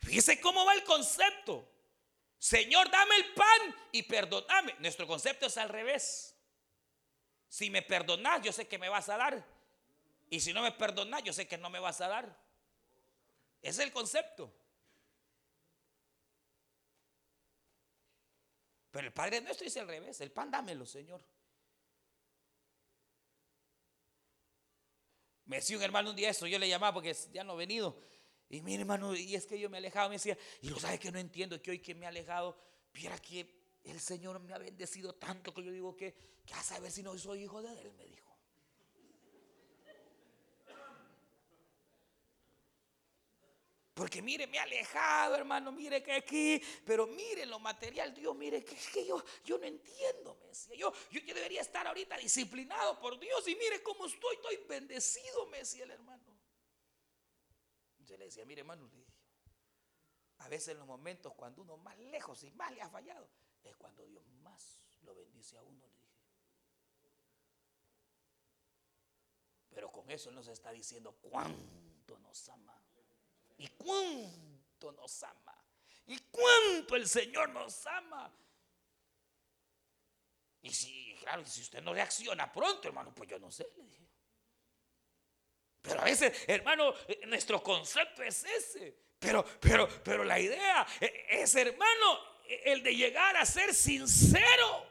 Fíjese 0.01 0.39
cómo 0.41 0.67
va 0.67 0.75
el 0.75 0.85
concepto. 0.85 1.67
Señor, 2.39 2.91
dame 2.91 3.17
el 3.17 3.33
pan 3.33 3.77
y 3.93 4.03
perdóname. 4.03 4.77
Nuestro 4.79 5.07
concepto 5.07 5.47
es 5.47 5.57
al 5.57 5.71
revés. 5.71 6.37
Si 7.49 7.71
me 7.71 7.81
perdonas, 7.81 8.43
yo 8.43 8.53
sé 8.53 8.69
que 8.69 8.79
me 8.79 8.91
vas 8.91 9.09
a 9.09 9.17
dar. 9.17 9.43
Y 10.29 10.41
si 10.41 10.53
no 10.53 10.61
me 10.61 10.73
perdonas, 10.73 11.23
yo 11.23 11.33
sé 11.33 11.49
que 11.49 11.57
no 11.57 11.71
me 11.71 11.81
vas 11.81 12.03
a 12.03 12.09
dar. 12.09 12.39
Ese 13.63 13.81
es 13.81 13.87
el 13.87 13.93
concepto. 13.93 14.53
Pero 18.97 19.09
el 19.09 19.13
Padre 19.13 19.43
nuestro 19.43 19.65
dice 19.65 19.81
al 19.81 19.89
revés, 19.89 20.19
el 20.23 20.33
pan 20.33 20.51
dámelo, 20.51 20.87
Señor. 20.87 21.23
Me 25.45 25.57
decía 25.57 25.77
un 25.77 25.83
hermano 25.83 26.09
un 26.09 26.17
día 26.17 26.31
eso, 26.31 26.47
yo 26.47 26.59
le 26.59 26.67
llamaba 26.67 26.95
porque 26.95 27.15
ya 27.31 27.45
no 27.45 27.53
ha 27.53 27.57
venido. 27.57 28.01
Y 28.49 28.63
mi 28.63 28.75
hermano, 28.75 29.15
y 29.15 29.35
es 29.35 29.45
que 29.45 29.61
yo 29.61 29.69
me 29.69 29.77
alejaba, 29.77 30.09
me 30.09 30.15
decía, 30.15 30.39
y 30.63 30.71
lo 30.71 30.81
sabe 30.81 30.99
que 30.99 31.13
no 31.13 31.19
entiendo, 31.19 31.61
que 31.61 31.73
hoy 31.73 31.81
que 31.81 31.95
me 31.95 32.07
he 32.07 32.09
alejado, 32.09 32.59
viera 32.91 33.19
que 33.19 33.47
el 33.85 34.01
Señor 34.01 34.41
me 34.41 34.55
ha 34.55 34.59
bendecido 34.59 35.15
tanto 35.15 35.53
que 35.53 35.63
yo 35.63 35.73
digo 35.73 35.95
que, 35.95 36.15
que 36.47 36.55
a 36.55 36.63
saber 36.63 36.91
si 36.91 37.03
no 37.03 37.19
soy 37.19 37.43
hijo 37.43 37.61
de 37.61 37.79
él, 37.79 37.93
me 37.99 38.07
dijo. 38.07 38.26
Porque 43.97 44.21
mire, 44.21 44.47
me 44.47 44.59
he 44.59 44.61
alejado, 44.61 45.37
hermano, 45.37 45.73
mire 45.73 46.03
que 46.03 46.13
aquí, 46.13 46.61
pero 46.85 47.07
mire 47.07 47.47
lo 47.47 47.59
material, 47.59 48.13
Dios, 48.15 48.37
mire 48.37 48.63
que 48.63 48.75
es 48.75 48.91
que 48.91 49.07
yo, 49.07 49.25
yo 49.43 49.57
no 49.57 49.65
entiendo, 49.65 50.37
me 50.39 50.49
decía. 50.49 50.77
Yo, 50.77 50.93
yo, 51.11 51.21
debería 51.23 51.63
estar 51.63 51.87
ahorita 51.87 52.19
disciplinado 52.19 53.01
por 53.01 53.19
Dios 53.19 53.49
y 53.49 53.57
mire 53.57 53.83
cómo 53.83 54.05
estoy, 54.05 54.37
estoy 54.37 54.59
bendecido, 54.69 55.47
me 55.47 55.61
el 55.61 55.91
hermano. 55.91 56.39
Yo 58.01 58.19
le 58.19 58.27
decía, 58.27 58.45
mire, 58.45 58.61
hermano, 58.61 58.91
a 60.41 60.49
veces 60.49 60.69
en 60.69 60.79
los 60.79 60.87
momentos 60.87 61.33
cuando 61.33 61.63
uno 61.63 61.79
más 61.79 61.99
lejos 61.99 62.45
y 62.45 62.51
más 62.51 62.73
le 62.73 62.83
ha 62.83 62.91
fallado, 62.91 63.27
es 63.65 63.75
cuando 63.77 64.05
Dios 64.05 64.27
más 64.43 64.79
lo 65.05 65.15
bendice 65.15 65.57
a 65.57 65.63
uno, 65.63 65.87
le 65.87 66.01
dije. 66.03 66.21
Pero 69.71 69.91
con 69.91 70.11
eso 70.11 70.31
no 70.33 70.43
se 70.43 70.53
está 70.53 70.71
diciendo 70.71 71.17
cuánto 71.23 72.19
nos 72.19 72.47
ama 72.51 72.86
y 73.59 73.69
cuánto 73.69 74.93
nos 74.93 75.23
ama. 75.23 75.65
Y 76.07 76.19
cuánto 76.31 76.97
el 76.97 77.09
Señor 77.09 77.49
nos 77.51 77.87
ama. 77.87 78.33
Y 80.63 80.71
si, 80.73 81.17
claro, 81.21 81.45
si 81.45 81.63
usted 81.63 81.83
no 81.83 81.95
reacciona 81.95 82.53
pronto, 82.53 82.89
hermano, 82.89 83.15
pues 83.15 83.29
yo 83.29 83.39
no 83.39 83.51
sé, 83.51 83.69
le 83.77 83.85
dije. 83.85 84.07
Pero 85.83 86.01
a 86.01 86.05
veces, 86.05 86.45
hermano, 86.49 86.93
eh, 87.09 87.23
nuestro 87.27 87.63
concepto 87.63 88.23
es 88.23 88.45
ese. 88.45 88.97
Pero, 89.19 89.45
pero, 89.61 89.89
pero 90.03 90.25
la 90.25 90.39
idea 90.39 90.87
eh, 91.01 91.27
es, 91.31 91.55
hermano, 91.55 92.21
el 92.45 92.83
de 92.83 92.95
llegar 92.95 93.37
a 93.37 93.47
ser 93.47 93.75
sincero. 93.75 94.87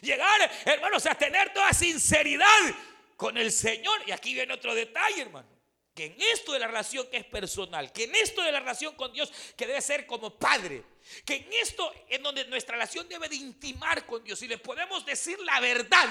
Llegar, 0.00 0.50
hermanos, 0.64 1.06
a 1.06 1.14
tener 1.14 1.52
toda 1.52 1.72
sinceridad 1.72 2.74
con 3.16 3.36
el 3.36 3.52
Señor. 3.52 4.02
Y 4.06 4.12
aquí 4.12 4.34
viene 4.34 4.54
otro 4.54 4.74
detalle, 4.74 5.22
hermano 5.22 5.53
que 5.94 6.06
en 6.06 6.16
esto 6.20 6.52
de 6.52 6.58
la 6.58 6.66
relación 6.66 7.08
que 7.08 7.18
es 7.18 7.24
personal, 7.24 7.92
que 7.92 8.04
en 8.04 8.14
esto 8.16 8.42
de 8.42 8.50
la 8.50 8.58
relación 8.58 8.96
con 8.96 9.12
Dios 9.12 9.32
que 9.56 9.66
debe 9.66 9.80
ser 9.80 10.06
como 10.06 10.36
padre, 10.36 10.82
que 11.24 11.36
en 11.36 11.52
esto 11.52 11.92
en 12.08 12.22
donde 12.22 12.44
nuestra 12.46 12.74
relación 12.74 13.08
debe 13.08 13.28
de 13.28 13.36
intimar 13.36 14.04
con 14.04 14.24
Dios 14.24 14.42
y 14.42 14.48
le 14.48 14.58
podemos 14.58 15.06
decir 15.06 15.38
la 15.40 15.60
verdad 15.60 16.08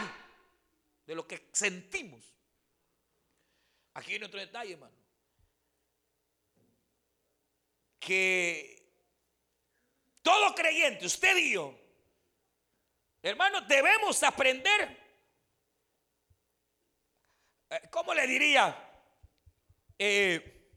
de 1.06 1.16
lo 1.16 1.28
que 1.28 1.50
sentimos. 1.52 2.24
Aquí 3.96 4.12
viene 4.12 4.26
otro 4.26 4.40
detalle, 4.40 4.74
hermano. 4.74 4.96
Que 8.00 8.90
todo 10.22 10.56
creyente, 10.56 11.06
usted 11.06 11.36
y 11.38 11.54
yo, 11.54 11.78
hermano, 13.22 13.62
debemos 13.62 14.24
aprender, 14.24 14.98
eh, 17.70 17.82
¿cómo 17.92 18.14
le 18.14 18.26
diría? 18.28 18.93
Eh, 20.06 20.68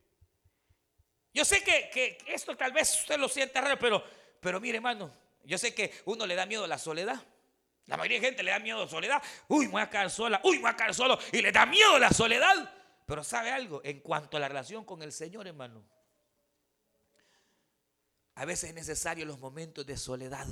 yo 1.35 1.45
sé 1.45 1.61
que, 1.65 2.17
esto 2.29 2.57
tal 2.57 2.71
vez 2.71 3.01
usted 3.01 3.19
lo 3.19 3.29
sienta 3.29 3.61
raro, 3.61 3.77
pero, 3.77 4.05
pero 4.41 4.61
mire, 4.61 4.77
hermano, 4.77 5.13
yo 5.43 5.59
sé 5.59 5.75
que 5.75 5.93
uno 6.05 6.25
le 6.27 6.37
da 6.37 6.47
miedo 6.47 6.63
a 6.63 6.69
la 6.69 6.79
soledad. 6.79 7.21
La 7.87 7.97
mayoría 7.97 8.21
de 8.21 8.27
gente 8.29 8.45
le 8.45 8.53
da 8.53 8.61
miedo 8.61 8.79
a 8.79 8.85
la 8.85 8.89
soledad. 8.89 9.21
Uy, 9.49 9.67
me 9.67 9.73
voy 9.73 9.83
a 9.83 9.91
quedar 9.91 10.11
sola, 10.11 10.41
uy, 10.45 10.59
me 10.59 10.63
voy 10.63 10.71
a 10.71 10.77
quedar 10.77 10.95
solo. 10.95 11.19
Y 11.33 11.43
le 11.43 11.51
da 11.51 11.67
miedo 11.67 11.97
a 11.97 11.99
la 11.99 12.11
soledad. 12.11 12.73
Pero 13.05 13.25
sabe 13.25 13.51
algo, 13.51 13.81
en 13.83 13.99
cuanto 13.99 14.37
a 14.37 14.41
la 14.41 14.47
relación 14.47 14.85
con 14.85 15.03
el 15.03 15.11
Señor, 15.11 15.49
hermano. 15.49 15.85
A 18.37 18.45
veces 18.45 18.69
es 18.69 18.77
necesario 18.77 19.27
los 19.27 19.41
momentos 19.41 19.85
de 19.85 19.97
soledad. 19.97 20.47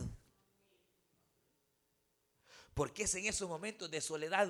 Porque 2.74 3.04
es 3.04 3.14
en 3.14 3.26
esos 3.26 3.48
momentos 3.48 3.88
de 3.88 4.00
soledad 4.00 4.48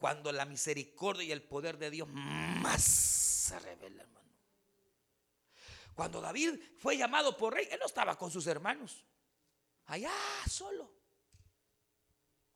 cuando 0.00 0.32
la 0.32 0.46
misericordia 0.46 1.24
y 1.24 1.30
el 1.30 1.42
poder 1.42 1.76
de 1.76 1.90
Dios 1.90 2.08
más 2.08 2.82
se 2.82 3.58
revela, 3.58 4.02
hermano. 4.02 4.30
Cuando 5.94 6.22
David 6.22 6.54
fue 6.78 6.96
llamado 6.96 7.36
por 7.36 7.52
rey, 7.52 7.68
él 7.70 7.78
no 7.78 7.84
estaba 7.84 8.16
con 8.16 8.30
sus 8.30 8.46
hermanos. 8.46 9.04
Allá 9.88 10.10
solo. 10.48 10.90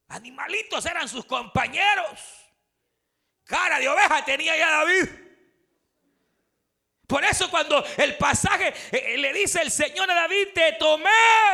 Animalitos 0.09 0.87
eran 0.87 1.07
sus 1.07 1.27
compañeros. 1.27 2.19
Cara 3.45 3.79
de 3.79 3.91
oveja 3.91 4.25
tenía 4.25 4.57
ya 4.57 4.71
David. 4.71 5.11
Por 7.07 7.23
eso 7.27 7.51
cuando 7.51 7.85
el 7.99 8.17
pasaje 8.17 8.69
eh, 8.91 9.15
eh, 9.15 9.19
le 9.19 9.35
dice 9.35 9.61
el 9.61 9.71
Señor 9.71 10.11
a 10.11 10.15
David, 10.15 10.49
te 10.55 10.73
tomé 10.79 11.11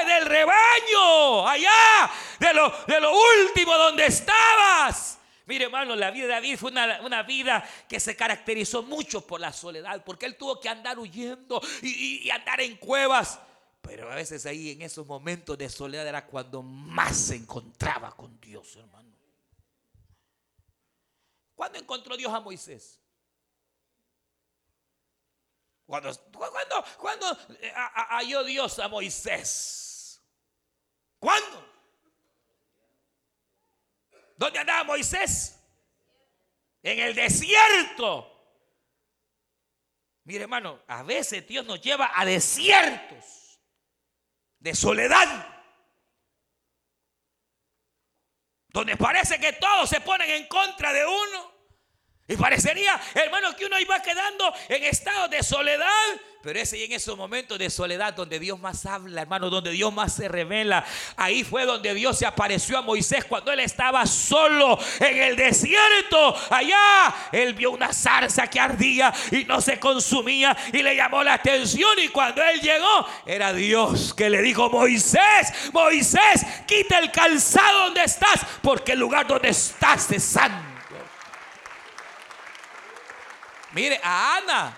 del 0.07 0.24
rebaño, 0.24 1.49
allá, 1.49 2.09
de 2.38 2.55
lo, 2.55 2.70
de 2.86 3.01
lo 3.01 3.12
último 3.43 3.76
donde 3.76 4.07
estabas. 4.07 5.19
Mire, 5.51 5.64
hermano, 5.64 5.96
la 5.96 6.12
vida 6.12 6.26
de 6.26 6.32
David 6.34 6.57
fue 6.57 6.70
una, 6.70 7.24
vida 7.24 7.68
que 7.88 7.98
se 7.98 8.14
caracterizó 8.14 8.84
mucho 8.84 9.26
por 9.26 9.40
la 9.40 9.53
soledad, 9.53 10.05
porque 10.05 10.26
él 10.26 10.36
tuvo 10.36 10.61
que 10.61 10.68
andar 10.68 10.96
huyendo 10.96 11.61
y, 11.82 12.30
andar 12.30 12.61
en 12.61 12.76
cuevas. 12.76 13.40
Pero 13.80 14.12
a 14.12 14.14
veces 14.14 14.46
ahí 14.46 14.70
en 14.70 14.82
esos 14.82 15.05
momentos 15.09 15.59
de 15.59 15.68
soledad 15.68 16.07
era 16.07 16.24
cuando 16.24 16.62
más 16.62 17.16
se 17.16 17.34
encontraba 17.34 18.12
con 18.12 18.40
Dios, 18.40 18.76
hermano. 18.76 19.11
¿Cuándo 21.57 21.80
encontró 21.80 22.16
Dios 22.16 22.32
a 22.32 22.38
Moisés? 22.38 23.01
Cuando, 25.84 26.14
cuando, 26.30 26.84
cuando 26.96 27.38
eh, 27.61 27.72
halló 27.74 28.44
Dios 28.44 28.78
a 28.78 28.86
Moisés. 28.86 30.22
¿Cuándo? 31.18 31.69
¿Dónde 34.41 34.59
andaba 34.59 34.84
Moisés? 34.84 35.62
En 36.82 36.99
el 36.99 37.14
desierto. 37.14 38.26
Mire 40.24 40.45
hermano, 40.45 40.82
a 40.86 41.03
veces 41.03 41.47
Dios 41.47 41.66
nos 41.66 41.78
lleva 41.82 42.11
a 42.14 42.24
desiertos 42.24 43.61
de 44.59 44.74
soledad. 44.74 45.47
Donde 48.68 48.97
parece 48.97 49.38
que 49.38 49.53
todos 49.53 49.91
se 49.91 50.01
ponen 50.01 50.30
en 50.30 50.49
contra 50.49 50.91
de 50.95 51.05
uno. 51.05 51.53
Y 52.31 52.37
parecería, 52.37 52.99
hermano, 53.12 53.57
que 53.57 53.66
uno 53.66 53.76
iba 53.81 54.01
quedando 54.01 54.55
en 54.68 54.85
estado 54.85 55.26
de 55.26 55.43
soledad. 55.43 55.89
Pero 56.43 56.61
ese 56.61 56.78
y 56.78 56.85
en 56.85 56.93
esos 56.93 57.16
momentos 57.18 57.59
de 57.59 57.68
soledad 57.68 58.14
donde 58.14 58.39
Dios 58.39 58.59
más 58.61 58.87
habla, 58.87 59.22
hermano, 59.22 59.51
donde 59.51 59.72
Dios 59.72 59.93
más 59.93 60.14
se 60.14 60.28
revela. 60.28 60.85
Ahí 61.16 61.43
fue 61.43 61.66
donde 61.66 61.93
Dios 61.93 62.16
se 62.16 62.26
apareció 62.26 62.78
a 62.78 62.83
Moisés 62.83 63.24
cuando 63.24 63.51
él 63.51 63.59
estaba 63.59 64.07
solo 64.07 64.78
en 65.01 65.18
el 65.18 65.35
desierto. 65.35 66.37
Allá 66.51 67.14
él 67.33 67.53
vio 67.55 67.72
una 67.72 67.93
zarza 67.93 68.47
que 68.47 68.61
ardía 68.61 69.12
y 69.33 69.45
no 69.45 69.61
se 69.61 69.81
consumía 69.81 70.57
y 70.72 70.85
le 70.85 70.95
llamó 70.95 71.24
la 71.24 71.35
atención. 71.35 71.99
Y 71.99 72.09
cuando 72.09 72.45
él 72.45 72.61
llegó, 72.61 73.07
era 73.26 73.53
Dios 73.53 74.14
que 74.14 74.31
le 74.31 74.41
dijo, 74.41 74.70
Moisés, 74.70 75.72
Moisés, 75.72 76.47
quita 76.64 77.01
el 77.01 77.11
calzado 77.11 77.87
donde 77.87 78.05
estás, 78.05 78.47
porque 78.62 78.93
el 78.93 79.01
lugar 79.01 79.26
donde 79.26 79.49
estás 79.49 80.12
es 80.12 80.22
santo. 80.22 80.69
Mire, 83.72 84.00
a 84.02 84.36
Ana, 84.36 84.76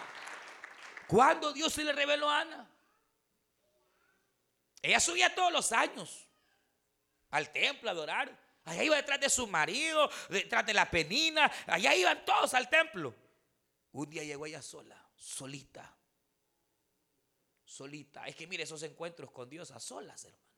¿cuándo 1.06 1.52
Dios 1.52 1.72
se 1.72 1.84
le 1.84 1.92
reveló 1.92 2.28
a 2.28 2.40
Ana? 2.40 2.68
Ella 4.82 5.00
subía 5.00 5.34
todos 5.34 5.52
los 5.52 5.72
años 5.72 6.28
al 7.30 7.50
templo 7.50 7.88
a 7.88 7.92
adorar. 7.92 8.38
Allá 8.64 8.84
iba 8.84 8.96
detrás 8.96 9.20
de 9.20 9.30
su 9.30 9.46
marido, 9.46 10.10
detrás 10.28 10.66
de 10.66 10.74
la 10.74 10.90
penina. 10.90 11.50
Allá 11.66 11.94
iban 11.94 12.24
todos 12.24 12.54
al 12.54 12.68
templo. 12.68 13.14
Un 13.92 14.10
día 14.10 14.24
llegó 14.24 14.46
ella 14.46 14.62
sola, 14.62 14.96
solita. 15.16 15.96
Solita. 17.64 18.26
Es 18.26 18.36
que 18.36 18.46
mire 18.46 18.64
esos 18.64 18.82
encuentros 18.82 19.30
con 19.30 19.48
Dios 19.48 19.70
a 19.70 19.80
solas, 19.80 20.24
hermano. 20.24 20.51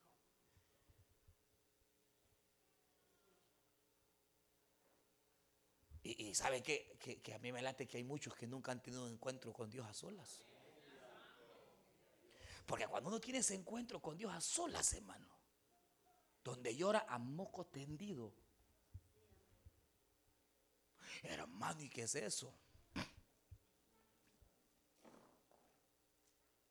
Y, 6.06 6.34
saben 6.34 6.62
que, 6.62 6.98
a 7.34 7.38
mí 7.38 7.50
me 7.50 7.62
late 7.62 7.86
que 7.86 7.96
hay 7.96 8.04
muchos 8.04 8.34
que 8.34 8.46
nunca 8.46 8.70
han 8.70 8.82
tenido 8.82 9.06
un 9.06 9.12
encuentro 9.12 9.54
con 9.54 9.70
Dios 9.70 9.86
a 9.86 9.94
solas. 9.94 10.38
Porque 12.66 12.86
cuando 12.86 13.08
uno 13.08 13.18
tiene 13.18 13.38
ese 13.38 13.54
encuentro 13.54 14.00
con 14.00 14.18
Dios 14.18 14.30
a 14.30 14.40
solas, 14.42 14.92
hermano, 14.92 15.26
donde 16.44 16.76
llora 16.76 17.06
a 17.08 17.18
moco 17.18 17.64
tendido, 17.64 18.34
hermano, 21.22 21.80
¿y 21.80 21.88
qué 21.88 22.02
es 22.02 22.14
eso? 22.16 22.54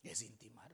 Es 0.03 0.21
intimar. 0.21 0.71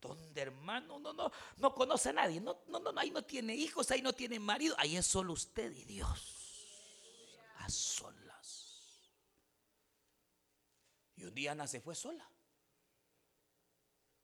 Donde 0.00 0.40
hermano 0.40 1.00
no, 1.00 1.12
no, 1.12 1.32
no 1.56 1.74
conoce 1.74 2.10
a 2.10 2.12
nadie, 2.12 2.40
no, 2.40 2.62
no, 2.68 2.78
no, 2.78 3.00
ahí 3.00 3.10
no 3.10 3.24
tiene 3.24 3.56
hijos, 3.56 3.90
ahí 3.90 4.00
no 4.00 4.12
tiene 4.12 4.38
marido, 4.38 4.76
ahí 4.78 4.96
es 4.96 5.06
solo 5.06 5.32
usted 5.32 5.74
y 5.74 5.84
Dios 5.86 6.43
solas. 7.72 9.10
Y 11.16 11.24
un 11.24 11.34
día 11.34 11.52
Ana 11.52 11.66
se 11.66 11.80
fue 11.80 11.94
sola. 11.94 12.28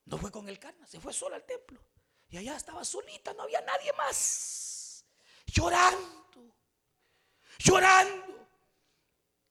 No 0.05 0.19
fue 0.19 0.33
con 0.33 0.49
el 0.49 0.59
carna, 0.59 0.87
se 0.87 1.01
fue 1.01 1.13
sola 1.13 1.37
al 1.37 1.45
templo. 1.45 1.81
Y 2.29 2.37
allá 2.37 2.57
estaba 2.57 2.85
solita, 2.85 3.33
no 3.35 3.45
había 3.45 3.61
nadie 3.61 3.93
más. 3.95 5.05
Llorando, 5.47 6.57
llorando, 7.59 8.49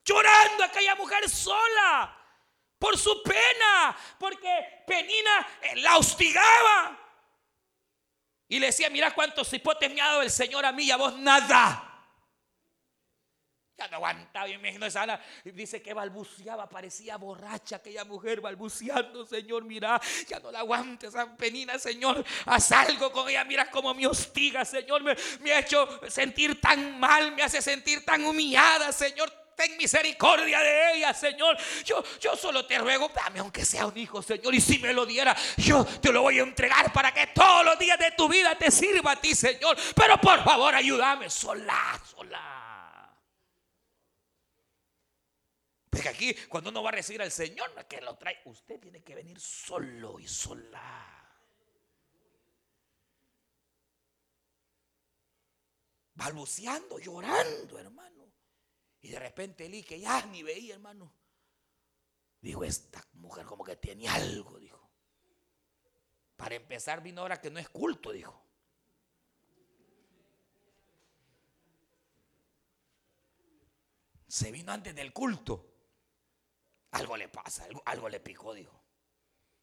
llorando 0.03 0.63
aquella 0.63 0.95
mujer 0.95 1.29
sola 1.29 2.15
por 2.77 2.97
su 2.97 3.21
pena, 3.23 3.97
porque 4.17 4.83
Penina 4.87 5.47
la 5.75 5.97
hostigaba. 5.97 6.97
Y 8.47 8.59
le 8.59 8.67
decía, 8.67 8.89
mira 8.89 9.13
cuántos 9.13 9.51
hipotes 9.53 9.93
me 9.93 10.01
ha 10.01 10.07
dado 10.07 10.21
el 10.21 10.31
Señor 10.31 10.65
a 10.65 10.71
mí 10.71 10.89
a 10.89 10.97
vos 10.97 11.17
nada. 11.19 11.88
Ya 13.79 13.87
no 13.87 13.95
aguantaba, 13.95 14.45
me 14.45 14.55
imagino 14.55 14.85
esa 14.85 15.03
Ana. 15.03 15.21
Dice 15.45 15.81
que 15.81 15.93
balbuceaba, 15.93 16.67
parecía 16.67 17.15
borracha 17.15 17.77
aquella 17.77 18.03
mujer 18.03 18.41
balbuceando. 18.41 19.25
Señor, 19.25 19.63
mira, 19.63 20.01
ya 20.27 20.37
no 20.41 20.51
la 20.51 20.59
aguanto 20.59 21.07
esa 21.07 21.33
penina, 21.37 21.79
Señor. 21.79 22.25
Haz 22.45 22.73
algo 22.73 23.09
con 23.09 23.29
ella, 23.29 23.45
mira 23.45 23.71
cómo 23.71 23.93
me 23.93 24.05
hostiga, 24.05 24.65
Señor. 24.65 25.01
Me, 25.01 25.15
me 25.39 25.53
ha 25.53 25.59
hecho 25.59 25.87
sentir 26.09 26.59
tan 26.59 26.99
mal, 26.99 27.31
me 27.31 27.41
hace 27.41 27.61
sentir 27.61 28.03
tan 28.03 28.25
humillada, 28.25 28.91
Señor 28.91 29.31
ten 29.55 29.77
misericordia 29.77 30.59
de 30.59 30.93
ella, 30.95 31.13
Señor. 31.13 31.57
Yo, 31.83 32.01
yo 32.21 32.35
solo 32.35 32.65
te 32.65 32.77
ruego, 32.77 33.11
dame 33.13 33.39
aunque 33.39 33.65
sea 33.65 33.87
un 33.87 33.97
hijo, 33.97 34.21
Señor. 34.21 34.55
Y 34.55 34.61
si 34.61 34.79
me 34.79 34.93
lo 34.93 35.05
diera, 35.05 35.35
yo 35.57 35.85
te 35.85 36.13
lo 36.13 36.21
voy 36.21 36.39
a 36.39 36.43
entregar 36.43 36.93
para 36.93 37.13
que 37.13 37.27
todos 37.27 37.65
los 37.65 37.77
días 37.77 37.99
de 37.99 38.11
tu 38.11 38.29
vida 38.29 38.55
te 38.55 38.71
sirva 38.71 39.11
a 39.11 39.15
ti, 39.17 39.35
Señor. 39.35 39.77
Pero 39.95 40.19
por 40.19 40.41
favor, 40.45 40.73
ayúdame 40.73 41.29
sola, 41.29 41.99
sola. 42.09 42.68
Porque 45.89 46.09
aquí, 46.09 46.35
cuando 46.47 46.69
uno 46.69 46.83
va 46.83 46.89
a 46.89 46.93
recibir 46.93 47.21
al 47.21 47.31
Señor, 47.31 47.73
no 47.75 47.87
que 47.87 47.99
lo 48.01 48.15
trae. 48.17 48.39
Usted 48.45 48.79
tiene 48.79 49.03
que 49.03 49.15
venir 49.15 49.39
solo 49.39 50.19
y 50.19 50.27
sola. 50.27 51.05
Balbuceando, 56.13 56.99
llorando, 56.99 57.79
hermano. 57.79 58.31
Y 59.01 59.09
de 59.09 59.19
repente 59.19 59.65
Eli, 59.65 59.83
que 59.83 59.99
ya 59.99 60.25
ni 60.27 60.43
veía, 60.43 60.75
hermano. 60.75 61.13
Dijo, 62.41 62.63
esta 62.63 63.05
mujer 63.13 63.45
como 63.45 63.63
que 63.63 63.77
tiene 63.77 64.07
algo, 64.07 64.59
dijo. 64.59 64.89
Para 66.35 66.55
empezar, 66.55 67.01
vino 67.01 67.21
ahora 67.21 67.41
que 67.41 67.49
no 67.49 67.59
es 67.59 67.69
culto, 67.69 68.11
dijo. 68.11 68.45
Se 74.27 74.51
vino 74.51 74.71
antes 74.71 74.93
del 74.93 75.11
culto. 75.11 75.68
Algo 76.91 77.17
le 77.17 77.29
pasa, 77.29 77.67
algo, 77.85 78.09
le 78.09 78.19
picó, 78.19 78.53
dijo. 78.53 78.81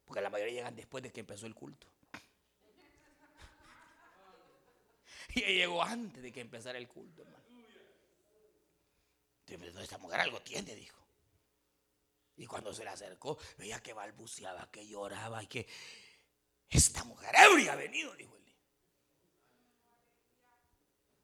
Porque 0.05 0.20
la 0.20 0.31
mayoría 0.31 0.55
llegan 0.55 0.77
después 0.77 1.03
de 1.03 1.11
que 1.11 1.20
empezó 1.20 1.47
el 1.47 1.55
culto. 1.55 1.89
Y 5.35 5.41
llegó 5.41 5.83
antes 5.83 6.22
de 6.22 6.33
que 6.33 6.41
empezara 6.41 6.79
el 6.79 6.89
culto, 6.89 7.22
hermano. 7.22 7.45
Entonces, 9.49 9.83
esta 9.83 9.99
mujer 9.99 10.20
algo 10.20 10.41
tiene, 10.41 10.74
dijo. 10.74 10.97
Y 12.37 12.47
cuando 12.47 12.72
se 12.72 12.85
le 12.85 12.91
acercó, 12.91 13.39
veía 13.57 13.83
que 13.83 13.93
balbuceaba, 13.93 14.70
que 14.70 14.87
lloraba 14.87 15.43
y 15.43 15.47
que 15.47 15.66
esta 16.68 17.05
mujer 17.05 17.35
ebria 17.35 17.72
ha 17.72 17.77
venido, 17.77 18.14
dijo 18.14 18.37
él. 18.37 18.47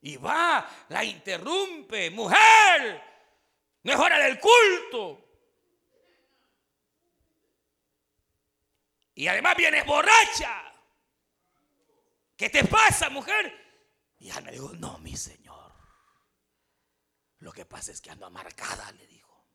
Y 0.02 0.16
va, 0.16 0.68
la 0.88 1.04
interrumpe, 1.04 2.10
mujer, 2.10 3.02
no 3.82 3.92
es 3.92 3.98
hora 3.98 4.18
del 4.18 4.40
culto. 4.40 5.21
Y 9.22 9.28
además 9.28 9.54
vienes 9.56 9.86
borracha. 9.86 10.64
¿Qué 12.36 12.50
te 12.50 12.64
pasa, 12.64 13.08
mujer? 13.08 13.54
Y 14.18 14.28
Ana 14.32 14.50
dijo, 14.50 14.72
no, 14.72 14.98
mi 14.98 15.16
señor. 15.16 15.72
Lo 17.38 17.52
que 17.52 17.64
pasa 17.64 17.92
es 17.92 18.00
que 18.00 18.10
ando 18.10 18.26
amargada, 18.26 18.90
le 18.90 19.06
dijo. 19.06 19.48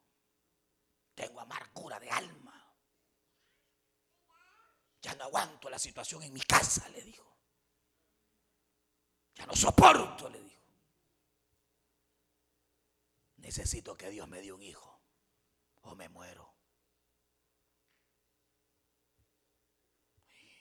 Tengo 1.14 1.42
amargura 1.42 2.00
de 2.00 2.10
alma. 2.10 2.74
Ya 5.02 5.14
no 5.16 5.26
aguanto 5.26 5.70
la 5.70 5.80
situación 5.80 6.24
en 6.24 6.32
mi 6.32 6.44
casa, 6.44 6.88
le 6.88 7.02
dijo. 7.02 7.38
Ya 9.36 9.46
no 9.48 9.54
soporto, 9.54 10.30
le 10.30 10.44
dijo. 10.44 10.64
Necesito 13.36 13.98
que 13.98 14.12
Dios 14.12 14.30
me 14.30 14.42
dé 14.42 14.54
un 14.54 14.64
hijo 14.64 15.04
o 15.82 15.94
me 15.94 16.08
muero. 16.08 16.57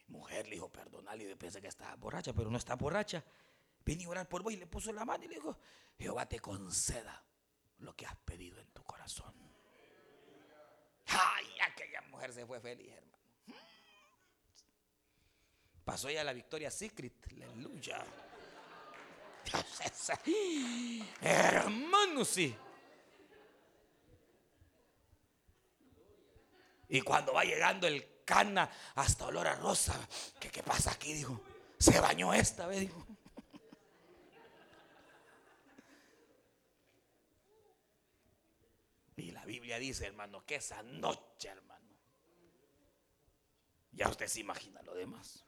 Mujer 0.08 0.46
le 0.46 0.54
dijo, 0.54 0.70
perdonale, 0.70 1.30
y 1.30 1.34
pensé 1.34 1.60
que 1.60 1.68
estaba 1.68 1.94
borracha, 1.96 2.32
pero 2.32 2.50
no 2.50 2.58
está 2.58 2.76
borracha. 2.76 3.24
Vine 3.84 4.04
a 4.04 4.08
orar 4.08 4.28
por 4.28 4.42
vos 4.42 4.52
y 4.52 4.56
le 4.56 4.66
puso 4.66 4.92
la 4.92 5.04
mano 5.04 5.24
y 5.24 5.28
le 5.28 5.34
dijo, 5.36 5.58
Jehová 5.98 6.26
te 6.26 6.40
conceda 6.40 7.24
lo 7.78 7.94
que 7.94 8.06
has 8.06 8.16
pedido 8.16 8.60
en 8.60 8.68
tu 8.68 8.82
corazón. 8.84 9.34
Ay, 11.06 11.46
aquella 11.60 12.00
mujer 12.02 12.32
se 12.32 12.46
fue 12.46 12.60
feliz, 12.60 12.92
hermano. 12.92 13.16
Pasó 15.84 16.10
ya 16.10 16.24
la 16.24 16.32
victoria 16.32 16.70
secret, 16.70 17.14
aleluya. 17.30 18.04
Hermano, 21.20 22.24
sí. 22.24 22.56
Y 26.88 27.00
cuando 27.02 27.32
va 27.34 27.44
llegando 27.44 27.86
el 27.86 28.15
cana 28.26 28.70
hasta 28.96 29.24
olor 29.26 29.46
a 29.46 29.54
rosa, 29.54 29.94
¿qué, 30.38 30.50
qué 30.50 30.62
pasa 30.62 30.90
aquí? 30.90 31.14
Dijo, 31.14 31.40
se 31.78 31.98
bañó 32.00 32.34
esta 32.34 32.66
vez, 32.66 32.80
dijo. 32.80 33.06
Y 39.16 39.30
la 39.30 39.46
Biblia 39.46 39.78
dice, 39.78 40.06
hermano, 40.06 40.44
que 40.44 40.56
esa 40.56 40.82
noche, 40.82 41.48
hermano, 41.48 41.96
ya 43.92 44.08
usted 44.08 44.26
se 44.26 44.40
imagina 44.40 44.82
lo 44.82 44.94
demás. 44.94 45.46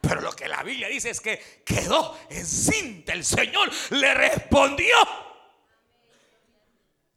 Pero 0.00 0.20
lo 0.22 0.32
que 0.32 0.48
la 0.48 0.62
Biblia 0.62 0.88
dice 0.88 1.10
es 1.10 1.20
que 1.20 1.62
quedó 1.66 2.18
encinta. 2.30 3.12
El 3.12 3.24
Señor 3.24 3.70
le 3.90 4.14
respondió 4.14 4.96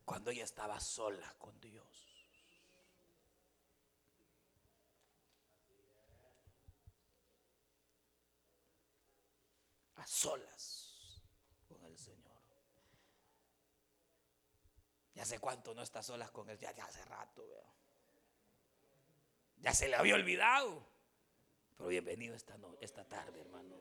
cuando 0.03 0.31
ella 0.31 0.43
estaba 0.43 0.79
sola 0.79 1.33
con 1.37 1.57
Dios. 1.61 1.90
A 10.01 10.07
solas 10.07 11.21
con 11.67 11.83
el 11.85 11.95
Señor. 11.95 12.41
Ya 15.13 15.23
sé 15.25 15.37
cuánto 15.37 15.75
no 15.75 15.83
está 15.83 16.01
solas 16.01 16.31
con 16.31 16.49
Él, 16.49 16.57
ya, 16.57 16.69
hace 16.69 17.05
rato, 17.05 17.45
Ya 19.57 19.75
se 19.75 19.87
le 19.87 19.95
había 19.95 20.15
olvidado. 20.15 20.87
Pero 21.77 21.89
bienvenido 21.89 22.35
esta, 22.35 22.57
esta 22.79 23.07
tarde, 23.07 23.41
hermano. 23.41 23.79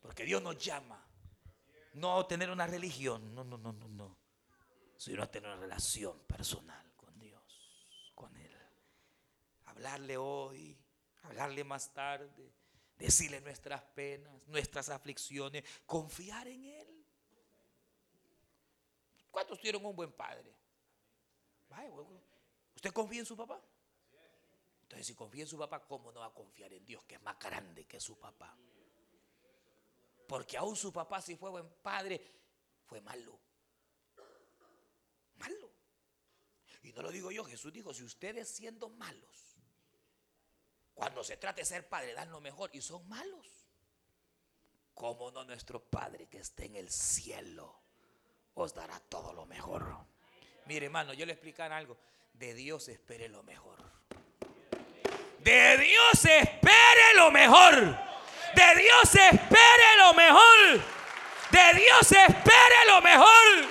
Porque 0.00 0.22
Dios 0.22 0.40
nos 0.40 0.56
llama. 0.56 1.04
No 1.94 2.20
a 2.20 2.28
tener 2.28 2.48
una 2.48 2.68
religión, 2.68 3.34
no, 3.34 3.42
no, 3.42 3.58
no, 3.58 3.72
no, 3.72 3.88
no. 3.88 4.16
Sino 4.96 5.24
a 5.24 5.26
tener 5.28 5.50
una 5.50 5.60
relación 5.60 6.20
personal 6.26 6.94
con 6.94 7.18
Dios, 7.18 8.12
con 8.14 8.36
Él. 8.36 8.56
Hablarle 9.64 10.16
hoy, 10.16 10.78
hablarle 11.22 11.64
más 11.64 11.92
tarde, 11.92 12.52
decirle 12.98 13.40
nuestras 13.40 13.82
penas, 13.82 14.32
nuestras 14.46 14.88
aflicciones, 14.88 15.64
confiar 15.86 16.48
en 16.48 16.64
Él. 16.64 17.06
¿Cuántos 19.30 19.58
tuvieron 19.58 19.84
un 19.86 19.94
buen 19.94 20.12
padre? 20.12 20.52
¿Usted 22.74 22.92
confía 22.92 23.20
en 23.20 23.26
su 23.26 23.36
papá? 23.36 23.60
Entonces, 24.82 25.06
si 25.06 25.14
confía 25.14 25.42
en 25.42 25.48
su 25.48 25.58
papá, 25.58 25.86
¿cómo 25.86 26.10
no 26.10 26.20
va 26.20 26.26
a 26.26 26.34
confiar 26.34 26.72
en 26.72 26.84
Dios, 26.84 27.04
que 27.04 27.16
es 27.16 27.22
más 27.22 27.38
grande 27.38 27.86
que 27.86 28.00
su 28.00 28.18
papá? 28.18 28.56
Porque 30.26 30.56
aún 30.56 30.76
su 30.76 30.92
papá, 30.92 31.20
si 31.20 31.36
fue 31.36 31.50
buen 31.50 31.68
padre, 31.82 32.20
fue 32.84 33.00
malo. 33.00 33.38
Malo. 35.36 35.70
Y 36.82 36.92
no 36.92 37.02
lo 37.02 37.10
digo 37.10 37.30
yo, 37.30 37.44
Jesús 37.44 37.72
dijo, 37.72 37.92
si 37.92 38.02
ustedes 38.02 38.48
siendo 38.48 38.88
malos, 38.88 39.47
cuando 40.98 41.22
se 41.22 41.36
trate 41.36 41.60
de 41.60 41.64
ser 41.64 41.88
padre, 41.88 42.12
dan 42.12 42.28
lo 42.28 42.40
mejor 42.40 42.70
y 42.72 42.82
son 42.82 43.08
malos, 43.08 43.46
¿cómo 44.94 45.30
no 45.30 45.44
nuestro 45.44 45.78
Padre 45.80 46.26
que 46.26 46.38
esté 46.38 46.64
en 46.64 46.74
el 46.74 46.90
cielo 46.90 47.72
os 48.54 48.74
dará 48.74 48.98
todo 49.08 49.32
lo 49.32 49.46
mejor? 49.46 49.96
Mire, 50.66 50.86
hermano, 50.86 51.12
yo 51.12 51.24
le 51.24 51.34
explicar 51.34 51.70
algo. 51.70 51.96
De 52.32 52.52
Dios 52.52 52.88
espere 52.88 53.28
lo 53.28 53.44
mejor. 53.44 53.78
De 55.38 55.78
Dios 55.78 56.24
espere 56.24 57.14
lo 57.14 57.30
mejor. 57.30 57.76
De 58.56 58.82
Dios 58.82 59.14
espere 59.14 59.96
lo 59.98 60.14
mejor. 60.14 60.82
De 61.52 61.74
Dios 61.74 62.10
espere 62.10 62.84
lo 62.88 63.02
mejor. 63.02 63.68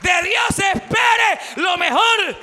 De 0.00 0.22
Dios 0.22 0.58
espere 0.58 1.40
lo 1.54 1.76
mejor. 1.76 2.36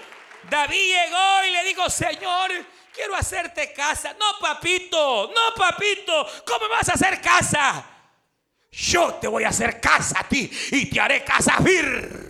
David 0.49 0.93
llegó 0.95 1.43
y 1.45 1.51
le 1.51 1.63
dijo, 1.65 1.89
Señor, 1.89 2.51
quiero 2.93 3.15
hacerte 3.15 3.73
casa. 3.73 4.13
No, 4.13 4.39
papito, 4.39 5.31
no, 5.33 5.55
papito, 5.55 6.27
¿cómo 6.45 6.69
vas 6.69 6.89
a 6.89 6.93
hacer 6.93 7.19
casa? 7.21 7.89
Yo 8.71 9.15
te 9.15 9.27
voy 9.27 9.43
a 9.43 9.49
hacer 9.49 9.79
casa 9.79 10.19
a 10.19 10.27
ti 10.27 10.49
y 10.71 10.89
te 10.89 10.99
haré 10.99 11.23
casa 11.23 11.57
firme. 11.57 12.23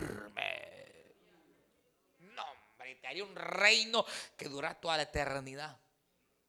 un 3.21 3.35
reino 3.35 4.05
que 4.35 4.49
dura 4.49 4.79
toda 4.79 4.97
la 4.97 5.03
eternidad. 5.03 5.79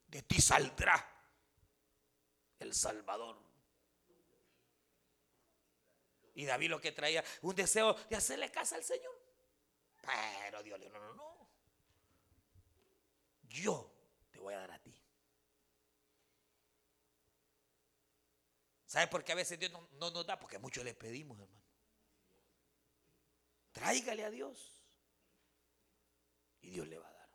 De 0.07 0.23
ti 0.23 0.41
saldrá 0.41 1.07
el 2.61 2.73
Salvador. 2.73 3.43
Y 6.37 6.45
David 6.47 6.71
lo 6.71 6.81
que 6.81 6.93
traía, 6.93 7.23
un 7.43 7.55
deseo 7.55 7.95
de 7.95 8.17
hacerle 8.17 8.51
casa 8.51 8.77
al 8.77 8.85
Señor. 8.85 9.15
Pero 10.01 10.63
Dios 10.63 10.79
le 10.79 10.87
dijo, 10.87 10.99
no, 10.99 11.15
no, 11.15 11.15
no. 11.15 11.49
Yo 13.43 13.91
te 13.91 13.94
voy 14.45 14.55
a 14.55 14.59
dar 14.59 14.71
a 14.71 14.79
ti. 14.79 14.95
¿Sabe 18.87 19.09
por 19.09 19.25
qué 19.25 19.33
a 19.33 19.35
veces 19.35 19.59
Dios 19.59 19.73
no, 19.73 19.89
no 19.95 20.11
nos 20.11 20.25
da? 20.25 20.39
Porque 20.39 20.59
mucho 20.59 20.85
le 20.85 20.95
pedimos, 20.95 21.41
hermano. 21.41 21.65
Tráigale 23.73 24.25
a 24.25 24.31
Dios 24.31 24.87
y 26.61 26.71
Dios 26.71 26.87
le 26.87 26.99
va 26.99 27.09
a 27.09 27.13
dar. 27.13 27.31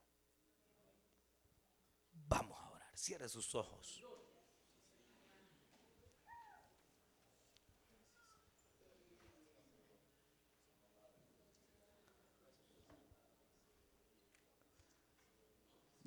Vamos 2.11 2.57
a 2.57 2.69
orar. 2.69 2.97
Cierre 2.97 3.27
sus 3.27 3.53
ojos. 3.55 4.01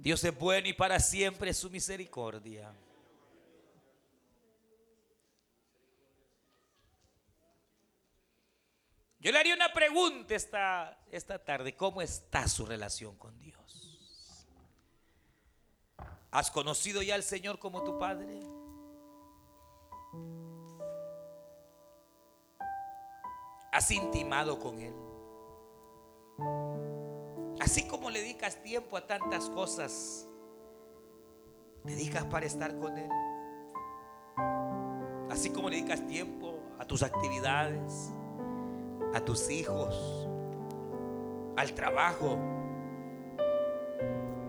Dios 0.02 0.24
es 0.24 0.36
bueno 0.36 0.66
y 0.66 0.72
para 0.72 0.98
siempre 0.98 1.54
su 1.54 1.70
misericordia. 1.70 2.74
Yo 9.20 9.30
le 9.30 9.38
haría 9.38 9.54
una 9.54 9.72
pregunta 9.72 10.34
esta, 10.34 10.98
esta 11.08 11.38
tarde. 11.38 11.76
¿Cómo 11.76 12.02
está 12.02 12.48
su 12.48 12.66
relación 12.66 13.16
con 13.16 13.38
Dios? 13.38 14.48
¿Has 16.32 16.50
conocido 16.50 17.00
ya 17.00 17.14
al 17.14 17.22
Señor 17.22 17.60
como 17.60 17.84
tu 17.84 17.96
Padre? 17.96 18.40
¿Has 23.70 23.88
intimado 23.92 24.58
con 24.58 24.80
Él? 24.80 26.71
Así 27.62 27.84
como 27.84 28.10
le 28.10 28.20
dedicas 28.20 28.60
tiempo 28.60 28.96
a 28.96 29.06
tantas 29.06 29.48
cosas, 29.48 30.26
dedicas 31.84 32.24
para 32.24 32.44
estar 32.44 32.76
con 32.76 32.98
Él. 32.98 33.08
Así 35.30 35.48
como 35.50 35.70
le 35.70 35.76
dedicas 35.76 36.04
tiempo 36.08 36.58
a 36.80 36.84
tus 36.84 37.04
actividades, 37.04 38.10
a 39.14 39.20
tus 39.20 39.48
hijos, 39.48 40.28
al 41.56 41.72
trabajo, 41.72 42.36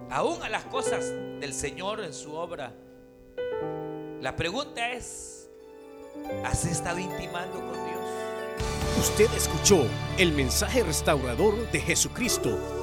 aún 0.09 0.41
a 0.41 0.49
las 0.49 0.63
cosas 0.65 1.07
del 1.39 1.53
Señor 1.53 1.99
en 1.99 2.13
su 2.13 2.33
obra. 2.33 2.73
La 4.21 4.35
pregunta 4.35 4.91
es, 4.91 5.51
¿has 6.43 6.65
estado 6.65 6.97
intimando 6.97 7.59
con 7.59 7.73
Dios? 7.73 9.07
Usted 9.07 9.31
escuchó 9.35 9.85
el 10.17 10.31
mensaje 10.31 10.81
restaurador 10.81 11.69
de 11.69 11.79
Jesucristo 11.79 12.82